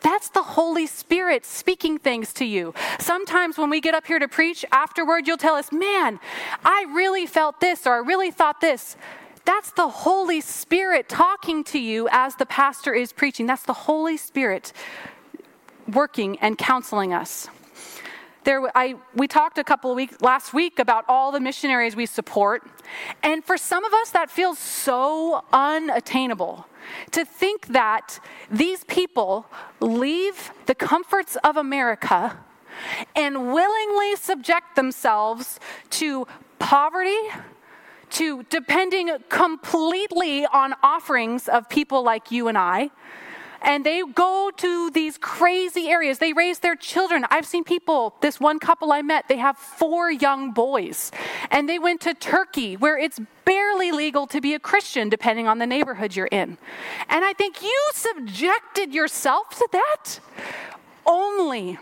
That's 0.02 0.30
the 0.30 0.44
Holy 0.44 0.88
Spirit 0.88 1.46
speaking 1.46 1.98
things 1.98 2.34
to 2.34 2.46
you. 2.46 2.74
Sometimes 3.00 3.58
when 3.58 3.70
we 3.70 3.82
get 3.82 3.94
up 3.94 4.08
here 4.08 4.20
to 4.20 4.28
preach, 4.28 4.66
afterward, 4.72 5.28
you'll 5.28 5.38
tell 5.38 5.56
us, 5.56 5.72
man, 5.72 6.20
I 6.64 6.86
really 6.94 7.26
felt 7.26 7.60
this 7.60 7.86
or 7.86 7.94
I 7.94 7.98
really 7.98 8.32
thought 8.32 8.62
this. 8.62 8.96
That's 9.46 9.72
the 9.72 9.90
Holy 9.90 10.40
Spirit 10.40 11.10
talking 11.10 11.64
to 11.66 11.80
you 11.80 12.08
as 12.12 12.36
the 12.36 12.46
pastor 12.46 12.94
is 12.94 13.12
preaching. 13.12 13.46
That's 13.46 13.64
the 13.64 13.74
Holy 13.74 14.16
Spirit 14.16 14.72
working 15.92 16.40
and 16.40 16.58
counseling 16.58 17.14
us. 17.14 17.50
There, 18.44 18.70
I, 18.76 18.96
we 19.16 19.28
talked 19.28 19.58
a 19.58 19.64
couple 19.64 19.90
of 19.90 19.96
weeks 19.96 20.20
last 20.20 20.54
week 20.54 20.78
about 20.78 21.06
all 21.08 21.32
the 21.32 21.40
missionaries 21.40 21.96
we 21.96 22.06
support, 22.06 22.64
and 23.22 23.44
for 23.44 23.56
some 23.56 23.86
of 23.86 23.94
us 23.94 24.10
that 24.12 24.30
feels 24.30 24.60
so 24.60 25.46
unattainable 25.54 26.68
to 27.12 27.24
think 27.24 27.68
that 27.68 28.20
these 28.52 28.84
people 28.84 29.46
leave 29.80 30.52
the 30.66 30.76
comforts 30.76 31.38
of 31.38 31.56
America 31.56 32.38
and 33.16 33.54
willingly 33.54 34.18
subject 34.18 34.76
themselves 34.76 35.60
to 35.92 36.28
poverty, 36.60 37.20
to 38.10 38.44
depending 38.44 39.10
completely 39.30 40.46
on 40.46 40.74
offerings 40.84 41.48
of 41.48 41.70
people 41.70 42.04
like 42.04 42.30
you 42.30 42.50
and 42.50 42.58
I. 42.58 42.92
And 43.64 43.86
they 43.86 44.04
go 44.04 44.52
to 44.58 44.92
these 44.92 45.18
crazy 45.18 45.90
areas. 45.90 46.20
They 46.20 46.34
raise 46.34 46.60
their 46.60 46.76
children. 46.76 47.26
I've 47.30 47.46
seen 47.46 47.64
people, 47.64 48.16
this 48.22 48.40
one 48.40 48.60
couple 48.60 48.92
I 48.92 49.02
met, 49.02 49.28
they 49.28 49.38
have 49.38 49.58
four 49.58 50.12
young 50.12 50.52
boys. 50.52 51.12
And 51.50 51.70
they 51.70 51.80
went 51.80 52.02
to 52.02 52.14
Turkey, 52.14 52.76
where 52.76 52.98
it's 52.98 53.20
barely 53.46 53.92
legal 53.92 54.28
to 54.28 54.42
be 54.42 54.54
a 54.54 54.60
Christian, 54.60 55.10
depending 55.10 55.48
on 55.48 55.60
the 55.60 55.68
neighborhood 55.68 56.16
you're 56.16 56.28
in. 56.28 56.58
And 57.10 57.24
I 57.24 57.34
think 57.34 57.62
you 57.62 57.90
subjected 57.94 58.94
yourself 58.94 59.50
to 59.58 59.68
that 59.72 60.20
only 61.06 61.80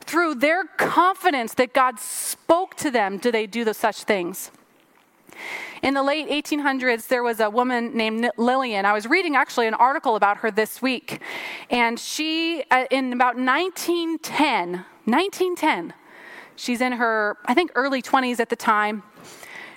through 0.00 0.34
their 0.36 0.64
confidence 0.64 1.54
that 1.54 1.72
God 1.72 2.00
spoke 2.00 2.74
to 2.76 2.90
them 2.90 3.18
do 3.18 3.30
they 3.30 3.46
do 3.46 3.64
the 3.64 3.74
such 3.74 4.02
things. 4.04 4.50
In 5.82 5.94
the 5.94 6.02
late 6.02 6.28
1800s, 6.28 7.08
there 7.08 7.22
was 7.22 7.40
a 7.40 7.48
woman 7.48 7.96
named 7.96 8.30
Lillian. 8.36 8.84
I 8.84 8.92
was 8.92 9.06
reading 9.06 9.36
actually 9.36 9.66
an 9.66 9.74
article 9.74 10.16
about 10.16 10.38
her 10.38 10.50
this 10.50 10.82
week. 10.82 11.20
And 11.70 11.98
she, 11.98 12.64
uh, 12.70 12.84
in 12.90 13.12
about 13.12 13.36
1910, 13.36 14.84
1910, 15.04 15.94
she's 16.56 16.80
in 16.80 16.92
her, 16.92 17.38
I 17.46 17.54
think, 17.54 17.72
early 17.74 18.02
20s 18.02 18.40
at 18.40 18.48
the 18.48 18.56
time 18.56 19.02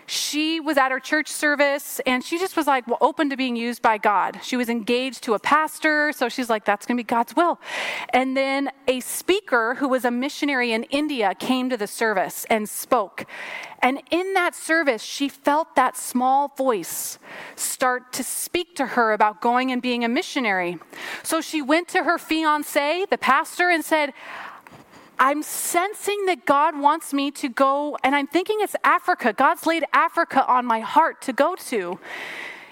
she 0.06 0.60
was 0.60 0.78
at 0.78 0.92
her 0.92 1.00
church 1.00 1.28
service 1.28 2.00
and 2.06 2.24
she 2.24 2.38
just 2.38 2.56
was 2.56 2.68
like 2.68 2.88
well, 2.88 2.98
open 3.02 3.30
to 3.30 3.38
being 3.38 3.56
used 3.56 3.82
by 3.82 3.98
God. 3.98 4.40
She 4.44 4.58
was 4.58 4.70
engaged 4.70 5.24
to 5.24 5.34
a 5.34 5.40
pastor, 5.40 6.12
so 6.12 6.30
she's 6.30 6.50
like, 6.50 6.66
that's 6.66 6.86
going 6.86 6.98
to 6.98 7.04
be 7.04 7.08
God's 7.08 7.36
will. 7.36 7.60
And 8.10 8.36
then 8.36 8.72
a 8.88 9.00
speaker 9.00 9.76
who 9.76 9.88
was 9.88 10.06
a 10.06 10.12
missionary 10.12 10.72
in 10.72 10.84
India 10.84 11.36
came 11.36 11.70
to 11.70 11.78
the 11.78 11.88
service 11.88 12.46
and 12.50 12.68
spoke. 12.68 13.26
And 13.82 14.02
in 14.12 14.34
that 14.34 14.56
service, 14.56 15.04
she 15.04 15.28
felt 15.28 15.76
that 15.76 15.98
small 15.98 16.48
voice 16.58 17.20
start 17.56 18.14
to 18.14 18.24
speak 18.24 18.76
to 18.78 18.86
her 18.86 19.12
about 19.12 19.42
going 19.42 19.72
and 19.72 19.82
being 19.82 20.06
a 20.06 20.10
missionary. 20.10 20.80
So 21.22 21.42
she 21.42 21.62
went 21.62 21.90
to 21.90 22.04
her 22.04 22.18
fiance, 22.18 23.06
the 23.10 23.18
pastor, 23.18 23.70
and 23.70 23.84
said, 23.84 24.14
I'm 25.24 25.42
sensing 25.42 26.26
that 26.26 26.46
God 26.46 26.78
wants 26.78 27.14
me 27.14 27.32
to 27.32 27.48
go, 27.48 27.98
and 28.04 28.14
I'm 28.14 28.28
thinking 28.28 28.58
it's 28.60 28.76
Africa. 28.84 29.32
God's 29.32 29.66
laid 29.66 29.86
Africa 29.94 30.46
on 30.48 30.66
my 30.66 30.82
heart 30.82 31.22
to 31.22 31.32
go 31.32 31.56
to. 31.72 31.98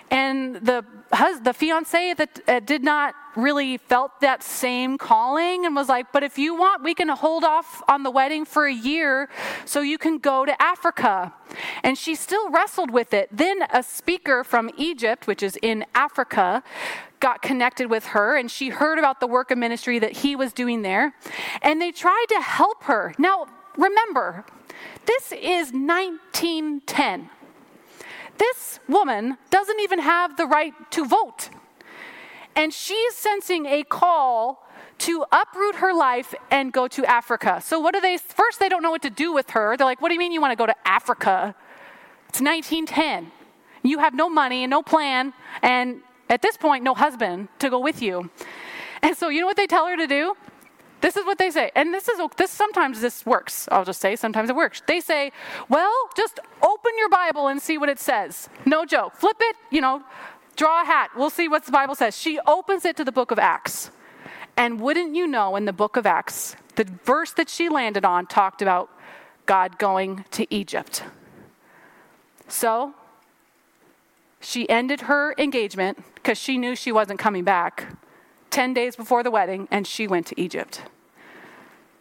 And 0.09 0.57
the 0.57 0.83
hus- 1.13 1.39
the 1.39 1.53
fiance 1.53 2.13
that 2.15 2.41
uh, 2.49 2.59
did 2.59 2.83
not 2.83 3.15
really 3.37 3.77
felt 3.77 4.19
that 4.19 4.43
same 4.43 4.97
calling 4.97 5.65
and 5.65 5.73
was 5.73 5.87
like, 5.87 6.11
"But 6.11 6.23
if 6.23 6.37
you 6.37 6.53
want, 6.53 6.83
we 6.83 6.93
can 6.93 7.07
hold 7.07 7.45
off 7.45 7.81
on 7.87 8.03
the 8.03 8.11
wedding 8.11 8.43
for 8.43 8.65
a 8.65 8.73
year 8.73 9.29
so 9.63 9.79
you 9.79 9.97
can 9.97 10.17
go 10.17 10.45
to 10.45 10.61
Africa." 10.61 11.33
And 11.83 11.97
she 11.97 12.15
still 12.15 12.49
wrestled 12.49 12.91
with 12.91 13.13
it. 13.13 13.29
Then 13.31 13.63
a 13.71 13.81
speaker 13.81 14.43
from 14.43 14.69
Egypt, 14.75 15.25
which 15.25 15.41
is 15.41 15.57
in 15.61 15.85
Africa, 15.95 16.63
got 17.21 17.41
connected 17.41 17.89
with 17.89 18.07
her 18.07 18.35
and 18.35 18.51
she 18.51 18.69
heard 18.69 18.99
about 18.99 19.19
the 19.21 19.27
work 19.27 19.51
of 19.51 19.57
ministry 19.57 19.99
that 19.99 20.17
he 20.17 20.35
was 20.35 20.51
doing 20.51 20.81
there. 20.81 21.13
And 21.61 21.81
they 21.81 21.91
tried 21.91 22.25
to 22.29 22.41
help 22.41 22.83
her. 22.83 23.13
Now, 23.17 23.47
remember, 23.77 24.45
this 25.05 25.31
is 25.31 25.71
1910. 25.71 27.29
This 28.37 28.79
woman 28.89 29.37
doesn't 29.49 29.79
even 29.79 29.99
have 29.99 30.35
the 30.35 30.45
right 30.45 30.73
to 30.91 31.05
vote. 31.05 31.49
And 32.55 32.73
she's 32.73 33.15
sensing 33.15 33.65
a 33.65 33.83
call 33.83 34.67
to 34.99 35.25
uproot 35.31 35.75
her 35.75 35.93
life 35.93 36.33
and 36.49 36.73
go 36.73 36.87
to 36.87 37.05
Africa. 37.05 37.61
So, 37.63 37.79
what 37.79 37.93
do 37.93 38.01
they? 38.01 38.17
First, 38.17 38.59
they 38.59 38.69
don't 38.69 38.83
know 38.83 38.91
what 38.91 39.01
to 39.01 39.09
do 39.09 39.33
with 39.33 39.51
her. 39.51 39.75
They're 39.77 39.85
like, 39.85 40.01
What 40.01 40.09
do 40.09 40.13
you 40.13 40.19
mean 40.19 40.31
you 40.31 40.41
want 40.41 40.51
to 40.51 40.55
go 40.55 40.65
to 40.65 40.75
Africa? 40.87 41.55
It's 42.29 42.41
1910. 42.41 43.31
You 43.83 43.99
have 43.99 44.13
no 44.13 44.29
money 44.29 44.63
and 44.63 44.69
no 44.69 44.83
plan, 44.83 45.33
and 45.61 46.01
at 46.31 46.41
this 46.41 46.57
point, 46.57 46.83
no 46.83 46.95
husband 46.95 47.49
to 47.59 47.69
go 47.69 47.79
with 47.79 48.01
you. 48.01 48.31
And 49.03 49.15
so, 49.15 49.29
you 49.29 49.41
know 49.41 49.45
what 49.45 49.57
they 49.57 49.67
tell 49.67 49.85
her 49.85 49.97
to 49.97 50.07
do? 50.07 50.35
This 51.01 51.17
is 51.17 51.25
what 51.25 51.37
they 51.37 51.51
say. 51.51 51.71
And 51.75 51.93
this 51.93 52.07
is 52.07 52.19
this 52.37 52.51
sometimes 52.51 53.01
this 53.01 53.25
works. 53.25 53.67
I'll 53.71 53.83
just 53.83 53.99
say 53.99 54.15
sometimes 54.15 54.49
it 54.49 54.55
works. 54.55 54.81
They 54.85 55.01
say, 55.01 55.31
"Well, 55.67 55.91
just 56.15 56.39
open 56.61 56.91
your 56.97 57.09
Bible 57.09 57.47
and 57.47 57.61
see 57.61 57.77
what 57.77 57.89
it 57.89 57.99
says." 57.99 58.49
No 58.65 58.85
joke. 58.85 59.15
Flip 59.15 59.37
it, 59.39 59.55
you 59.71 59.81
know, 59.81 60.03
draw 60.55 60.83
a 60.83 60.85
hat. 60.85 61.09
We'll 61.15 61.31
see 61.31 61.47
what 61.47 61.65
the 61.65 61.71
Bible 61.71 61.95
says. 61.95 62.15
She 62.15 62.39
opens 62.45 62.85
it 62.85 62.95
to 62.97 63.03
the 63.03 63.11
book 63.11 63.31
of 63.31 63.39
Acts. 63.39 63.89
And 64.55 64.79
wouldn't 64.79 65.15
you 65.15 65.25
know 65.25 65.55
in 65.55 65.65
the 65.65 65.73
book 65.73 65.97
of 65.97 66.05
Acts, 66.05 66.55
the 66.75 66.85
verse 67.03 67.33
that 67.33 67.49
she 67.49 67.67
landed 67.67 68.05
on 68.05 68.27
talked 68.27 68.61
about 68.61 68.89
God 69.47 69.79
going 69.79 70.25
to 70.31 70.45
Egypt. 70.53 71.03
So, 72.47 72.93
she 74.41 74.67
ended 74.69 75.01
her 75.01 75.33
engagement 75.37 76.03
because 76.15 76.37
she 76.37 76.57
knew 76.57 76.75
she 76.75 76.91
wasn't 76.91 77.19
coming 77.19 77.43
back 77.43 77.95
10 78.49 78.73
days 78.73 78.95
before 78.95 79.23
the 79.23 79.31
wedding, 79.31 79.67
and 79.71 79.87
she 79.87 80.07
went 80.07 80.27
to 80.27 80.39
Egypt. 80.39 80.81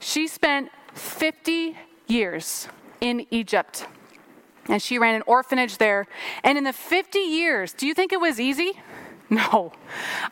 She 0.01 0.27
spent 0.27 0.71
50 0.95 1.77
years 2.09 2.67
in 3.01 3.27
Egypt, 3.31 3.87
and 4.69 4.83
she 4.83 4.99
ran 4.99 5.15
an 5.15 5.23
orphanage 5.27 5.79
there. 5.79 6.07
And 6.43 6.59
in 6.59 6.65
the 6.65 6.73
50 6.73 7.19
years, 7.19 7.73
do 7.73 7.87
you 7.87 7.95
think 7.95 8.13
it 8.13 8.21
was 8.21 8.41
easy? 8.41 8.73
No, 9.33 9.73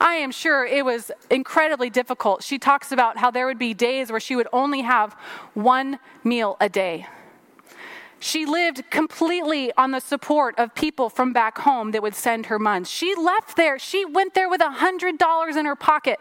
I 0.01 0.15
am 0.15 0.33
sure 0.33 0.67
it 0.67 0.85
was 0.85 1.13
incredibly 1.31 1.89
difficult. 1.89 2.43
She 2.43 2.59
talks 2.59 2.91
about 2.91 3.17
how 3.17 3.31
there 3.31 3.47
would 3.47 3.57
be 3.57 3.73
days 3.73 4.11
where 4.11 4.19
she 4.19 4.35
would 4.35 4.49
only 4.53 4.81
have 4.81 5.13
one 5.55 6.01
meal 6.25 6.57
a 6.61 6.69
day. 6.69 7.07
She 8.21 8.47
lived 8.47 8.91
completely 8.91 9.73
on 9.77 9.93
the 9.93 10.01
support 10.01 10.59
of 10.59 10.75
people 10.75 11.09
from 11.09 11.33
back 11.33 11.59
home 11.59 11.93
that 11.93 12.03
would 12.03 12.15
send 12.15 12.47
her 12.47 12.59
money. 12.59 12.85
She 12.85 13.15
left 13.15 13.57
there, 13.57 13.79
she 13.79 14.05
went 14.05 14.35
there 14.35 14.49
with 14.49 14.61
$100 14.61 15.57
in 15.57 15.65
her 15.67 15.77
pocket 15.77 16.19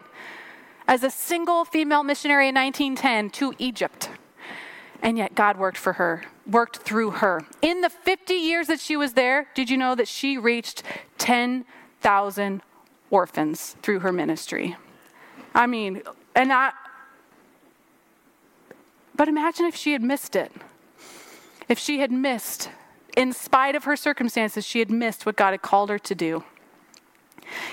as 0.88 1.04
a 1.04 1.10
single 1.10 1.66
female 1.66 2.04
missionary 2.04 2.50
in 2.50 2.56
1910 2.56 3.32
to 3.32 3.54
Egypt. 3.58 4.10
And 5.02 5.18
yet 5.18 5.36
God 5.36 5.58
worked 5.58 5.78
for 5.78 5.94
her, 5.94 6.24
worked 6.46 6.78
through 6.78 7.12
her. 7.12 7.42
In 7.62 7.82
the 7.82 7.90
50 7.90 8.34
years 8.34 8.68
that 8.68 8.80
she 8.80 8.96
was 8.96 9.14
there, 9.14 9.48
did 9.54 9.70
you 9.70 9.78
know 9.78 9.96
that 9.96 10.08
she 10.08 10.38
reached 10.38 10.84
10,000 11.18 12.62
orphans 13.10 13.76
through 13.82 14.00
her 14.00 14.12
ministry? 14.12 14.76
I 15.54 15.68
mean, 15.68 16.02
and 16.36 16.54
I, 16.54 16.72
but 19.16 19.28
imagine 19.28 19.66
if 19.66 19.76
she 19.76 19.94
had 19.94 20.02
missed 20.02 20.36
it 20.36 20.52
if 21.68 21.78
she 21.80 22.00
had 22.00 22.12
missed, 22.12 22.70
in 23.16 23.34
spite 23.34 23.76
of 23.76 23.86
her 23.86 23.96
circumstances, 23.96 24.66
she 24.66 24.80
had 24.80 24.92
missed 24.92 25.26
what 25.26 25.36
God 25.36 25.52
had 25.52 25.62
called 25.62 25.90
her 25.90 26.00
to 26.00 26.16
do. 26.16 26.44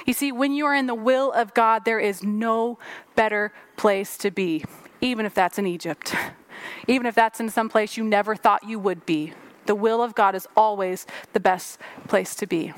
You 0.06 0.12
see, 0.12 0.32
when 0.32 0.52
you 0.52 0.66
are 0.66 0.74
in 0.74 0.86
the 0.86 0.94
will 0.94 1.32
of 1.32 1.52
God, 1.54 1.84
there 1.84 1.98
is 1.98 2.22
no 2.22 2.78
better 3.14 3.52
place 3.76 4.16
to 4.18 4.30
be, 4.30 4.64
even 5.00 5.26
if 5.26 5.34
that's 5.34 5.58
in 5.58 5.66
Egypt. 5.66 6.14
even 6.86 7.06
if 7.06 7.14
that's 7.14 7.40
in 7.40 7.48
some 7.48 7.68
place 7.68 7.96
you 7.96 8.04
never 8.04 8.36
thought 8.36 8.64
you 8.64 8.78
would 8.78 9.04
be. 9.06 9.32
The 9.66 9.74
will 9.74 10.02
of 10.02 10.14
God 10.14 10.34
is 10.34 10.46
always 10.56 11.06
the 11.32 11.40
best 11.40 11.78
place 12.08 12.34
to 12.36 12.46
be. 12.46 12.72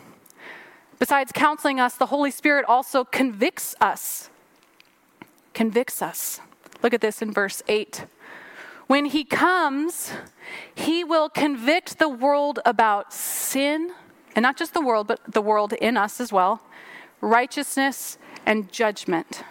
Besides 0.98 1.32
counseling 1.32 1.80
us, 1.80 1.96
the 1.96 2.06
Holy 2.06 2.30
Spirit 2.30 2.64
also 2.66 3.04
convicts 3.04 3.74
us. 3.80 4.30
Convicts 5.52 6.00
us. 6.00 6.40
Look 6.82 6.94
at 6.94 7.00
this 7.00 7.20
in 7.20 7.32
verse 7.32 7.62
8. 7.68 8.06
When 8.86 9.06
he 9.06 9.24
comes, 9.24 10.12
he 10.74 11.02
will 11.02 11.28
convict 11.28 11.98
the 11.98 12.08
world 12.08 12.60
about 12.64 13.12
sin, 13.12 13.92
and 14.36 14.42
not 14.42 14.56
just 14.56 14.74
the 14.74 14.80
world, 14.80 15.08
but 15.08 15.20
the 15.26 15.42
world 15.42 15.72
in 15.72 15.96
us 15.96 16.20
as 16.20 16.32
well, 16.32 16.62
righteousness 17.20 18.16
and 18.44 18.70
judgment. 18.70 19.42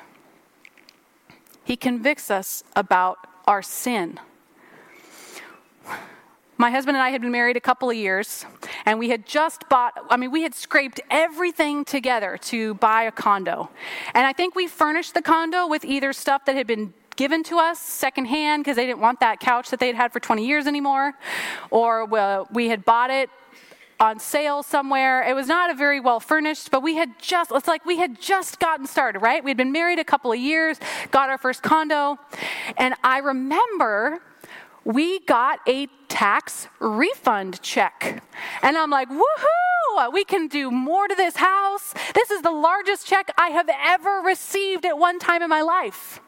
He 1.66 1.76
convicts 1.76 2.32
us 2.32 2.64
about 2.76 3.18
our 3.46 3.62
sin. 3.62 4.20
My 6.58 6.72
husband 6.72 6.96
and 6.96 7.04
I 7.04 7.10
had 7.10 7.20
been 7.20 7.34
married 7.34 7.58
a 7.58 7.62
couple 7.62 7.90
of 7.90 7.98
years, 7.98 8.46
and 8.86 8.98
we 8.98 9.10
had 9.10 9.26
just 9.26 9.68
bought, 9.68 9.94
I 10.10 10.16
mean, 10.16 10.32
we 10.32 10.44
had 10.44 10.56
scraped 10.56 11.02
everything 11.12 11.84
together 11.84 12.38
to 12.44 12.76
buy 12.76 13.04
a 13.04 13.12
condo. 13.12 13.70
And 14.14 14.26
I 14.26 14.32
think 14.32 14.56
we 14.56 14.68
furnished 14.68 15.14
the 15.14 15.22
condo 15.22 15.68
with 15.68 15.84
either 15.84 16.14
stuff 16.14 16.46
that 16.46 16.56
had 16.56 16.66
been 16.66 16.94
given 17.16 17.44
to 17.44 17.58
us 17.58 17.80
secondhand 17.80 18.64
because 18.64 18.76
they 18.76 18.86
didn't 18.86 19.00
want 19.00 19.20
that 19.20 19.40
couch 19.40 19.70
that 19.70 19.80
they'd 19.80 19.96
had 19.96 20.12
for 20.12 20.20
20 20.20 20.46
years 20.46 20.68
anymore, 20.68 21.14
or 21.72 22.06
we 22.52 22.70
had 22.70 22.86
bought 22.86 23.10
it 23.10 23.30
on 24.00 24.20
sale 24.20 24.62
somewhere. 24.62 25.24
It 25.24 25.34
was 25.34 25.48
not 25.48 25.72
a 25.72 25.74
very 25.74 26.02
well 26.02 26.20
furnished, 26.20 26.70
but 26.70 26.84
we 26.84 26.96
had 26.96 27.18
just, 27.18 27.52
it's 27.52 27.68
like 27.68 27.86
we 27.86 27.98
had 27.98 28.20
just 28.20 28.60
gotten 28.60 28.86
started, 28.86 29.20
right? 29.20 29.42
We'd 29.44 29.56
been 29.56 29.72
married 29.72 30.00
a 30.00 30.04
couple 30.04 30.32
of 30.34 30.40
years, 30.40 30.80
got 31.12 31.30
our 31.30 31.38
first 31.38 31.64
condo, 31.64 32.18
and 32.78 32.94
I 33.04 33.20
remember 33.20 34.22
we 34.84 35.20
got 35.22 35.60
a 35.68 35.88
tax 36.10 36.68
refund 36.80 37.62
check. 37.62 38.22
And 38.62 38.78
I'm 38.78 38.90
like, 38.90 39.10
woohoo! 39.10 40.12
We 40.12 40.26
can 40.26 40.48
do 40.48 40.72
more 40.72 41.08
to 41.08 41.16
this 41.16 41.38
house. 41.38 41.94
This 42.14 42.30
is 42.30 42.42
the 42.42 42.52
largest 42.52 43.08
check 43.08 43.32
I 43.38 43.50
have 43.50 43.70
ever 43.70 44.22
received 44.26 44.86
at 44.86 44.98
one 44.98 45.20
time 45.20 45.42
in 45.42 45.50
my 45.50 45.62
life. 45.62 46.20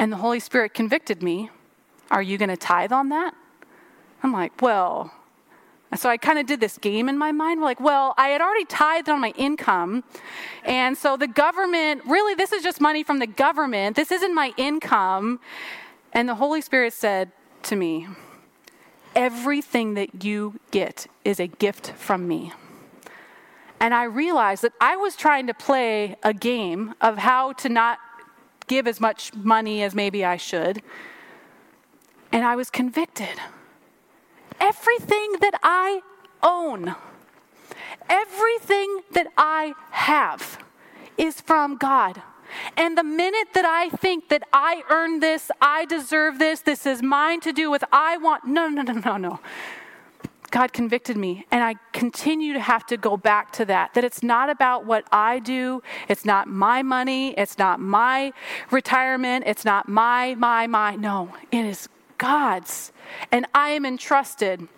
And 0.00 0.10
the 0.10 0.16
Holy 0.16 0.40
Spirit 0.40 0.72
convicted 0.72 1.22
me. 1.22 1.50
Are 2.10 2.22
you 2.22 2.38
going 2.38 2.48
to 2.48 2.56
tithe 2.56 2.90
on 2.90 3.10
that? 3.10 3.34
I'm 4.22 4.32
like, 4.32 4.62
well, 4.62 5.12
so 5.94 6.08
I 6.08 6.16
kind 6.16 6.38
of 6.38 6.46
did 6.46 6.58
this 6.58 6.78
game 6.78 7.06
in 7.06 7.18
my 7.18 7.32
mind. 7.32 7.60
Like, 7.60 7.80
well, 7.80 8.14
I 8.16 8.28
had 8.28 8.40
already 8.40 8.64
tithed 8.64 9.10
on 9.10 9.20
my 9.20 9.34
income. 9.36 10.02
And 10.64 10.96
so 10.96 11.18
the 11.18 11.26
government, 11.28 12.00
really, 12.06 12.34
this 12.34 12.50
is 12.50 12.62
just 12.62 12.80
money 12.80 13.04
from 13.04 13.18
the 13.18 13.26
government. 13.26 13.94
This 13.94 14.10
isn't 14.10 14.34
my 14.34 14.54
income. 14.56 15.38
And 16.14 16.26
the 16.26 16.34
Holy 16.36 16.62
Spirit 16.62 16.94
said 16.94 17.30
to 17.64 17.76
me, 17.76 18.08
everything 19.14 19.94
that 19.94 20.24
you 20.24 20.58
get 20.70 21.08
is 21.26 21.38
a 21.38 21.46
gift 21.46 21.88
from 21.90 22.26
me. 22.26 22.54
And 23.78 23.92
I 23.92 24.04
realized 24.04 24.62
that 24.62 24.72
I 24.80 24.96
was 24.96 25.14
trying 25.14 25.46
to 25.48 25.54
play 25.54 26.16
a 26.22 26.32
game 26.32 26.94
of 27.02 27.18
how 27.18 27.52
to 27.54 27.68
not 27.68 27.98
give 28.70 28.86
as 28.86 29.00
much 29.00 29.34
money 29.34 29.82
as 29.82 29.96
maybe 29.96 30.24
I 30.24 30.36
should. 30.36 30.80
And 32.30 32.44
I 32.44 32.54
was 32.54 32.70
convicted. 32.70 33.36
Everything 34.60 35.32
that 35.40 35.58
I 35.64 36.02
own, 36.40 36.94
everything 38.08 39.00
that 39.10 39.26
I 39.36 39.74
have 39.90 40.58
is 41.18 41.40
from 41.40 41.76
God. 41.78 42.22
And 42.76 42.96
the 42.96 43.02
minute 43.02 43.48
that 43.54 43.64
I 43.64 43.90
think 43.90 44.28
that 44.28 44.44
I 44.52 44.84
earned 44.88 45.20
this, 45.20 45.50
I 45.60 45.84
deserve 45.84 46.38
this, 46.38 46.60
this 46.60 46.86
is 46.86 47.02
mine 47.02 47.40
to 47.40 47.52
do 47.52 47.70
with 47.70 47.82
I 47.90 48.18
want, 48.18 48.44
no, 48.46 48.68
no, 48.68 48.82
no, 48.82 48.92
no, 48.92 49.16
no. 49.16 49.40
God 50.50 50.72
convicted 50.72 51.16
me, 51.16 51.46
and 51.50 51.62
I 51.62 51.76
continue 51.92 52.52
to 52.54 52.60
have 52.60 52.84
to 52.86 52.96
go 52.96 53.16
back 53.16 53.52
to 53.52 53.64
that. 53.66 53.94
That 53.94 54.04
it's 54.04 54.22
not 54.22 54.50
about 54.50 54.84
what 54.84 55.04
I 55.12 55.38
do, 55.38 55.82
it's 56.08 56.24
not 56.24 56.48
my 56.48 56.82
money, 56.82 57.32
it's 57.38 57.58
not 57.58 57.80
my 57.80 58.32
retirement, 58.70 59.44
it's 59.46 59.64
not 59.64 59.88
my, 59.88 60.34
my, 60.34 60.66
my. 60.66 60.96
No, 60.96 61.32
it 61.52 61.64
is 61.64 61.88
God's. 62.18 62.92
And 63.30 63.46
I 63.54 63.70
am 63.70 63.86
entrusted 63.86 64.68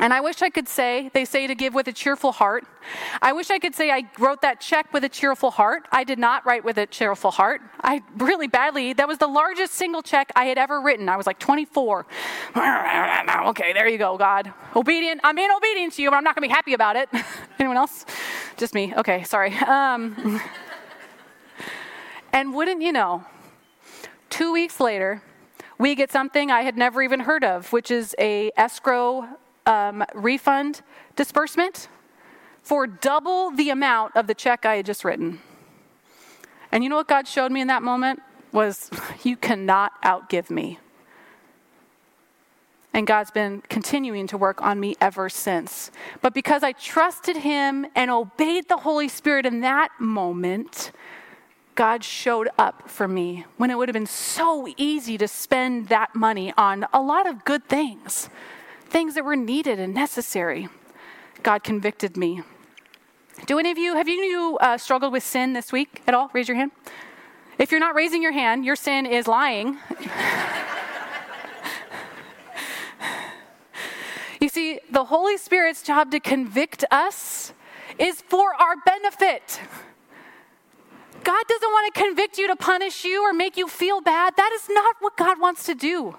and 0.00 0.12
I 0.12 0.20
wish 0.20 0.42
I 0.42 0.50
could 0.50 0.68
say, 0.68 1.10
they 1.14 1.24
say 1.24 1.46
to 1.46 1.54
give 1.54 1.72
with 1.72 1.86
a 1.86 1.92
cheerful 1.92 2.32
heart. 2.32 2.64
I 3.22 3.32
wish 3.32 3.50
I 3.50 3.58
could 3.58 3.74
say 3.74 3.90
I 3.90 4.10
wrote 4.18 4.42
that 4.42 4.60
check 4.60 4.92
with 4.92 5.04
a 5.04 5.08
cheerful 5.08 5.52
heart. 5.52 5.86
I 5.92 6.02
did 6.02 6.18
not 6.18 6.44
write 6.44 6.64
with 6.64 6.78
a 6.78 6.86
cheerful 6.86 7.30
heart. 7.30 7.60
I 7.80 8.02
really 8.16 8.48
badly, 8.48 8.92
that 8.94 9.06
was 9.06 9.18
the 9.18 9.28
largest 9.28 9.74
single 9.74 10.02
check 10.02 10.32
I 10.34 10.46
had 10.46 10.58
ever 10.58 10.80
written. 10.80 11.08
I 11.08 11.16
was 11.16 11.26
like 11.26 11.38
24. 11.38 12.06
okay, 12.56 13.72
there 13.72 13.86
you 13.86 13.98
go, 13.98 14.18
God. 14.18 14.52
Obedient. 14.74 15.20
I'm 15.22 15.36
being 15.36 15.50
obedient 15.56 15.92
to 15.94 16.02
you, 16.02 16.10
but 16.10 16.16
I'm 16.16 16.24
not 16.24 16.34
going 16.34 16.48
to 16.48 16.48
be 16.48 16.54
happy 16.54 16.74
about 16.74 16.96
it. 16.96 17.08
Anyone 17.60 17.76
else? 17.76 18.04
Just 18.56 18.74
me. 18.74 18.92
Okay, 18.96 19.22
sorry. 19.22 19.54
Um, 19.54 20.40
and 22.32 22.52
wouldn't 22.52 22.82
you 22.82 22.92
know, 22.92 23.24
two 24.28 24.52
weeks 24.52 24.80
later, 24.80 25.22
we 25.78 25.94
get 25.94 26.10
something 26.10 26.50
I 26.50 26.62
had 26.62 26.76
never 26.76 27.00
even 27.00 27.20
heard 27.20 27.44
of, 27.44 27.72
which 27.72 27.92
is 27.92 28.14
a 28.18 28.50
escrow 28.56 29.28
um, 29.66 30.04
refund 30.14 30.82
disbursement 31.16 31.88
for 32.62 32.86
double 32.86 33.50
the 33.50 33.70
amount 33.70 34.16
of 34.16 34.26
the 34.26 34.34
check 34.34 34.64
I 34.64 34.76
had 34.76 34.86
just 34.86 35.04
written. 35.04 35.40
And 36.72 36.82
you 36.82 36.90
know 36.90 36.96
what 36.96 37.08
God 37.08 37.28
showed 37.28 37.52
me 37.52 37.60
in 37.60 37.68
that 37.68 37.82
moment? 37.82 38.22
Was 38.52 38.90
you 39.22 39.36
cannot 39.36 40.00
outgive 40.02 40.50
me. 40.50 40.78
And 42.92 43.08
God's 43.08 43.32
been 43.32 43.60
continuing 43.68 44.28
to 44.28 44.38
work 44.38 44.62
on 44.62 44.78
me 44.78 44.94
ever 45.00 45.28
since. 45.28 45.90
But 46.22 46.32
because 46.32 46.62
I 46.62 46.72
trusted 46.72 47.38
Him 47.38 47.86
and 47.96 48.08
obeyed 48.10 48.68
the 48.68 48.76
Holy 48.78 49.08
Spirit 49.08 49.46
in 49.46 49.60
that 49.60 49.90
moment, 49.98 50.92
God 51.74 52.04
showed 52.04 52.48
up 52.56 52.88
for 52.88 53.08
me 53.08 53.46
when 53.56 53.70
it 53.70 53.76
would 53.76 53.88
have 53.88 53.94
been 53.94 54.06
so 54.06 54.68
easy 54.76 55.18
to 55.18 55.26
spend 55.26 55.88
that 55.88 56.14
money 56.14 56.54
on 56.56 56.86
a 56.92 57.02
lot 57.02 57.26
of 57.26 57.44
good 57.44 57.68
things 57.68 58.30
things 58.94 59.14
that 59.16 59.24
were 59.24 59.34
needed 59.34 59.80
and 59.80 59.92
necessary. 59.92 60.68
God 61.42 61.64
convicted 61.64 62.16
me. 62.16 62.42
Do 63.46 63.58
any 63.58 63.72
of 63.72 63.76
you, 63.76 63.96
have 63.96 64.06
you 64.06 64.56
uh, 64.60 64.78
struggled 64.78 65.12
with 65.12 65.24
sin 65.24 65.52
this 65.52 65.72
week 65.72 66.00
at 66.06 66.14
all? 66.14 66.30
Raise 66.32 66.46
your 66.46 66.56
hand. 66.56 66.70
If 67.58 67.72
you're 67.72 67.80
not 67.80 67.96
raising 67.96 68.22
your 68.22 68.30
hand, 68.30 68.64
your 68.64 68.76
sin 68.76 69.04
is 69.04 69.26
lying. 69.26 69.78
you 74.40 74.48
see, 74.48 74.78
the 74.92 75.06
Holy 75.06 75.38
Spirit's 75.38 75.82
job 75.82 76.12
to 76.12 76.20
convict 76.20 76.84
us 76.92 77.52
is 77.98 78.20
for 78.20 78.54
our 78.54 78.76
benefit. 78.86 79.60
God 81.24 81.44
doesn't 81.48 81.68
want 81.68 81.92
to 81.92 82.00
convict 82.00 82.38
you 82.38 82.46
to 82.46 82.54
punish 82.54 83.04
you 83.04 83.24
or 83.28 83.32
make 83.32 83.56
you 83.56 83.66
feel 83.66 84.00
bad. 84.00 84.34
That 84.36 84.52
is 84.52 84.68
not 84.70 84.94
what 85.00 85.16
God 85.16 85.40
wants 85.40 85.66
to 85.66 85.74
do. 85.74 86.16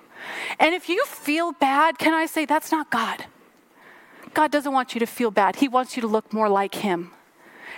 And 0.60 0.74
if 0.74 0.90
you 0.90 1.06
feel 1.06 1.52
bad, 1.52 1.98
can 1.98 2.14
I 2.14 2.26
say 2.26 2.46
that's 2.46 2.72
not 2.72 2.90
God? 2.90 3.26
God 4.34 4.52
doesn't 4.52 4.72
want 4.72 4.94
you 4.94 5.00
to 5.00 5.06
feel 5.06 5.32
bad. 5.32 5.58
He 5.58 5.68
wants 5.68 5.96
you 5.96 6.02
to 6.02 6.08
look 6.08 6.34
more 6.34 6.50
like 6.50 6.76
Him. 6.76 7.12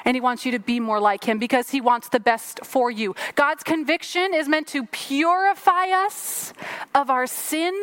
And 0.06 0.16
He 0.16 0.22
wants 0.22 0.46
you 0.46 0.52
to 0.52 0.60
be 0.60 0.80
more 0.80 1.00
like 1.00 1.24
Him 1.24 1.38
because 1.38 1.70
He 1.70 1.82
wants 1.82 2.10
the 2.10 2.20
best 2.20 2.66
for 2.66 2.90
you. 2.90 3.16
God's 3.36 3.64
conviction 3.64 4.34
is 4.34 4.48
meant 4.48 4.68
to 4.68 4.86
purify 4.88 5.88
us 5.90 6.54
of 6.96 7.10
our 7.10 7.28
sin 7.28 7.74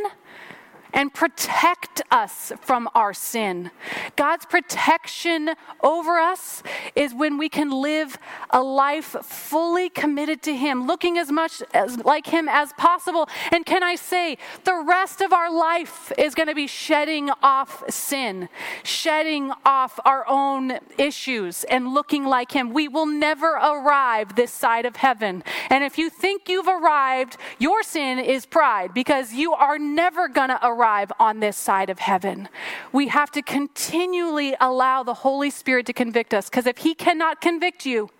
and 0.94 1.12
protect 1.12 2.00
us 2.10 2.52
from 2.60 2.88
our 2.94 3.12
sin. 3.12 3.70
God's 4.16 4.46
protection 4.46 5.50
over 5.82 6.18
us 6.18 6.62
is 6.94 7.12
when 7.12 7.36
we 7.36 7.48
can 7.48 7.70
live 7.70 8.16
a 8.50 8.62
life 8.62 9.16
fully 9.22 9.90
committed 9.90 10.40
to 10.42 10.56
Him, 10.56 10.86
looking 10.86 11.18
as 11.18 11.30
much 11.30 11.62
as 11.74 11.98
like 12.04 12.26
Him 12.26 12.48
as 12.48 12.72
possible. 12.74 13.28
And 13.50 13.66
can 13.66 13.82
I 13.82 13.96
say, 13.96 14.38
the 14.62 14.82
rest 14.86 15.20
of 15.20 15.32
our 15.32 15.52
life 15.52 16.12
is 16.16 16.34
going 16.34 16.48
to 16.48 16.54
be 16.54 16.68
shedding 16.68 17.30
off 17.42 17.82
sin, 17.90 18.48
shedding 18.84 19.52
off 19.66 19.98
our 20.04 20.24
own 20.28 20.78
issues, 20.96 21.64
and 21.64 21.92
looking 21.92 22.24
like 22.24 22.52
Him. 22.52 22.72
We 22.72 22.86
will 22.86 23.06
never 23.06 23.54
arrive 23.54 24.36
this 24.36 24.52
side 24.52 24.86
of 24.86 24.96
heaven. 24.96 25.42
And 25.70 25.82
if 25.82 25.98
you 25.98 26.08
think 26.08 26.48
you've 26.48 26.68
arrived, 26.68 27.36
your 27.58 27.82
sin 27.82 28.20
is 28.20 28.46
pride 28.46 28.94
because 28.94 29.32
you 29.32 29.52
are 29.54 29.78
never 29.78 30.28
going 30.28 30.50
to 30.50 30.64
arrive 30.64 30.83
arrive 30.84 31.10
on 31.18 31.40
this 31.40 31.56
side 31.56 31.88
of 31.88 31.98
heaven. 31.98 32.48
We 32.92 33.08
have 33.08 33.30
to 33.32 33.42
continually 33.42 34.54
allow 34.60 35.02
the 35.02 35.14
Holy 35.14 35.48
Spirit 35.48 35.86
to 35.86 35.92
convict 35.92 36.34
us 36.34 36.50
because 36.50 36.66
if 36.66 36.78
He 36.78 36.94
cannot 36.94 37.40
convict 37.40 37.86
you, 37.86 38.10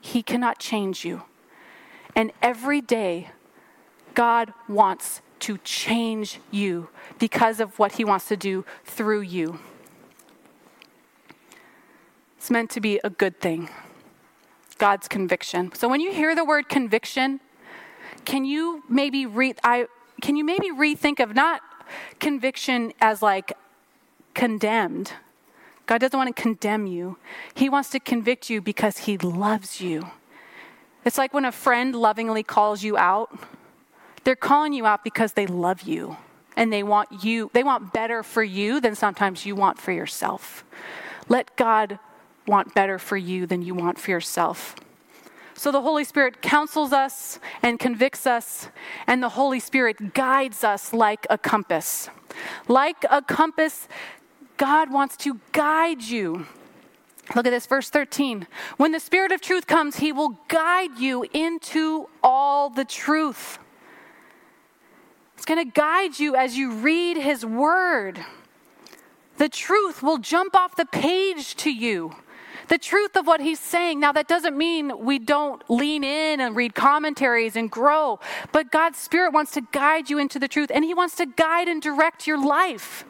He 0.00 0.22
cannot 0.22 0.58
change 0.58 1.04
you. 1.04 1.22
And 2.16 2.32
every 2.42 2.80
day, 2.80 3.30
God 4.14 4.52
wants 4.68 5.22
to 5.40 5.58
change 5.58 6.40
you 6.50 6.88
because 7.18 7.60
of 7.60 7.78
what 7.78 7.92
He 7.92 8.04
wants 8.04 8.26
to 8.28 8.36
do 8.36 8.64
through 8.84 9.20
you. 9.20 9.60
It's 12.36 12.50
meant 12.50 12.70
to 12.70 12.80
be 12.80 13.00
a 13.04 13.10
good 13.10 13.40
thing. 13.40 13.70
God's 14.78 15.06
conviction. 15.06 15.72
So 15.74 15.88
when 15.88 16.00
you 16.00 16.12
hear 16.12 16.34
the 16.34 16.44
word 16.44 16.68
conviction, 16.68 17.38
can 18.24 18.44
you 18.44 18.82
maybe 18.88 19.24
read 19.26 19.58
I 19.62 19.86
can 20.20 20.36
you 20.36 20.44
maybe 20.44 20.70
rethink 20.70 21.20
of 21.20 21.34
not 21.34 21.60
conviction 22.20 22.92
as 23.00 23.22
like 23.22 23.52
condemned? 24.34 25.12
God 25.86 25.98
doesn't 25.98 26.16
want 26.16 26.34
to 26.34 26.42
condemn 26.42 26.86
you. 26.86 27.18
He 27.54 27.68
wants 27.68 27.90
to 27.90 28.00
convict 28.00 28.48
you 28.48 28.60
because 28.60 28.98
he 28.98 29.18
loves 29.18 29.80
you. 29.80 30.10
It's 31.04 31.18
like 31.18 31.34
when 31.34 31.44
a 31.44 31.52
friend 31.52 31.94
lovingly 31.94 32.42
calls 32.42 32.82
you 32.82 32.96
out. 32.96 33.36
They're 34.24 34.36
calling 34.36 34.72
you 34.72 34.86
out 34.86 35.02
because 35.02 35.32
they 35.32 35.46
love 35.46 35.82
you 35.82 36.16
and 36.56 36.72
they 36.72 36.82
want 36.82 37.24
you, 37.24 37.50
they 37.54 37.64
want 37.64 37.92
better 37.92 38.22
for 38.22 38.42
you 38.42 38.80
than 38.80 38.94
sometimes 38.94 39.44
you 39.44 39.56
want 39.56 39.80
for 39.80 39.90
yourself. 39.90 40.64
Let 41.28 41.56
God 41.56 41.98
want 42.46 42.74
better 42.74 42.98
for 42.98 43.16
you 43.16 43.46
than 43.46 43.62
you 43.62 43.74
want 43.74 43.98
for 43.98 44.10
yourself. 44.10 44.76
So 45.62 45.70
the 45.70 45.80
Holy 45.80 46.02
Spirit 46.02 46.42
counsels 46.42 46.92
us 46.92 47.38
and 47.62 47.78
convicts 47.78 48.26
us, 48.26 48.68
and 49.06 49.22
the 49.22 49.28
Holy 49.28 49.60
Spirit 49.60 50.12
guides 50.12 50.64
us 50.64 50.92
like 50.92 51.24
a 51.30 51.38
compass. 51.38 52.10
Like 52.66 53.04
a 53.08 53.22
compass, 53.22 53.86
God 54.56 54.92
wants 54.92 55.16
to 55.18 55.38
guide 55.52 56.02
you. 56.02 56.48
Look 57.36 57.46
at 57.46 57.50
this, 57.50 57.66
verse 57.66 57.90
13. 57.90 58.48
When 58.76 58.90
the 58.90 58.98
Spirit 58.98 59.30
of 59.30 59.40
truth 59.40 59.68
comes, 59.68 59.98
he 59.98 60.10
will 60.10 60.36
guide 60.48 60.98
you 60.98 61.26
into 61.32 62.08
all 62.24 62.68
the 62.68 62.84
truth. 62.84 63.60
It's 65.36 65.44
going 65.46 65.64
to 65.64 65.72
guide 65.72 66.18
you 66.18 66.34
as 66.34 66.58
you 66.58 66.72
read 66.72 67.16
his 67.16 67.46
word. 67.46 68.18
The 69.36 69.48
truth 69.48 70.02
will 70.02 70.18
jump 70.18 70.56
off 70.56 70.74
the 70.74 70.86
page 70.86 71.54
to 71.58 71.70
you 71.72 72.16
the 72.68 72.78
truth 72.78 73.16
of 73.16 73.26
what 73.26 73.40
he's 73.40 73.60
saying. 73.60 74.00
Now, 74.00 74.12
that 74.12 74.28
doesn't 74.28 74.56
mean 74.56 75.04
we 75.04 75.18
don't 75.18 75.62
lean 75.68 76.04
in 76.04 76.40
and 76.40 76.56
read 76.56 76.74
commentaries 76.74 77.56
and 77.56 77.70
grow, 77.70 78.18
but 78.52 78.70
God's 78.70 78.98
Spirit 78.98 79.32
wants 79.32 79.52
to 79.52 79.62
guide 79.72 80.10
you 80.10 80.18
into 80.18 80.38
the 80.38 80.48
truth, 80.48 80.70
and 80.72 80.84
he 80.84 80.94
wants 80.94 81.16
to 81.16 81.26
guide 81.26 81.68
and 81.68 81.80
direct 81.80 82.26
your 82.26 82.42
life. 82.44 83.04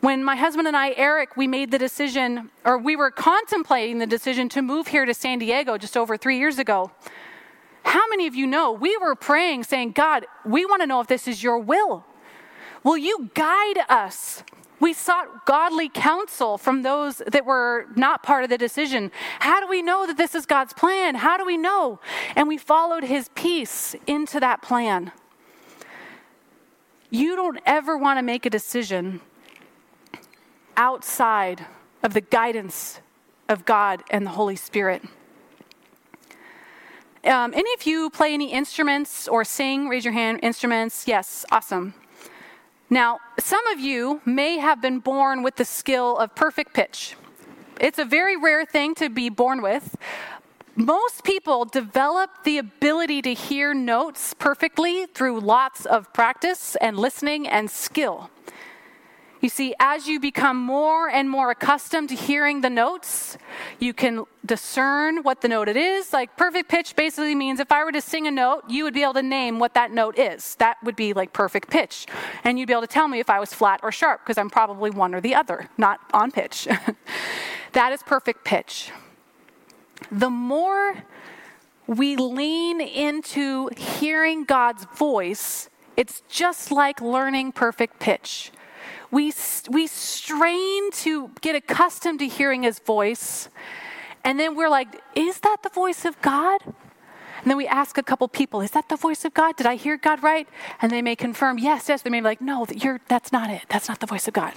When 0.00 0.22
my 0.22 0.36
husband 0.36 0.68
and 0.68 0.76
I, 0.76 0.92
Eric, 0.96 1.36
we 1.36 1.46
made 1.46 1.70
the 1.70 1.78
decision, 1.78 2.50
or 2.64 2.78
we 2.78 2.96
were 2.96 3.10
contemplating 3.10 3.98
the 3.98 4.06
decision 4.06 4.48
to 4.50 4.62
move 4.62 4.88
here 4.88 5.04
to 5.04 5.14
San 5.14 5.38
Diego 5.38 5.78
just 5.78 5.96
over 5.96 6.16
three 6.16 6.38
years 6.38 6.58
ago. 6.58 6.90
How 7.82 8.02
many 8.10 8.26
of 8.26 8.34
you 8.34 8.46
know 8.46 8.72
we 8.72 8.96
were 8.98 9.14
praying, 9.14 9.64
saying, 9.64 9.92
God, 9.92 10.26
we 10.44 10.66
want 10.66 10.82
to 10.82 10.86
know 10.86 11.00
if 11.00 11.06
this 11.06 11.26
is 11.26 11.42
your 11.42 11.58
will. 11.58 12.04
Will 12.82 12.98
you 12.98 13.30
guide 13.34 13.78
us? 13.88 14.42
We 14.78 14.92
sought 14.92 15.46
godly 15.46 15.88
counsel 15.88 16.58
from 16.58 16.82
those 16.82 17.22
that 17.26 17.46
were 17.46 17.86
not 17.96 18.22
part 18.22 18.44
of 18.44 18.50
the 18.50 18.58
decision. 18.58 19.10
How 19.38 19.60
do 19.60 19.66
we 19.66 19.80
know 19.80 20.06
that 20.06 20.18
this 20.18 20.34
is 20.34 20.44
God's 20.44 20.74
plan? 20.74 21.14
How 21.14 21.38
do 21.38 21.46
we 21.46 21.56
know? 21.56 21.98
And 22.34 22.46
we 22.46 22.58
followed 22.58 23.04
his 23.04 23.30
peace 23.34 23.96
into 24.06 24.38
that 24.40 24.60
plan. 24.60 25.12
You 27.08 27.36
don't 27.36 27.58
ever 27.64 27.96
want 27.96 28.18
to 28.18 28.22
make 28.22 28.44
a 28.44 28.50
decision 28.50 29.20
outside 30.76 31.64
of 32.02 32.12
the 32.12 32.20
guidance 32.20 33.00
of 33.48 33.64
God 33.64 34.02
and 34.10 34.26
the 34.26 34.30
Holy 34.30 34.56
Spirit. 34.56 35.02
Um, 37.24 37.54
any 37.54 37.72
of 37.74 37.86
you 37.86 38.10
play 38.10 38.34
any 38.34 38.52
instruments 38.52 39.26
or 39.26 39.44
sing? 39.44 39.88
Raise 39.88 40.04
your 40.04 40.12
hand. 40.12 40.40
Instruments? 40.42 41.08
Yes, 41.08 41.44
awesome. 41.50 41.94
Now, 42.88 43.18
some 43.38 43.66
of 43.68 43.80
you 43.80 44.20
may 44.24 44.58
have 44.58 44.80
been 44.80 45.00
born 45.00 45.42
with 45.42 45.56
the 45.56 45.64
skill 45.64 46.16
of 46.18 46.34
perfect 46.34 46.72
pitch. 46.72 47.16
It's 47.80 47.98
a 47.98 48.04
very 48.04 48.36
rare 48.36 48.64
thing 48.64 48.94
to 48.96 49.08
be 49.08 49.28
born 49.28 49.60
with. 49.60 49.96
Most 50.76 51.24
people 51.24 51.64
develop 51.64 52.44
the 52.44 52.58
ability 52.58 53.22
to 53.22 53.34
hear 53.34 53.74
notes 53.74 54.34
perfectly 54.34 55.06
through 55.06 55.40
lots 55.40 55.84
of 55.86 56.12
practice 56.12 56.76
and 56.80 56.96
listening 56.98 57.48
and 57.48 57.70
skill. 57.70 58.30
You 59.40 59.50
see, 59.50 59.74
as 59.78 60.08
you 60.08 60.18
become 60.18 60.56
more 60.56 61.08
and 61.08 61.28
more 61.28 61.50
accustomed 61.50 62.08
to 62.08 62.14
hearing 62.14 62.62
the 62.62 62.70
notes, 62.70 63.36
you 63.78 63.92
can 63.92 64.24
discern 64.44 65.22
what 65.22 65.42
the 65.42 65.48
note 65.48 65.68
it 65.68 65.76
is. 65.76 66.12
Like 66.12 66.36
perfect 66.36 66.70
pitch 66.70 66.96
basically 66.96 67.34
means 67.34 67.60
if 67.60 67.70
I 67.70 67.84
were 67.84 67.92
to 67.92 68.00
sing 68.00 68.26
a 68.26 68.30
note, 68.30 68.62
you 68.68 68.84
would 68.84 68.94
be 68.94 69.02
able 69.02 69.14
to 69.14 69.22
name 69.22 69.58
what 69.58 69.74
that 69.74 69.90
note 69.90 70.18
is. 70.18 70.54
That 70.56 70.78
would 70.82 70.96
be 70.96 71.12
like 71.12 71.32
perfect 71.32 71.70
pitch. 71.70 72.06
And 72.44 72.58
you'd 72.58 72.66
be 72.66 72.72
able 72.72 72.82
to 72.82 72.86
tell 72.86 73.08
me 73.08 73.20
if 73.20 73.28
I 73.28 73.38
was 73.38 73.52
flat 73.52 73.80
or 73.82 73.92
sharp, 73.92 74.22
because 74.24 74.38
I'm 74.38 74.48
probably 74.48 74.90
one 74.90 75.14
or 75.14 75.20
the 75.20 75.34
other, 75.34 75.68
not 75.76 76.00
on 76.14 76.30
pitch. 76.30 76.66
that 77.72 77.92
is 77.92 78.02
perfect 78.02 78.44
pitch. 78.44 78.90
The 80.10 80.30
more 80.30 81.04
we 81.86 82.16
lean 82.16 82.80
into 82.80 83.68
hearing 83.76 84.44
God's 84.44 84.86
voice, 84.96 85.68
it's 85.96 86.22
just 86.28 86.72
like 86.72 87.00
learning 87.00 87.52
perfect 87.52 87.98
pitch 88.00 88.50
we, 89.10 89.32
we 89.68 89.86
strain 89.86 90.90
to 90.92 91.30
get 91.40 91.54
accustomed 91.54 92.18
to 92.20 92.28
hearing 92.28 92.62
his 92.62 92.78
voice. 92.78 93.48
And 94.24 94.38
then 94.40 94.56
we're 94.56 94.68
like, 94.68 95.00
is 95.14 95.40
that 95.40 95.58
the 95.62 95.68
voice 95.68 96.04
of 96.04 96.20
God? 96.20 96.60
And 97.46 97.50
then 97.52 97.58
we 97.58 97.68
ask 97.68 97.96
a 97.96 98.02
couple 98.02 98.26
people, 98.26 98.60
is 98.60 98.72
that 98.72 98.88
the 98.88 98.96
voice 98.96 99.24
of 99.24 99.32
God? 99.32 99.56
Did 99.56 99.66
I 99.66 99.76
hear 99.76 99.96
God 99.96 100.20
right? 100.22 100.48
And 100.82 100.90
they 100.90 101.00
may 101.00 101.14
confirm, 101.14 101.58
yes, 101.58 101.88
yes. 101.88 102.02
They 102.02 102.10
may 102.10 102.18
be 102.18 102.24
like, 102.24 102.40
no, 102.40 102.66
that's 103.06 103.30
not 103.30 103.50
it. 103.50 103.62
That's 103.68 103.88
not 103.88 104.00
the 104.00 104.06
voice 104.06 104.26
of 104.26 104.34
God. 104.34 104.52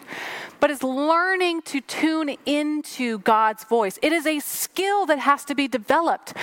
But 0.59 0.71
it's 0.71 0.81
learning 0.81 1.62
to 1.63 1.81
tune 1.81 2.35
into 2.47 3.19
God's 3.19 3.63
voice. 3.63 3.99
It 4.01 4.12
is 4.12 4.25
a 4.25 4.39
skill 4.39 5.05
that 5.05 5.19
has 5.19 5.45
to 5.45 5.53
be 5.53 5.67
developed. 5.67 6.33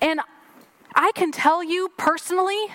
And 0.00 0.20
I 0.94 1.10
can 1.16 1.32
tell 1.32 1.64
you 1.64 1.88
personally, 1.96 2.66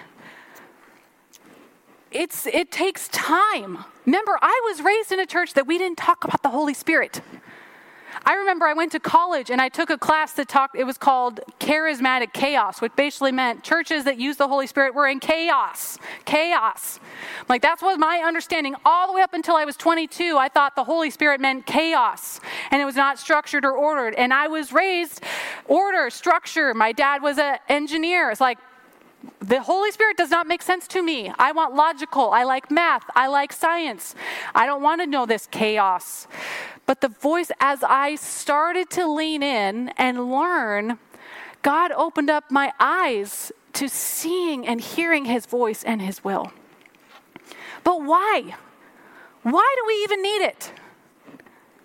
it's, 2.12 2.48
it 2.48 2.70
takes 2.70 3.08
time. 3.08 3.86
Remember, 4.06 4.38
I 4.42 4.62
was 4.70 4.82
raised 4.82 5.12
in 5.12 5.20
a 5.20 5.26
church 5.26 5.54
that 5.54 5.68
we 5.68 5.78
didn't 5.78 5.98
talk 5.98 6.24
about 6.24 6.42
the 6.42 6.50
Holy 6.50 6.74
Spirit. 6.74 7.22
I 8.26 8.36
remember 8.36 8.66
I 8.66 8.74
went 8.74 8.92
to 8.92 9.00
college 9.00 9.50
and 9.50 9.62
I 9.62 9.70
took 9.70 9.90
a 9.90 9.98
class 9.98 10.34
that 10.34 10.48
talked, 10.48 10.76
it 10.76 10.84
was 10.84 10.98
called 10.98 11.40
Charismatic 11.60 12.34
Chaos, 12.34 12.82
which 12.82 12.96
basically 12.96 13.32
meant 13.32 13.64
churches 13.64 14.04
that 14.04 14.20
use 14.20 14.38
the 14.38 14.48
Holy 14.48 14.68
Spirit 14.68 14.94
were 14.94 15.08
in 15.08 15.20
chaos. 15.20 15.98
Chaos. 16.26 17.00
Like, 17.48 17.62
that's 17.62 17.82
what 17.82 18.00
my 18.00 18.18
understanding. 18.18 18.76
All 18.86 19.08
the 19.08 19.14
way 19.14 19.22
up 19.22 19.34
until 19.34 19.56
I 19.56 19.66
was 19.66 19.76
22, 19.78 20.38
I 20.38 20.50
thought 20.50 20.76
the 20.76 20.84
Holy 20.84 21.10
Spirit 21.10 21.40
meant 21.40 21.66
chaos 21.66 22.40
and 22.70 22.82
it 22.82 22.86
was 22.86 22.96
not 22.96 23.18
structured 23.18 23.66
or 23.66 23.72
ordered. 23.72 24.14
And 24.16 24.34
I 24.34 24.48
was 24.48 24.72
raised 24.72 25.22
order, 25.66 26.10
structure. 26.10 26.74
My 26.74 26.92
dad 26.92 27.22
was 27.22 27.38
an 27.38 27.58
engineer. 27.70 28.30
It's 28.30 28.42
like, 28.42 28.60
the 29.40 29.62
Holy 29.62 29.92
Spirit 29.92 30.18
does 30.18 30.30
not 30.30 30.48
make 30.48 30.62
sense 30.62 30.88
to 30.90 31.02
me. 31.02 31.32
I 31.38 31.52
want 31.52 31.76
logical. 31.76 32.32
I 32.32 32.44
like 32.44 32.72
math. 32.72 33.04
I 33.16 33.28
like 33.28 33.54
science. 33.54 34.16
I 34.56 34.66
don't 34.66 34.82
want 34.82 35.02
to 35.02 35.08
know 35.08 35.26
this 35.26 35.48
chaos. 35.48 36.28
But 36.86 37.02
the 37.02 37.10
voice, 37.10 37.52
as 37.60 37.84
I 37.84 38.16
started 38.16 38.90
to 38.92 39.08
lean 39.08 39.44
in 39.44 39.90
and 39.98 40.32
learn, 40.32 41.00
God 41.62 41.92
opened 41.92 42.30
up 42.30 42.50
my 42.50 42.72
eyes 42.80 43.52
to 43.74 43.88
seeing 43.88 44.68
and 44.68 44.82
hearing 44.82 45.26
His 45.26 45.46
voice 45.46 45.84
and 45.84 46.02
His 46.02 46.24
will. 46.24 46.52
But 47.84 48.02
why? 48.02 48.56
Why 49.44 49.76
do 49.80 49.88
we 49.88 50.04
even 50.04 50.22
need 50.22 50.42
it? 50.44 50.74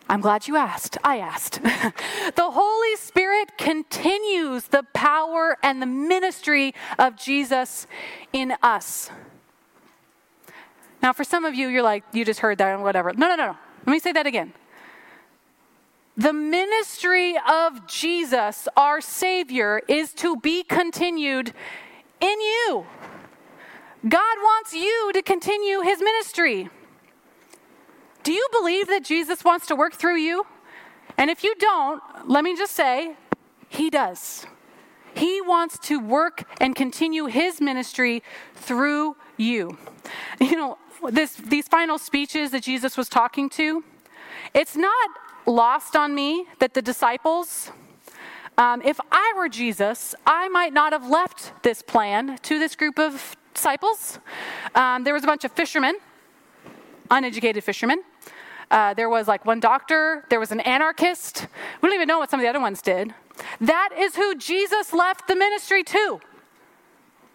I'm 0.08 0.20
glad 0.20 0.46
you 0.46 0.56
asked. 0.56 0.98
I 1.02 1.18
asked. 1.18 1.62
the 1.62 2.50
Holy 2.50 2.96
Spirit 2.96 3.58
continues 3.58 4.64
the 4.64 4.84
power 4.94 5.56
and 5.62 5.82
the 5.82 5.86
ministry 5.86 6.74
of 6.98 7.16
Jesus 7.16 7.86
in 8.32 8.54
us. 8.62 9.10
Now, 11.02 11.12
for 11.12 11.24
some 11.24 11.44
of 11.44 11.54
you, 11.54 11.68
you're 11.68 11.82
like, 11.82 12.04
you 12.12 12.24
just 12.24 12.40
heard 12.40 12.58
that 12.58 12.74
and 12.74 12.82
whatever. 12.82 13.12
No, 13.12 13.28
no, 13.28 13.36
no, 13.36 13.46
no. 13.46 13.56
Let 13.84 13.92
me 13.92 13.98
say 13.98 14.12
that 14.12 14.26
again. 14.26 14.52
The 16.16 16.32
ministry 16.32 17.36
of 17.48 17.86
Jesus, 17.86 18.68
our 18.76 19.00
Savior, 19.00 19.82
is 19.86 20.14
to 20.14 20.36
be 20.36 20.62
continued 20.62 21.52
in 22.20 22.40
you. 22.40 22.86
God 24.08 24.36
wants 24.38 24.72
you 24.72 25.10
to 25.12 25.20
continue 25.20 25.80
his 25.80 26.00
ministry. 26.00 26.70
Do 28.26 28.32
you 28.32 28.48
believe 28.50 28.88
that 28.88 29.04
Jesus 29.04 29.44
wants 29.44 29.68
to 29.68 29.76
work 29.76 29.94
through 29.94 30.16
you? 30.16 30.46
And 31.16 31.30
if 31.30 31.44
you 31.44 31.54
don't, 31.60 32.02
let 32.24 32.42
me 32.42 32.56
just 32.56 32.74
say, 32.74 33.14
He 33.68 33.88
does. 33.88 34.46
He 35.14 35.40
wants 35.40 35.78
to 35.86 36.00
work 36.00 36.42
and 36.60 36.74
continue 36.74 37.26
His 37.26 37.60
ministry 37.60 38.24
through 38.56 39.14
you. 39.36 39.78
You 40.40 40.56
know, 40.56 40.78
this, 41.08 41.36
these 41.36 41.68
final 41.68 41.98
speeches 41.98 42.50
that 42.50 42.64
Jesus 42.64 42.96
was 42.96 43.08
talking 43.08 43.48
to, 43.50 43.84
it's 44.54 44.74
not 44.74 45.08
lost 45.46 45.94
on 45.94 46.12
me 46.12 46.46
that 46.58 46.74
the 46.74 46.82
disciples, 46.82 47.70
um, 48.58 48.82
if 48.82 48.98
I 49.12 49.34
were 49.36 49.48
Jesus, 49.48 50.16
I 50.26 50.48
might 50.48 50.72
not 50.72 50.92
have 50.92 51.06
left 51.08 51.52
this 51.62 51.80
plan 51.80 52.38
to 52.42 52.58
this 52.58 52.74
group 52.74 52.98
of 52.98 53.36
disciples. 53.54 54.18
Um, 54.74 55.04
there 55.04 55.14
was 55.14 55.22
a 55.22 55.28
bunch 55.28 55.44
of 55.44 55.52
fishermen, 55.52 55.94
uneducated 57.10 57.62
fishermen. 57.64 58.02
Uh, 58.70 58.94
there 58.94 59.08
was 59.08 59.28
like 59.28 59.44
one 59.44 59.60
doctor, 59.60 60.24
there 60.28 60.40
was 60.40 60.50
an 60.50 60.60
anarchist. 60.60 61.46
We 61.80 61.88
don't 61.88 61.94
even 61.94 62.08
know 62.08 62.18
what 62.18 62.30
some 62.30 62.40
of 62.40 62.44
the 62.44 62.48
other 62.48 62.60
ones 62.60 62.82
did. 62.82 63.14
That 63.60 63.90
is 63.96 64.16
who 64.16 64.34
Jesus 64.36 64.92
left 64.92 65.28
the 65.28 65.36
ministry 65.36 65.84
to. 65.84 66.20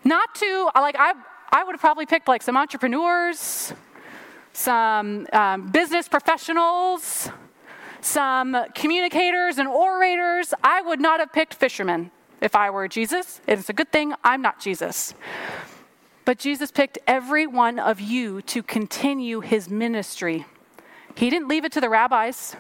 Not 0.04 0.36
to, 0.36 0.70
like, 0.76 0.96
I, 0.98 1.14
I 1.52 1.64
would 1.64 1.74
have 1.74 1.80
probably 1.80 2.06
picked 2.06 2.28
like 2.28 2.42
some 2.42 2.58
entrepreneurs, 2.58 3.74
some 4.54 5.28
um, 5.32 5.70
business 5.70 6.08
professionals, 6.08 7.30
some 8.02 8.66
communicators 8.74 9.58
and 9.58 9.68
orators. 9.68 10.54
I 10.64 10.82
would 10.82 11.00
not 11.00 11.20
have 11.20 11.32
picked 11.32 11.54
fishermen 11.54 12.12
if 12.42 12.56
I 12.56 12.72
were 12.72 12.88
Jesus. 12.88 13.42
It's 13.48 13.70
a 13.70 13.74
good 13.74 13.92
thing 13.92 14.14
I'm 14.24 14.42
not 14.42 14.60
Jesus. 14.60 15.14
But 16.26 16.38
Jesus 16.38 16.72
picked 16.72 17.00
every 17.08 17.48
one 17.48 17.80
of 17.80 18.00
you 18.00 18.42
to 18.44 18.62
continue 18.62 19.42
his 19.42 19.70
ministry. 19.70 20.46
He 21.16 21.30
didn't 21.30 21.48
leave 21.48 21.66
it 21.66 21.72
to 21.74 21.82
the 21.82 21.90
rabbis. 21.90 22.56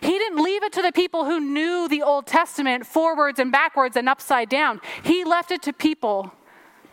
He 0.00 0.18
didn't 0.18 0.42
leave 0.42 0.62
it 0.62 0.72
to 0.74 0.82
the 0.82 0.92
people 0.92 1.24
who 1.24 1.40
knew 1.40 1.88
the 1.88 2.02
Old 2.02 2.26
Testament 2.26 2.86
forwards 2.86 3.38
and 3.38 3.50
backwards 3.50 3.96
and 3.96 4.08
upside 4.08 4.48
down. 4.48 4.80
He 5.02 5.24
left 5.24 5.50
it 5.50 5.62
to 5.62 5.72
people, 5.72 6.32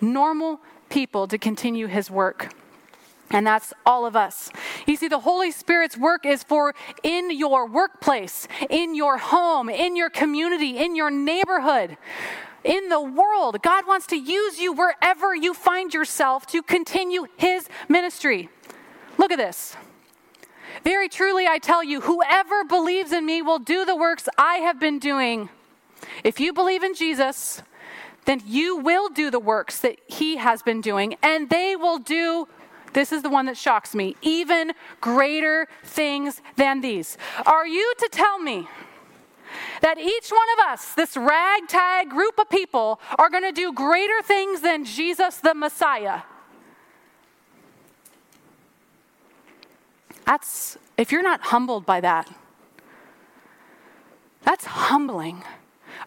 normal 0.01 0.59
people, 0.89 1.27
to 1.27 1.37
continue 1.37 1.87
his 1.87 2.09
work. 2.09 2.53
And 3.31 3.45
that's 3.45 3.73
all 3.85 4.05
of 4.05 4.15
us. 4.15 4.51
You 4.85 4.95
see, 4.95 5.07
the 5.07 5.19
Holy 5.19 5.51
Spirit's 5.51 5.97
work 5.97 6.25
is 6.25 6.43
for 6.43 6.75
in 7.03 7.35
your 7.35 7.67
workplace, 7.67 8.47
in 8.69 8.95
your 8.95 9.17
home, 9.17 9.67
in 9.67 9.95
your 9.95 10.09
community, 10.09 10.77
in 10.77 10.95
your 10.95 11.09
neighborhood, 11.09 11.97
in 12.65 12.89
the 12.89 12.99
world. 12.99 13.61
God 13.61 13.87
wants 13.87 14.07
to 14.07 14.17
use 14.17 14.59
you 14.59 14.73
wherever 14.73 15.33
you 15.33 15.53
find 15.53 15.93
yourself 15.93 16.45
to 16.47 16.61
continue 16.61 17.27
His 17.37 17.69
ministry. 17.87 18.49
Look 19.17 19.31
at 19.31 19.37
this. 19.37 19.77
Very 20.83 21.07
truly, 21.07 21.47
I 21.47 21.59
tell 21.59 21.83
you, 21.83 22.01
whoever 22.01 22.65
believes 22.65 23.11
in 23.11 23.25
me 23.25 23.41
will 23.41 23.59
do 23.59 23.85
the 23.85 23.95
works 23.95 24.27
I 24.37 24.55
have 24.55 24.79
been 24.79 24.99
doing. 24.99 25.49
If 26.23 26.39
you 26.39 26.51
believe 26.51 26.83
in 26.83 26.93
Jesus, 26.93 27.61
then 28.25 28.41
you 28.45 28.77
will 28.77 29.09
do 29.09 29.31
the 29.31 29.39
works 29.39 29.79
that 29.79 29.99
he 30.07 30.37
has 30.37 30.61
been 30.61 30.81
doing, 30.81 31.15
and 31.21 31.49
they 31.49 31.75
will 31.75 31.99
do 31.99 32.47
this 32.93 33.11
is 33.11 33.23
the 33.23 33.29
one 33.29 33.45
that 33.47 33.57
shocks 33.57 33.93
me. 33.93 34.15
Even 34.21 34.71
greater 35.01 35.67
things 35.83 36.41
than 36.55 36.79
these. 36.79 37.17
Are 37.45 37.67
you 37.67 37.93
to 37.97 38.07
tell 38.09 38.39
me 38.39 38.69
that 39.81 39.97
each 39.97 40.29
one 40.29 40.47
of 40.57 40.73
us, 40.73 40.93
this 40.93 41.15
ragtag 41.17 42.09
group 42.09 42.39
of 42.39 42.49
people, 42.49 42.99
are 43.17 43.29
going 43.29 43.43
to 43.43 43.51
do 43.51 43.71
greater 43.73 44.21
things 44.23 44.61
than 44.61 44.85
Jesus 44.85 45.37
the 45.37 45.53
Messiah? 45.53 46.21
That's, 50.25 50.77
if 50.97 51.11
you're 51.11 51.23
not 51.23 51.41
humbled 51.41 51.85
by 51.85 52.01
that, 52.01 52.29
that's 54.43 54.65
humbling. 54.65 55.43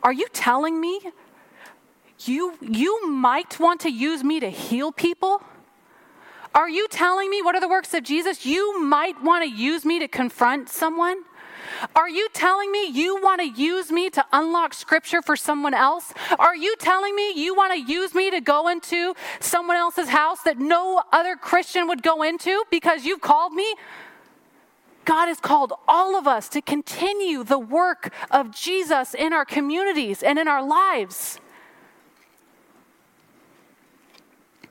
Are 0.03 0.13
you 0.13 0.27
telling 0.33 0.81
me 0.81 1.01
you, 2.21 2.55
you 2.61 3.09
might 3.09 3.61
want 3.61 3.81
to 3.83 3.91
use 3.91 4.25
me 4.25 4.41
to 4.41 4.51
heal 4.51 4.93
people? 4.93 5.43
Are 6.55 6.69
you 6.69 6.89
telling 6.89 7.31
me 7.31 7.43
what 7.43 7.55
are 7.55 7.61
the 7.61 7.69
works 7.69 7.95
of 7.95 8.03
Jesus? 8.03 8.45
You 8.45 8.83
might 8.83 9.23
want 9.23 9.45
to 9.45 9.51
use 9.51 9.85
me 9.85 9.99
to 10.01 10.09
confront 10.09 10.69
someone? 10.69 11.23
Are 11.95 12.09
you 12.09 12.29
telling 12.33 12.71
me 12.73 12.87
you 12.87 13.21
want 13.23 13.41
to 13.41 13.49
use 13.49 13.91
me 13.91 14.11
to 14.11 14.25
unlock 14.33 14.75
scripture 14.75 15.23
for 15.23 15.37
someone 15.37 15.75
else? 15.75 16.13
Are 16.39 16.57
you 16.57 16.75
telling 16.77 17.15
me 17.15 17.33
you 17.35 17.55
want 17.55 17.73
to 17.73 17.81
use 17.81 18.15
me 18.15 18.31
to 18.31 18.41
go 18.41 18.69
into 18.69 19.15
someone 19.41 19.77
else's 19.77 20.09
house 20.09 20.43
that 20.43 20.59
no 20.59 21.03
other 21.13 21.37
Christian 21.37 21.87
would 21.89 22.03
go 22.03 22.23
into 22.23 22.65
because 22.71 23.05
you've 23.05 23.21
called 23.21 23.53
me? 23.53 23.75
God 25.05 25.27
has 25.29 25.41
called 25.41 25.73
all 25.89 26.19
of 26.19 26.27
us 26.27 26.51
to 26.51 26.61
continue 26.61 27.43
the 27.43 27.59
work 27.59 28.13
of 28.31 28.55
Jesus 28.55 29.15
in 29.15 29.33
our 29.33 29.47
communities 29.47 30.23
and 30.23 30.39
in 30.39 30.47
our 30.47 30.63
lives. 30.63 31.41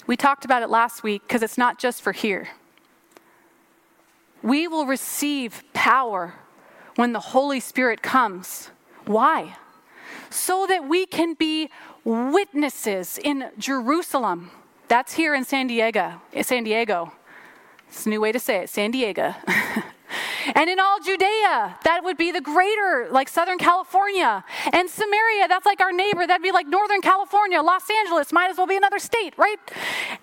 We 0.06 0.16
talked 0.16 0.46
about 0.46 0.64
it 0.64 0.70
last 0.70 1.04
week 1.04 1.24
because 1.24 1.42
it's 1.42 1.58
not 1.58 1.80
just 1.80 2.02
for 2.02 2.12
here. 2.12 2.50
We 4.42 4.68
will 4.68 4.86
receive 4.86 5.64
power 5.74 6.36
when 6.98 7.14
the 7.14 7.20
Holy 7.20 7.62
Spirit 7.62 8.02
comes. 8.02 8.70
Why? 9.06 9.56
So 10.30 10.66
that 10.68 10.90
we 10.90 11.06
can 11.06 11.36
be 11.36 11.70
witnesses 12.04 13.18
in 13.24 13.52
Jerusalem. 13.58 14.52
That's 14.90 15.14
here 15.14 15.34
in 15.34 15.46
San 15.46 15.68
Diego. 15.68 16.22
Eh, 16.34 16.44
San 16.44 16.64
Diego. 16.66 17.14
It's 17.88 18.06
a 18.06 18.10
new 18.10 18.20
way 18.20 18.34
to 18.34 18.40
say 18.40 18.58
it, 18.58 18.70
San 18.70 18.92
Diego. 18.92 19.34
And 20.56 20.70
in 20.70 20.80
all 20.80 21.00
Judea, 21.00 21.78
that 21.84 22.02
would 22.04 22.18
be 22.18 22.32
the 22.32 22.42
greater, 22.42 23.10
like 23.12 23.28
Southern 23.28 23.58
California. 23.58 24.44
And 24.72 24.90
Samaria, 24.90 25.48
that's 25.48 25.66
like 25.66 25.82
our 25.82 25.92
neighbor, 25.92 26.26
that'd 26.26 26.42
be 26.42 26.52
like 26.52 26.68
Northern 26.68 27.02
California. 27.02 27.62
Los 27.62 27.90
Angeles 27.90 28.32
might 28.32 28.50
as 28.50 28.58
well 28.58 28.68
be 28.68 28.78
another 28.78 29.00
state, 29.00 29.34
right? 29.38 29.60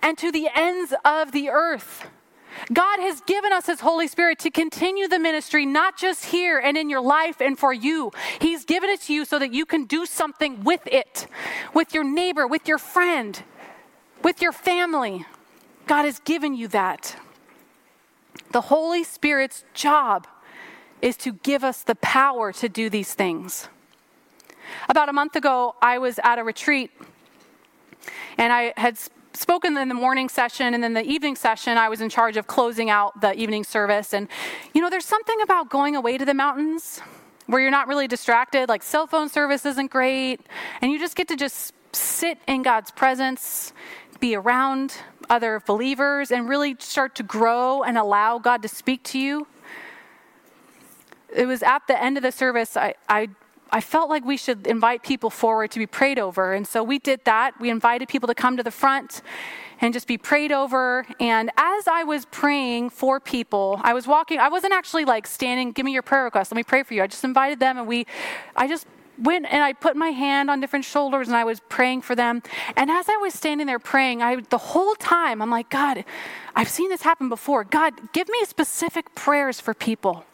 And 0.01 0.17
to 0.17 0.31
the 0.31 0.49
ends 0.55 0.93
of 1.03 1.31
the 1.31 1.49
earth. 1.49 2.07
God 2.73 2.99
has 2.99 3.21
given 3.21 3.51
us 3.53 3.65
His 3.65 3.81
Holy 3.81 4.07
Spirit 4.07 4.39
to 4.39 4.51
continue 4.51 5.07
the 5.07 5.19
ministry, 5.19 5.65
not 5.65 5.97
just 5.97 6.25
here 6.25 6.57
and 6.59 6.77
in 6.77 6.89
your 6.89 7.01
life 7.01 7.41
and 7.41 7.57
for 7.57 7.73
you. 7.73 8.11
He's 8.39 8.65
given 8.65 8.89
it 8.89 9.01
to 9.01 9.13
you 9.13 9.25
so 9.25 9.39
that 9.39 9.53
you 9.53 9.65
can 9.65 9.85
do 9.85 10.05
something 10.05 10.63
with 10.63 10.85
it, 10.87 11.27
with 11.73 11.93
your 11.93 12.03
neighbor, 12.03 12.47
with 12.47 12.67
your 12.67 12.77
friend, 12.77 13.43
with 14.23 14.41
your 14.41 14.51
family. 14.51 15.25
God 15.87 16.05
has 16.05 16.19
given 16.19 16.55
you 16.55 16.67
that. 16.69 17.15
The 18.51 18.61
Holy 18.61 19.03
Spirit's 19.03 19.63
job 19.73 20.27
is 21.01 21.17
to 21.17 21.33
give 21.33 21.63
us 21.63 21.83
the 21.83 21.95
power 21.95 22.51
to 22.53 22.69
do 22.69 22.89
these 22.89 23.13
things. 23.13 23.67
About 24.89 25.09
a 25.09 25.13
month 25.13 25.35
ago, 25.35 25.75
I 25.81 25.97
was 25.99 26.19
at 26.23 26.39
a 26.39 26.43
retreat 26.43 26.91
and 28.37 28.51
I 28.51 28.73
had 28.77 28.97
spoken 29.37 29.77
in 29.77 29.89
the 29.89 29.95
morning 29.95 30.29
session 30.29 30.73
and 30.73 30.83
then 30.83 30.93
the 30.93 31.03
evening 31.03 31.35
session 31.35 31.77
i 31.77 31.89
was 31.89 32.01
in 32.01 32.09
charge 32.09 32.37
of 32.37 32.47
closing 32.47 32.89
out 32.89 33.19
the 33.21 33.33
evening 33.33 33.63
service 33.63 34.13
and 34.13 34.27
you 34.73 34.81
know 34.81 34.89
there's 34.89 35.05
something 35.05 35.39
about 35.41 35.69
going 35.69 35.95
away 35.95 36.17
to 36.17 36.25
the 36.25 36.33
mountains 36.33 37.01
where 37.47 37.61
you're 37.61 37.71
not 37.71 37.87
really 37.87 38.07
distracted 38.07 38.69
like 38.69 38.83
cell 38.83 39.07
phone 39.07 39.29
service 39.29 39.65
isn't 39.65 39.91
great 39.91 40.41
and 40.81 40.91
you 40.91 40.99
just 40.99 41.15
get 41.15 41.27
to 41.27 41.35
just 41.35 41.73
sit 41.93 42.37
in 42.47 42.61
god's 42.61 42.91
presence 42.91 43.73
be 44.19 44.35
around 44.35 44.93
other 45.29 45.61
believers 45.65 46.31
and 46.31 46.47
really 46.47 46.75
start 46.79 47.15
to 47.15 47.23
grow 47.23 47.83
and 47.83 47.97
allow 47.97 48.39
God 48.39 48.61
to 48.61 48.67
speak 48.67 49.03
to 49.03 49.19
you. 49.19 49.47
It 51.35 51.45
was 51.45 51.63
at 51.63 51.87
the 51.87 52.01
end 52.01 52.17
of 52.17 52.23
the 52.23 52.31
service, 52.31 52.77
I, 52.77 52.95
I, 53.09 53.29
I 53.71 53.81
felt 53.81 54.09
like 54.09 54.23
we 54.23 54.37
should 54.37 54.67
invite 54.67 55.03
people 55.03 55.29
forward 55.29 55.71
to 55.71 55.79
be 55.79 55.87
prayed 55.87 56.19
over. 56.19 56.53
And 56.53 56.67
so 56.67 56.83
we 56.83 56.99
did 56.99 57.21
that. 57.25 57.59
We 57.59 57.69
invited 57.69 58.07
people 58.07 58.27
to 58.27 58.35
come 58.35 58.57
to 58.57 58.63
the 58.63 58.71
front 58.71 59.21
and 59.81 59.93
just 59.93 60.07
be 60.07 60.17
prayed 60.17 60.51
over. 60.51 61.05
And 61.19 61.51
as 61.57 61.87
I 61.87 62.03
was 62.03 62.25
praying 62.25 62.91
for 62.91 63.19
people, 63.19 63.79
I 63.83 63.93
was 63.93 64.07
walking, 64.07 64.39
I 64.39 64.49
wasn't 64.49 64.73
actually 64.73 65.05
like 65.05 65.27
standing, 65.27 65.71
give 65.71 65.85
me 65.85 65.93
your 65.93 66.01
prayer 66.01 66.23
request, 66.23 66.51
let 66.51 66.55
me 66.55 66.63
pray 66.63 66.83
for 66.83 66.93
you. 66.93 67.03
I 67.03 67.07
just 67.07 67.23
invited 67.23 67.59
them 67.59 67.77
and 67.77 67.87
we, 67.87 68.05
I 68.55 68.67
just 68.67 68.87
went 69.17 69.45
and 69.49 69.63
I 69.63 69.73
put 69.73 69.95
my 69.95 70.09
hand 70.09 70.49
on 70.49 70.59
different 70.59 70.85
shoulders 70.85 71.27
and 71.27 71.35
I 71.37 71.43
was 71.43 71.59
praying 71.69 72.01
for 72.01 72.15
them. 72.15 72.41
And 72.75 72.89
as 72.89 73.07
I 73.09 73.17
was 73.17 73.33
standing 73.33 73.67
there 73.67 73.79
praying, 73.79 74.21
I 74.21 74.37
the 74.49 74.57
whole 74.57 74.95
time 74.95 75.41
I'm 75.41 75.49
like, 75.49 75.69
God, 75.69 76.03
I've 76.55 76.69
seen 76.69 76.89
this 76.89 77.01
happen 77.01 77.29
before. 77.29 77.63
God, 77.63 77.93
give 78.13 78.27
me 78.29 78.43
specific 78.45 79.13
prayers 79.15 79.59
for 79.59 79.73
people. 79.73 80.25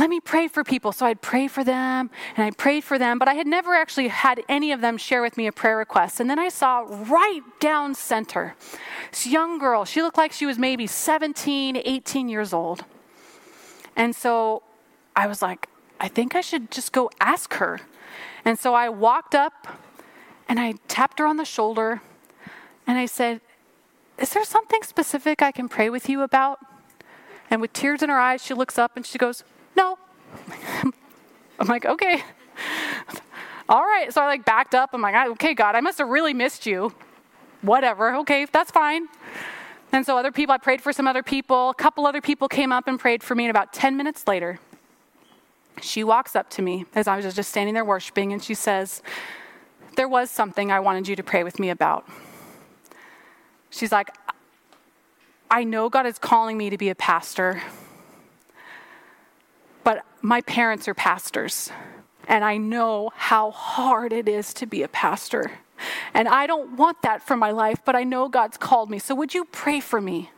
Let 0.00 0.08
me 0.08 0.18
pray 0.18 0.48
for 0.48 0.64
people. 0.64 0.92
So 0.92 1.04
I'd 1.04 1.20
pray 1.20 1.46
for 1.46 1.62
them 1.62 2.08
and 2.34 2.46
I 2.46 2.50
prayed 2.52 2.84
for 2.84 2.98
them, 2.98 3.18
but 3.18 3.28
I 3.28 3.34
had 3.34 3.46
never 3.46 3.74
actually 3.74 4.08
had 4.08 4.42
any 4.48 4.72
of 4.72 4.80
them 4.80 4.96
share 4.96 5.20
with 5.20 5.36
me 5.36 5.46
a 5.46 5.52
prayer 5.52 5.76
request. 5.76 6.20
And 6.20 6.30
then 6.30 6.38
I 6.38 6.48
saw 6.48 6.86
right 6.88 7.42
down 7.60 7.94
center 7.94 8.54
this 9.10 9.26
young 9.26 9.58
girl. 9.58 9.84
She 9.84 10.00
looked 10.00 10.16
like 10.16 10.32
she 10.32 10.46
was 10.46 10.58
maybe 10.58 10.86
17, 10.86 11.76
18 11.76 12.28
years 12.30 12.54
old. 12.54 12.86
And 13.94 14.16
so 14.16 14.62
I 15.14 15.26
was 15.26 15.42
like, 15.42 15.68
I 16.00 16.08
think 16.08 16.34
I 16.34 16.40
should 16.40 16.70
just 16.70 16.92
go 16.92 17.10
ask 17.20 17.52
her 17.54 17.80
and 18.44 18.58
so 18.58 18.74
I 18.74 18.88
walked 18.88 19.34
up 19.34 19.68
and 20.48 20.58
I 20.58 20.74
tapped 20.88 21.18
her 21.18 21.26
on 21.26 21.36
the 21.36 21.44
shoulder 21.44 22.00
and 22.86 22.98
I 22.98 23.04
said, 23.06 23.42
Is 24.18 24.30
there 24.30 24.44
something 24.44 24.82
specific 24.82 25.42
I 25.42 25.52
can 25.52 25.68
pray 25.68 25.90
with 25.90 26.08
you 26.08 26.22
about? 26.22 26.58
And 27.50 27.60
with 27.60 27.74
tears 27.74 28.02
in 28.02 28.08
her 28.08 28.18
eyes, 28.18 28.42
she 28.42 28.54
looks 28.54 28.78
up 28.78 28.96
and 28.96 29.04
she 29.04 29.18
goes, 29.18 29.44
No. 29.80 29.98
I'm 31.58 31.66
like, 31.66 31.86
Okay. 31.86 32.22
All 33.68 33.82
right. 33.82 34.12
So 34.12 34.20
I 34.20 34.26
like 34.26 34.44
backed 34.44 34.74
up. 34.74 34.90
I'm 34.92 35.00
like, 35.00 35.14
Okay, 35.32 35.54
God, 35.54 35.74
I 35.74 35.80
must 35.80 35.98
have 35.98 36.08
really 36.08 36.34
missed 36.34 36.66
you. 36.66 36.92
Whatever. 37.62 38.16
Okay, 38.16 38.46
that's 38.52 38.70
fine. 38.70 39.08
And 39.92 40.06
so 40.06 40.16
other 40.16 40.32
people, 40.32 40.52
I 40.52 40.58
prayed 40.58 40.80
for 40.80 40.92
some 40.92 41.06
other 41.06 41.22
people. 41.22 41.70
A 41.70 41.74
couple 41.74 42.06
other 42.06 42.20
people 42.20 42.46
came 42.48 42.72
up 42.72 42.86
and 42.86 42.98
prayed 42.98 43.22
for 43.22 43.34
me. 43.34 43.44
And 43.46 43.50
about 43.50 43.72
10 43.72 43.96
minutes 43.96 44.26
later, 44.26 44.60
she 45.80 46.04
walks 46.04 46.36
up 46.36 46.48
to 46.50 46.62
me 46.62 46.84
as 46.94 47.08
I 47.08 47.16
was 47.16 47.34
just 47.34 47.50
standing 47.50 47.74
there 47.74 47.84
worshiping, 47.84 48.32
and 48.32 48.42
she 48.42 48.54
says, 48.54 49.02
There 49.96 50.08
was 50.08 50.30
something 50.30 50.70
I 50.70 50.80
wanted 50.80 51.08
you 51.08 51.16
to 51.16 51.22
pray 51.22 51.42
with 51.42 51.58
me 51.58 51.70
about. 51.70 52.06
She's 53.70 53.92
like, 53.92 54.10
I 55.50 55.64
know 55.64 55.88
God 55.88 56.06
is 56.06 56.18
calling 56.18 56.56
me 56.58 56.70
to 56.70 56.78
be 56.78 56.90
a 56.90 56.94
pastor, 56.94 57.62
my 60.22 60.40
parents 60.42 60.88
are 60.88 60.94
pastors, 60.94 61.70
and 62.28 62.44
I 62.44 62.56
know 62.56 63.10
how 63.14 63.50
hard 63.50 64.12
it 64.12 64.28
is 64.28 64.52
to 64.54 64.66
be 64.66 64.82
a 64.82 64.88
pastor. 64.88 65.52
And 66.12 66.28
I 66.28 66.46
don't 66.46 66.76
want 66.76 67.02
that 67.02 67.22
for 67.22 67.36
my 67.36 67.50
life, 67.50 67.80
but 67.84 67.96
I 67.96 68.04
know 68.04 68.28
God's 68.28 68.56
called 68.56 68.90
me. 68.90 68.98
So 68.98 69.14
would 69.14 69.34
you 69.34 69.46
pray 69.46 69.80
for 69.80 70.00
me? 70.00 70.30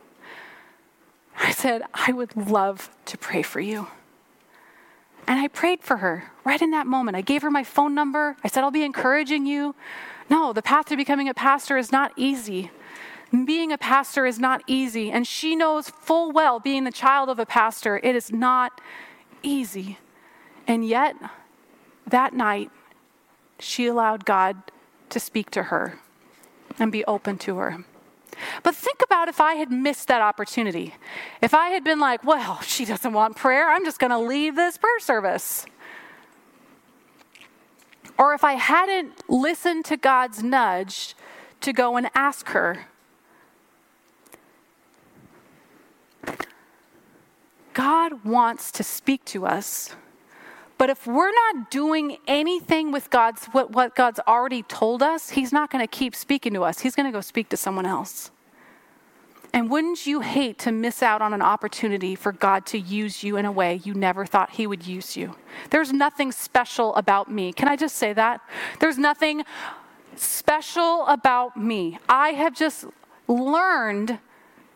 I 1.37 1.51
said, 1.51 1.81
I 1.93 2.11
would 2.11 2.35
love 2.35 2.89
to 3.05 3.17
pray 3.17 3.41
for 3.41 3.59
you. 3.59 3.87
And 5.27 5.39
I 5.39 5.47
prayed 5.47 5.81
for 5.81 5.97
her 5.97 6.31
right 6.43 6.61
in 6.61 6.71
that 6.71 6.87
moment. 6.87 7.17
I 7.17 7.21
gave 7.21 7.41
her 7.41 7.51
my 7.51 7.63
phone 7.63 7.95
number. 7.95 8.37
I 8.43 8.47
said, 8.47 8.63
I'll 8.63 8.71
be 8.71 8.83
encouraging 8.83 9.45
you. 9.45 9.75
No, 10.29 10.53
the 10.53 10.61
path 10.61 10.85
to 10.87 10.97
becoming 10.97 11.29
a 11.29 11.33
pastor 11.33 11.77
is 11.77 11.91
not 11.91 12.11
easy. 12.15 12.71
Being 13.31 13.71
a 13.71 13.77
pastor 13.77 14.25
is 14.25 14.37
not 14.37 14.61
easy. 14.67 15.11
And 15.11 15.25
she 15.25 15.55
knows 15.55 15.89
full 15.89 16.31
well, 16.31 16.59
being 16.59 16.83
the 16.83 16.91
child 16.91 17.29
of 17.29 17.39
a 17.39 17.45
pastor, 17.45 17.99
it 18.03 18.15
is 18.15 18.31
not 18.31 18.79
easy. 19.43 19.99
And 20.67 20.85
yet, 20.85 21.15
that 22.07 22.33
night, 22.33 22.71
she 23.59 23.87
allowed 23.87 24.25
God 24.25 24.57
to 25.09 25.19
speak 25.19 25.51
to 25.51 25.63
her 25.63 25.99
and 26.79 26.91
be 26.91 27.05
open 27.05 27.37
to 27.39 27.57
her. 27.57 27.85
But 28.63 28.75
think 28.75 29.01
about 29.03 29.27
if 29.27 29.39
I 29.39 29.55
had 29.55 29.71
missed 29.71 30.07
that 30.07 30.21
opportunity. 30.21 30.95
If 31.41 31.53
I 31.53 31.69
had 31.69 31.83
been 31.83 31.99
like, 31.99 32.23
well, 32.23 32.59
she 32.61 32.85
doesn't 32.85 33.13
want 33.13 33.35
prayer, 33.35 33.69
I'm 33.69 33.85
just 33.85 33.99
going 33.99 34.11
to 34.11 34.17
leave 34.17 34.55
this 34.55 34.77
prayer 34.77 34.99
service. 34.99 35.65
Or 38.17 38.33
if 38.33 38.43
I 38.43 38.53
hadn't 38.53 39.29
listened 39.29 39.85
to 39.85 39.97
God's 39.97 40.43
nudge 40.43 41.15
to 41.61 41.73
go 41.73 41.95
and 41.95 42.09
ask 42.15 42.49
her. 42.49 42.87
God 47.73 48.23
wants 48.23 48.71
to 48.73 48.83
speak 48.83 49.25
to 49.25 49.45
us. 49.45 49.95
But 50.77 50.89
if 50.89 51.07
we're 51.07 51.31
not 51.31 51.71
doing 51.71 52.17
anything 52.27 52.91
with 52.91 53.09
God's 53.09 53.45
what, 53.47 53.71
what 53.71 53.95
God's 53.95 54.19
already 54.27 54.63
told 54.63 55.01
us, 55.01 55.29
He's 55.31 55.51
not 55.51 55.71
going 55.71 55.83
to 55.83 55.87
keep 55.87 56.15
speaking 56.15 56.53
to 56.53 56.63
us. 56.63 56.79
He's 56.79 56.95
going 56.95 57.05
to 57.05 57.11
go 57.11 57.21
speak 57.21 57.49
to 57.49 57.57
someone 57.57 57.85
else. 57.85 58.31
And 59.53 59.69
wouldn't 59.69 60.07
you 60.07 60.21
hate 60.21 60.57
to 60.59 60.71
miss 60.71 61.03
out 61.03 61.21
on 61.21 61.31
an 61.31 61.41
opportunity 61.43 62.15
for 62.15 62.31
God 62.31 62.65
to 62.67 62.79
use 62.79 63.23
you 63.23 63.37
in 63.37 63.45
a 63.45 63.51
way 63.51 63.81
you 63.83 63.93
never 63.93 64.25
thought 64.25 64.49
He 64.51 64.65
would 64.65 64.87
use 64.87 65.15
you? 65.15 65.35
There's 65.69 65.93
nothing 65.93 66.31
special 66.31 66.95
about 66.95 67.31
me. 67.31 67.53
Can 67.53 67.67
I 67.67 67.75
just 67.75 67.95
say 67.95 68.13
that? 68.13 68.41
There's 68.79 68.97
nothing 68.97 69.43
special 70.15 71.05
about 71.05 71.55
me. 71.55 71.99
I 72.09 72.29
have 72.29 72.55
just 72.55 72.85
learned 73.27 74.17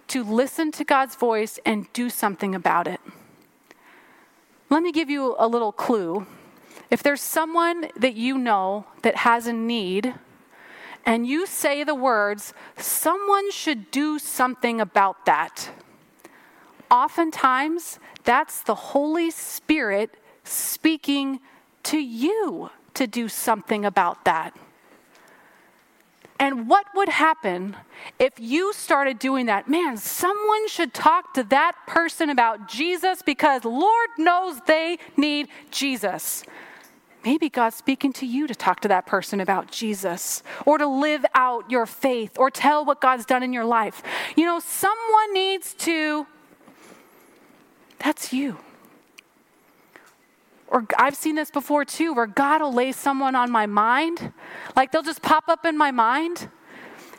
to 0.07 0.23
listen 0.23 0.71
to 0.73 0.83
God's 0.83 1.15
voice 1.15 1.59
and 1.65 1.91
do 1.93 2.09
something 2.09 2.55
about 2.55 2.87
it. 2.87 2.99
Let 4.69 4.83
me 4.83 4.91
give 4.91 5.09
you 5.09 5.35
a 5.39 5.47
little 5.47 5.71
clue. 5.71 6.25
If 6.89 7.03
there's 7.03 7.21
someone 7.21 7.87
that 7.97 8.15
you 8.15 8.37
know 8.37 8.85
that 9.01 9.17
has 9.17 9.47
a 9.47 9.53
need, 9.53 10.13
and 11.05 11.25
you 11.25 11.45
say 11.45 11.83
the 11.83 11.95
words, 11.95 12.53
someone 12.77 13.49
should 13.51 13.91
do 13.91 14.19
something 14.19 14.81
about 14.81 15.25
that. 15.25 15.69
Oftentimes, 16.91 17.99
that's 18.23 18.61
the 18.61 18.75
Holy 18.75 19.31
Spirit 19.31 20.13
speaking 20.43 21.39
to 21.83 21.97
you 21.97 22.69
to 22.93 23.07
do 23.07 23.29
something 23.29 23.85
about 23.85 24.25
that. 24.25 24.53
And 26.39 26.67
what 26.69 26.85
would 26.93 27.09
happen 27.09 27.75
if 28.19 28.39
you 28.39 28.71
started 28.73 29.17
doing 29.17 29.47
that? 29.47 29.67
Man, 29.67 29.97
someone 29.97 30.67
should 30.67 30.93
talk 30.93 31.33
to 31.33 31.43
that 31.45 31.73
person 31.87 32.29
about 32.29 32.67
Jesus 32.67 33.21
because 33.21 33.65
Lord 33.65 34.09
knows 34.17 34.59
they 34.67 34.99
need 35.15 35.47
Jesus. 35.71 36.43
Maybe 37.25 37.49
God's 37.49 37.75
speaking 37.75 38.13
to 38.13 38.25
you 38.25 38.47
to 38.47 38.55
talk 38.55 38.81
to 38.81 38.87
that 38.87 39.05
person 39.05 39.41
about 39.41 39.71
Jesus 39.71 40.43
or 40.65 40.77
to 40.77 40.87
live 40.87 41.25
out 41.33 41.69
your 41.69 41.85
faith 41.85 42.37
or 42.37 42.51
tell 42.51 42.85
what 42.85 43.01
God's 43.01 43.25
done 43.25 43.43
in 43.43 43.51
your 43.51 43.65
life. 43.65 44.03
You 44.35 44.45
know, 44.45 44.59
someone 44.59 45.33
needs 45.33 45.73
to, 45.79 46.27
that's 47.99 48.31
you. 48.31 48.57
Or 50.67 50.85
I've 50.97 51.15
seen 51.15 51.35
this 51.35 51.49
before 51.49 51.85
too, 51.85 52.13
where 52.13 52.27
God 52.27 52.61
will 52.61 52.73
lay 52.73 52.91
someone 52.91 53.35
on 53.35 53.51
my 53.51 53.65
mind. 53.65 54.33
Like 54.75 54.91
they'll 54.91 55.01
just 55.03 55.21
pop 55.21 55.45
up 55.47 55.65
in 55.65 55.77
my 55.77 55.91
mind, 55.91 56.49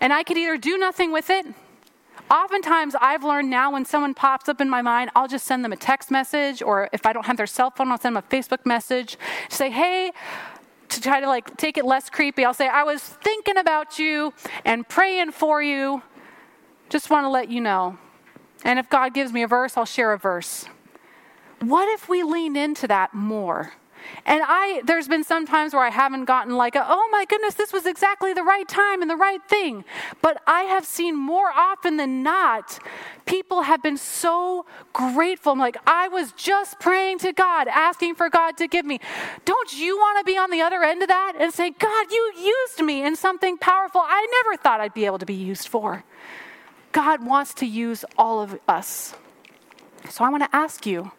and 0.00 0.12
I 0.12 0.22
could 0.22 0.36
either 0.36 0.56
do 0.56 0.76
nothing 0.76 1.12
with 1.12 1.30
it 1.30 1.46
Oftentimes, 2.30 2.94
I've 3.00 3.24
learned 3.24 3.48
now 3.48 3.72
when 3.72 3.86
someone 3.86 4.12
pops 4.12 4.50
up 4.50 4.60
in 4.60 4.68
my 4.68 4.82
mind, 4.82 5.10
I'll 5.16 5.28
just 5.28 5.46
send 5.46 5.64
them 5.64 5.72
a 5.72 5.76
text 5.76 6.10
message, 6.10 6.60
or 6.60 6.90
if 6.92 7.06
I 7.06 7.14
don't 7.14 7.24
have 7.24 7.38
their 7.38 7.46
cell 7.46 7.70
phone, 7.70 7.90
I'll 7.90 7.98
send 7.98 8.16
them 8.16 8.22
a 8.26 8.34
Facebook 8.34 8.66
message 8.66 9.16
to 9.48 9.56
say, 9.56 9.70
hey, 9.70 10.12
to 10.90 11.00
try 11.00 11.20
to 11.20 11.26
like 11.26 11.56
take 11.56 11.78
it 11.78 11.86
less 11.86 12.10
creepy, 12.10 12.44
I'll 12.44 12.54
say, 12.54 12.68
I 12.68 12.82
was 12.82 13.02
thinking 13.02 13.56
about 13.56 13.98
you 13.98 14.34
and 14.64 14.86
praying 14.86 15.32
for 15.32 15.62
you. 15.62 16.02
Just 16.90 17.08
want 17.08 17.24
to 17.24 17.30
let 17.30 17.50
you 17.50 17.62
know. 17.62 17.98
And 18.62 18.78
if 18.78 18.90
God 18.90 19.14
gives 19.14 19.32
me 19.32 19.42
a 19.42 19.48
verse, 19.48 19.76
I'll 19.76 19.86
share 19.86 20.12
a 20.12 20.18
verse. 20.18 20.66
What 21.60 21.88
if 21.88 22.08
we 22.08 22.22
lean 22.22 22.56
into 22.56 22.86
that 22.86 23.14
more? 23.14 23.72
And 24.24 24.42
I, 24.44 24.82
there's 24.84 25.08
been 25.08 25.24
some 25.24 25.46
times 25.46 25.74
where 25.74 25.82
I 25.82 25.90
haven't 25.90 26.24
gotten 26.24 26.56
like, 26.56 26.74
a, 26.74 26.84
oh 26.86 27.08
my 27.10 27.24
goodness, 27.24 27.54
this 27.54 27.72
was 27.72 27.86
exactly 27.86 28.32
the 28.32 28.42
right 28.42 28.68
time 28.68 29.02
and 29.02 29.10
the 29.10 29.16
right 29.16 29.42
thing. 29.48 29.84
But 30.22 30.42
I 30.46 30.62
have 30.62 30.84
seen 30.84 31.16
more 31.16 31.50
often 31.50 31.96
than 31.96 32.22
not, 32.22 32.78
people 33.26 33.62
have 33.62 33.82
been 33.82 33.96
so 33.96 34.66
grateful. 34.92 35.52
I'm 35.52 35.58
like, 35.58 35.76
I 35.86 36.08
was 36.08 36.32
just 36.32 36.78
praying 36.80 37.18
to 37.20 37.32
God, 37.32 37.68
asking 37.68 38.14
for 38.14 38.28
God 38.28 38.56
to 38.58 38.68
give 38.68 38.84
me. 38.84 39.00
Don't 39.44 39.78
you 39.78 39.96
want 39.96 40.18
to 40.18 40.24
be 40.24 40.38
on 40.38 40.50
the 40.50 40.60
other 40.60 40.82
end 40.82 41.02
of 41.02 41.08
that 41.08 41.34
and 41.38 41.52
say, 41.52 41.70
God, 41.70 42.10
you 42.10 42.32
used 42.38 42.80
me 42.80 43.04
in 43.04 43.16
something 43.16 43.58
powerful 43.58 44.02
I 44.04 44.26
never 44.42 44.56
thought 44.56 44.80
I'd 44.80 44.94
be 44.94 45.06
able 45.06 45.18
to 45.18 45.26
be 45.26 45.34
used 45.34 45.68
for? 45.68 46.04
God 46.92 47.24
wants 47.24 47.54
to 47.54 47.66
use 47.66 48.04
all 48.16 48.40
of 48.40 48.58
us. 48.66 49.14
So 50.08 50.24
I 50.24 50.30
want 50.30 50.44
to 50.44 50.56
ask 50.56 50.86
you, 50.86 51.12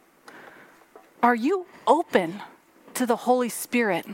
are 1.22 1.36
you 1.36 1.66
open? 1.86 2.42
to 3.00 3.06
the 3.06 3.16
Holy 3.16 3.48
Spirit? 3.48 4.06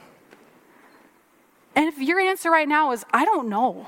And 1.76 1.88
if 1.88 1.98
your 1.98 2.20
answer 2.20 2.52
right 2.52 2.68
now 2.68 2.92
is, 2.92 3.04
I 3.12 3.26
don't 3.26 3.50
know, 3.50 3.88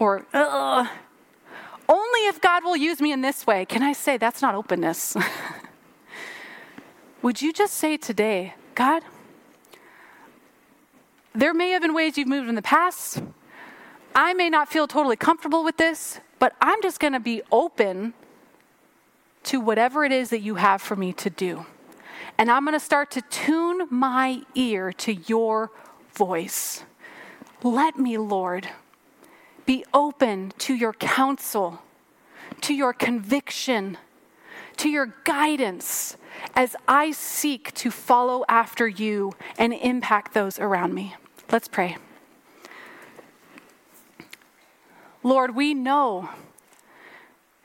or, 0.00 0.26
Ugh, 0.34 0.88
only 1.88 2.20
if 2.26 2.40
God 2.40 2.64
will 2.64 2.76
use 2.76 3.00
me 3.00 3.12
in 3.12 3.20
this 3.20 3.46
way, 3.46 3.64
can 3.64 3.84
I 3.84 3.92
say 3.92 4.16
that's 4.16 4.42
not 4.42 4.56
openness? 4.56 5.16
Would 7.22 7.40
you 7.40 7.52
just 7.52 7.74
say 7.74 7.96
today, 7.96 8.54
God, 8.74 9.04
there 11.32 11.54
may 11.54 11.70
have 11.70 11.82
been 11.82 11.94
ways 11.94 12.18
you've 12.18 12.26
moved 12.26 12.48
in 12.48 12.56
the 12.56 12.62
past. 12.62 13.22
I 14.12 14.34
may 14.34 14.50
not 14.50 14.68
feel 14.68 14.88
totally 14.88 15.16
comfortable 15.16 15.62
with 15.62 15.76
this, 15.76 16.18
but 16.40 16.56
I'm 16.60 16.82
just 16.82 16.98
going 16.98 17.12
to 17.12 17.20
be 17.20 17.42
open 17.52 18.12
to 19.44 19.60
whatever 19.60 20.04
it 20.04 20.10
is 20.10 20.30
that 20.30 20.40
you 20.40 20.56
have 20.56 20.82
for 20.82 20.96
me 20.96 21.12
to 21.12 21.30
do 21.30 21.64
and 22.38 22.50
I'm 22.50 22.64
going 22.64 22.74
to 22.74 22.84
start 22.84 23.10
to 23.12 23.22
tune 23.22 23.86
my 23.90 24.42
ear 24.54 24.92
to 24.92 25.14
your 25.14 25.70
voice. 26.12 26.84
Let 27.62 27.98
me, 27.98 28.18
Lord, 28.18 28.68
be 29.66 29.84
open 29.94 30.52
to 30.58 30.74
your 30.74 30.92
counsel, 30.92 31.80
to 32.62 32.74
your 32.74 32.92
conviction, 32.92 33.96
to 34.78 34.88
your 34.88 35.14
guidance 35.24 36.16
as 36.54 36.76
I 36.86 37.12
seek 37.12 37.72
to 37.74 37.90
follow 37.90 38.44
after 38.48 38.86
you 38.88 39.32
and 39.56 39.72
impact 39.72 40.34
those 40.34 40.58
around 40.58 40.94
me. 40.94 41.14
Let's 41.50 41.68
pray. 41.68 41.96
Lord, 45.22 45.54
we 45.54 45.72
know 45.72 46.28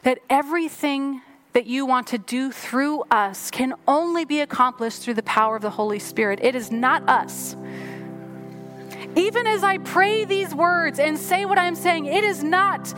that 0.03 0.19
everything 0.29 1.21
that 1.53 1.65
you 1.65 1.85
want 1.85 2.07
to 2.07 2.17
do 2.17 2.51
through 2.51 3.03
us 3.09 3.49
can 3.51 3.73
only 3.87 4.25
be 4.25 4.39
accomplished 4.41 5.01
through 5.01 5.15
the 5.15 5.23
power 5.23 5.55
of 5.55 5.61
the 5.61 5.69
Holy 5.69 5.99
Spirit. 5.99 6.39
It 6.41 6.55
is 6.55 6.71
not 6.71 7.07
us. 7.09 7.55
Even 9.15 9.47
as 9.47 9.63
I 9.63 9.79
pray 9.79 10.25
these 10.25 10.53
words 10.53 10.99
and 10.99 11.17
say 11.17 11.45
what 11.45 11.57
I'm 11.57 11.75
saying, 11.75 12.05
it 12.05 12.23
is 12.23 12.43
not 12.43 12.93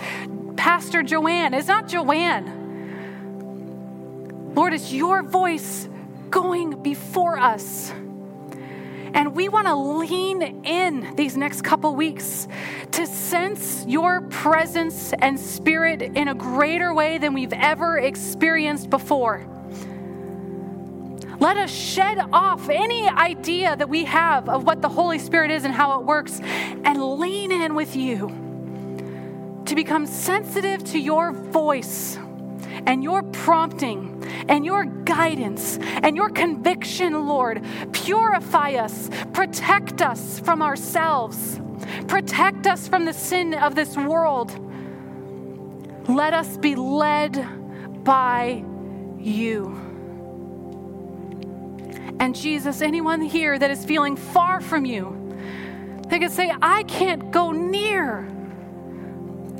Pastor 0.58 1.02
JoAnn, 1.02 1.58
it's 1.58 1.68
not 1.68 1.88
JoAnn. 1.88 2.60
Lord, 4.56 4.74
it's 4.74 4.92
your 4.92 5.24
voice 5.24 5.88
going 6.30 6.84
before 6.84 7.40
us. 7.40 7.94
And 9.14 9.36
we 9.36 9.50
want 9.50 9.68
to 9.68 9.76
lean 9.76 10.66
in 10.66 11.16
these 11.16 11.36
next 11.36 11.64
couple 11.64 11.96
weeks 11.96 12.48
to 12.92 13.06
sense 13.06 13.86
your 13.88 14.22
presence 14.22 15.14
and 15.14 15.40
spirit 15.40 16.02
in 16.02 16.30
a 16.30 16.34
greater 16.34 16.94
way 16.94 17.18
than 17.18 17.34
we've 17.34 17.54
ever 17.54 17.98
experienced 17.98 18.90
before. 18.90 19.46
Let 21.40 21.58
us 21.58 21.72
shed 21.72 22.20
off 22.32 22.70
any 22.70 23.10
idea 23.10 23.76
that 23.76 23.90
we 23.90 24.06
have 24.06 24.48
of 24.48 24.64
what 24.64 24.82
the 24.82 24.90
Holy 24.90 25.18
Spirit 25.18 25.50
is 25.50 25.66
and 25.66 25.74
how 25.74 26.00
it 26.00 26.06
works 26.06 26.40
and 26.40 27.04
lean 27.20 27.52
in 27.52 27.74
with 27.74 27.96
you 27.96 28.28
to 29.66 29.76
become 29.76 30.06
sensitive 30.06 30.84
to 30.84 31.00
your 31.00 31.32
voice 31.32 32.18
and 32.86 33.04
your 33.04 33.24
prompting 33.24 34.24
and 34.48 34.66
your 34.66 34.86
guidance 34.86 35.78
and 35.82 36.16
your 36.16 36.30
conviction, 36.30 37.28
Lord. 37.28 37.64
Purify 37.92 38.74
us, 38.74 39.10
protect 39.34 40.02
us 40.02 40.40
from 40.40 40.62
ourselves. 40.62 41.60
Protect 42.08 42.68
us 42.68 42.88
from 42.88 43.06
the 43.06 43.14
sin 43.14 43.54
of 43.54 43.76
this 43.76 43.96
world. 43.98 44.58
Let 46.08 46.34
us 46.34 46.58
be 46.58 46.76
led 46.76 48.04
by 48.04 48.64
you. 49.20 49.78
And 52.20 52.36
Jesus, 52.36 52.82
anyone 52.82 53.22
here 53.22 53.58
that 53.58 53.72
is 53.72 53.84
feeling 53.84 54.16
far 54.16 54.62
from 54.62 54.86
you, 54.86 55.18
they 56.08 56.20
could 56.20 56.32
say, 56.32 56.54
I 56.62 56.84
can't 56.84 57.32
go 57.32 57.52
near 57.52 58.22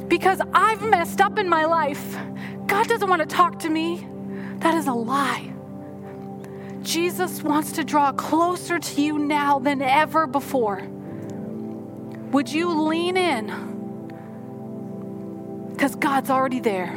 because 0.08 0.42
I've 0.54 0.82
messed 0.84 1.22
up 1.22 1.40
in 1.40 1.48
my 1.48 1.66
life. 1.66 2.18
God 2.72 2.88
doesn't 2.88 3.10
want 3.10 3.22
to 3.22 3.28
talk 3.28 3.60
to 3.60 3.70
me. 3.70 4.08
That 4.60 4.76
is 4.76 4.88
a 4.88 4.94
lie. 4.94 5.52
Jesus 6.82 7.44
wants 7.44 7.74
to 7.74 7.84
draw 7.84 8.14
closer 8.14 8.80
to 8.80 9.02
you 9.02 9.20
now 9.20 9.60
than 9.60 9.82
ever 9.82 10.26
before. 10.26 10.82
Would 12.32 12.50
you 12.50 12.88
lean 12.88 13.18
in? 13.18 13.48
Because 15.74 15.96
God's 15.96 16.30
already 16.30 16.62
there. 16.62 16.88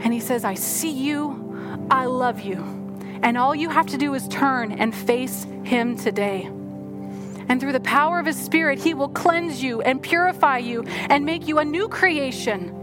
And 0.00 0.12
He 0.12 0.18
says, 0.18 0.44
I 0.44 0.54
see 0.54 0.90
you, 0.90 1.86
I 1.92 2.06
love 2.06 2.40
you. 2.40 2.56
And 3.22 3.38
all 3.38 3.54
you 3.54 3.68
have 3.68 3.86
to 3.86 3.98
do 3.98 4.14
is 4.14 4.26
turn 4.26 4.72
and 4.72 4.92
face 4.92 5.44
Him 5.62 5.96
today. 5.96 6.46
And 7.48 7.60
through 7.60 7.72
the 7.72 7.78
power 7.80 8.18
of 8.18 8.26
His 8.26 8.36
Spirit, 8.36 8.80
He 8.80 8.94
will 8.94 9.10
cleanse 9.10 9.62
you 9.62 9.80
and 9.80 10.02
purify 10.02 10.58
you 10.58 10.82
and 10.82 11.24
make 11.24 11.46
you 11.46 11.60
a 11.60 11.64
new 11.64 11.86
creation 11.86 12.74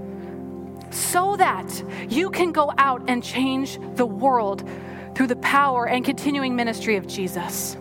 so 0.96 1.36
that 1.36 1.84
you 2.10 2.30
can 2.30 2.52
go 2.52 2.72
out 2.78 3.04
and 3.08 3.24
change 3.24 3.78
the 3.96 4.06
world 4.06 4.68
through 5.14 5.28
the 5.28 5.36
power 5.38 5.88
and 5.88 6.06
continuing 6.06 6.56
ministry 6.56 6.96
of 6.96 7.06
Jesus. 7.06 7.76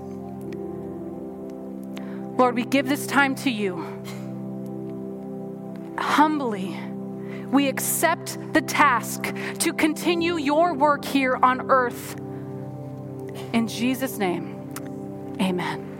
Lord, 2.37 2.57
we 2.57 2.65
give 2.65 2.89
this 2.89 3.07
time 3.07 3.35
to 3.37 3.51
you. 3.51 3.77
Humbly, 5.99 6.77
we 7.51 7.69
accept 7.69 8.37
the 8.53 8.63
task 8.63 9.33
to 9.61 9.73
continue 9.73 10.37
your 10.37 10.75
work 10.75 11.05
here 11.05 11.37
on 11.37 11.71
earth. 11.71 12.17
In 13.53 13.69
Jesus' 13.69 14.19
name, 14.19 15.37
amen. 15.41 15.94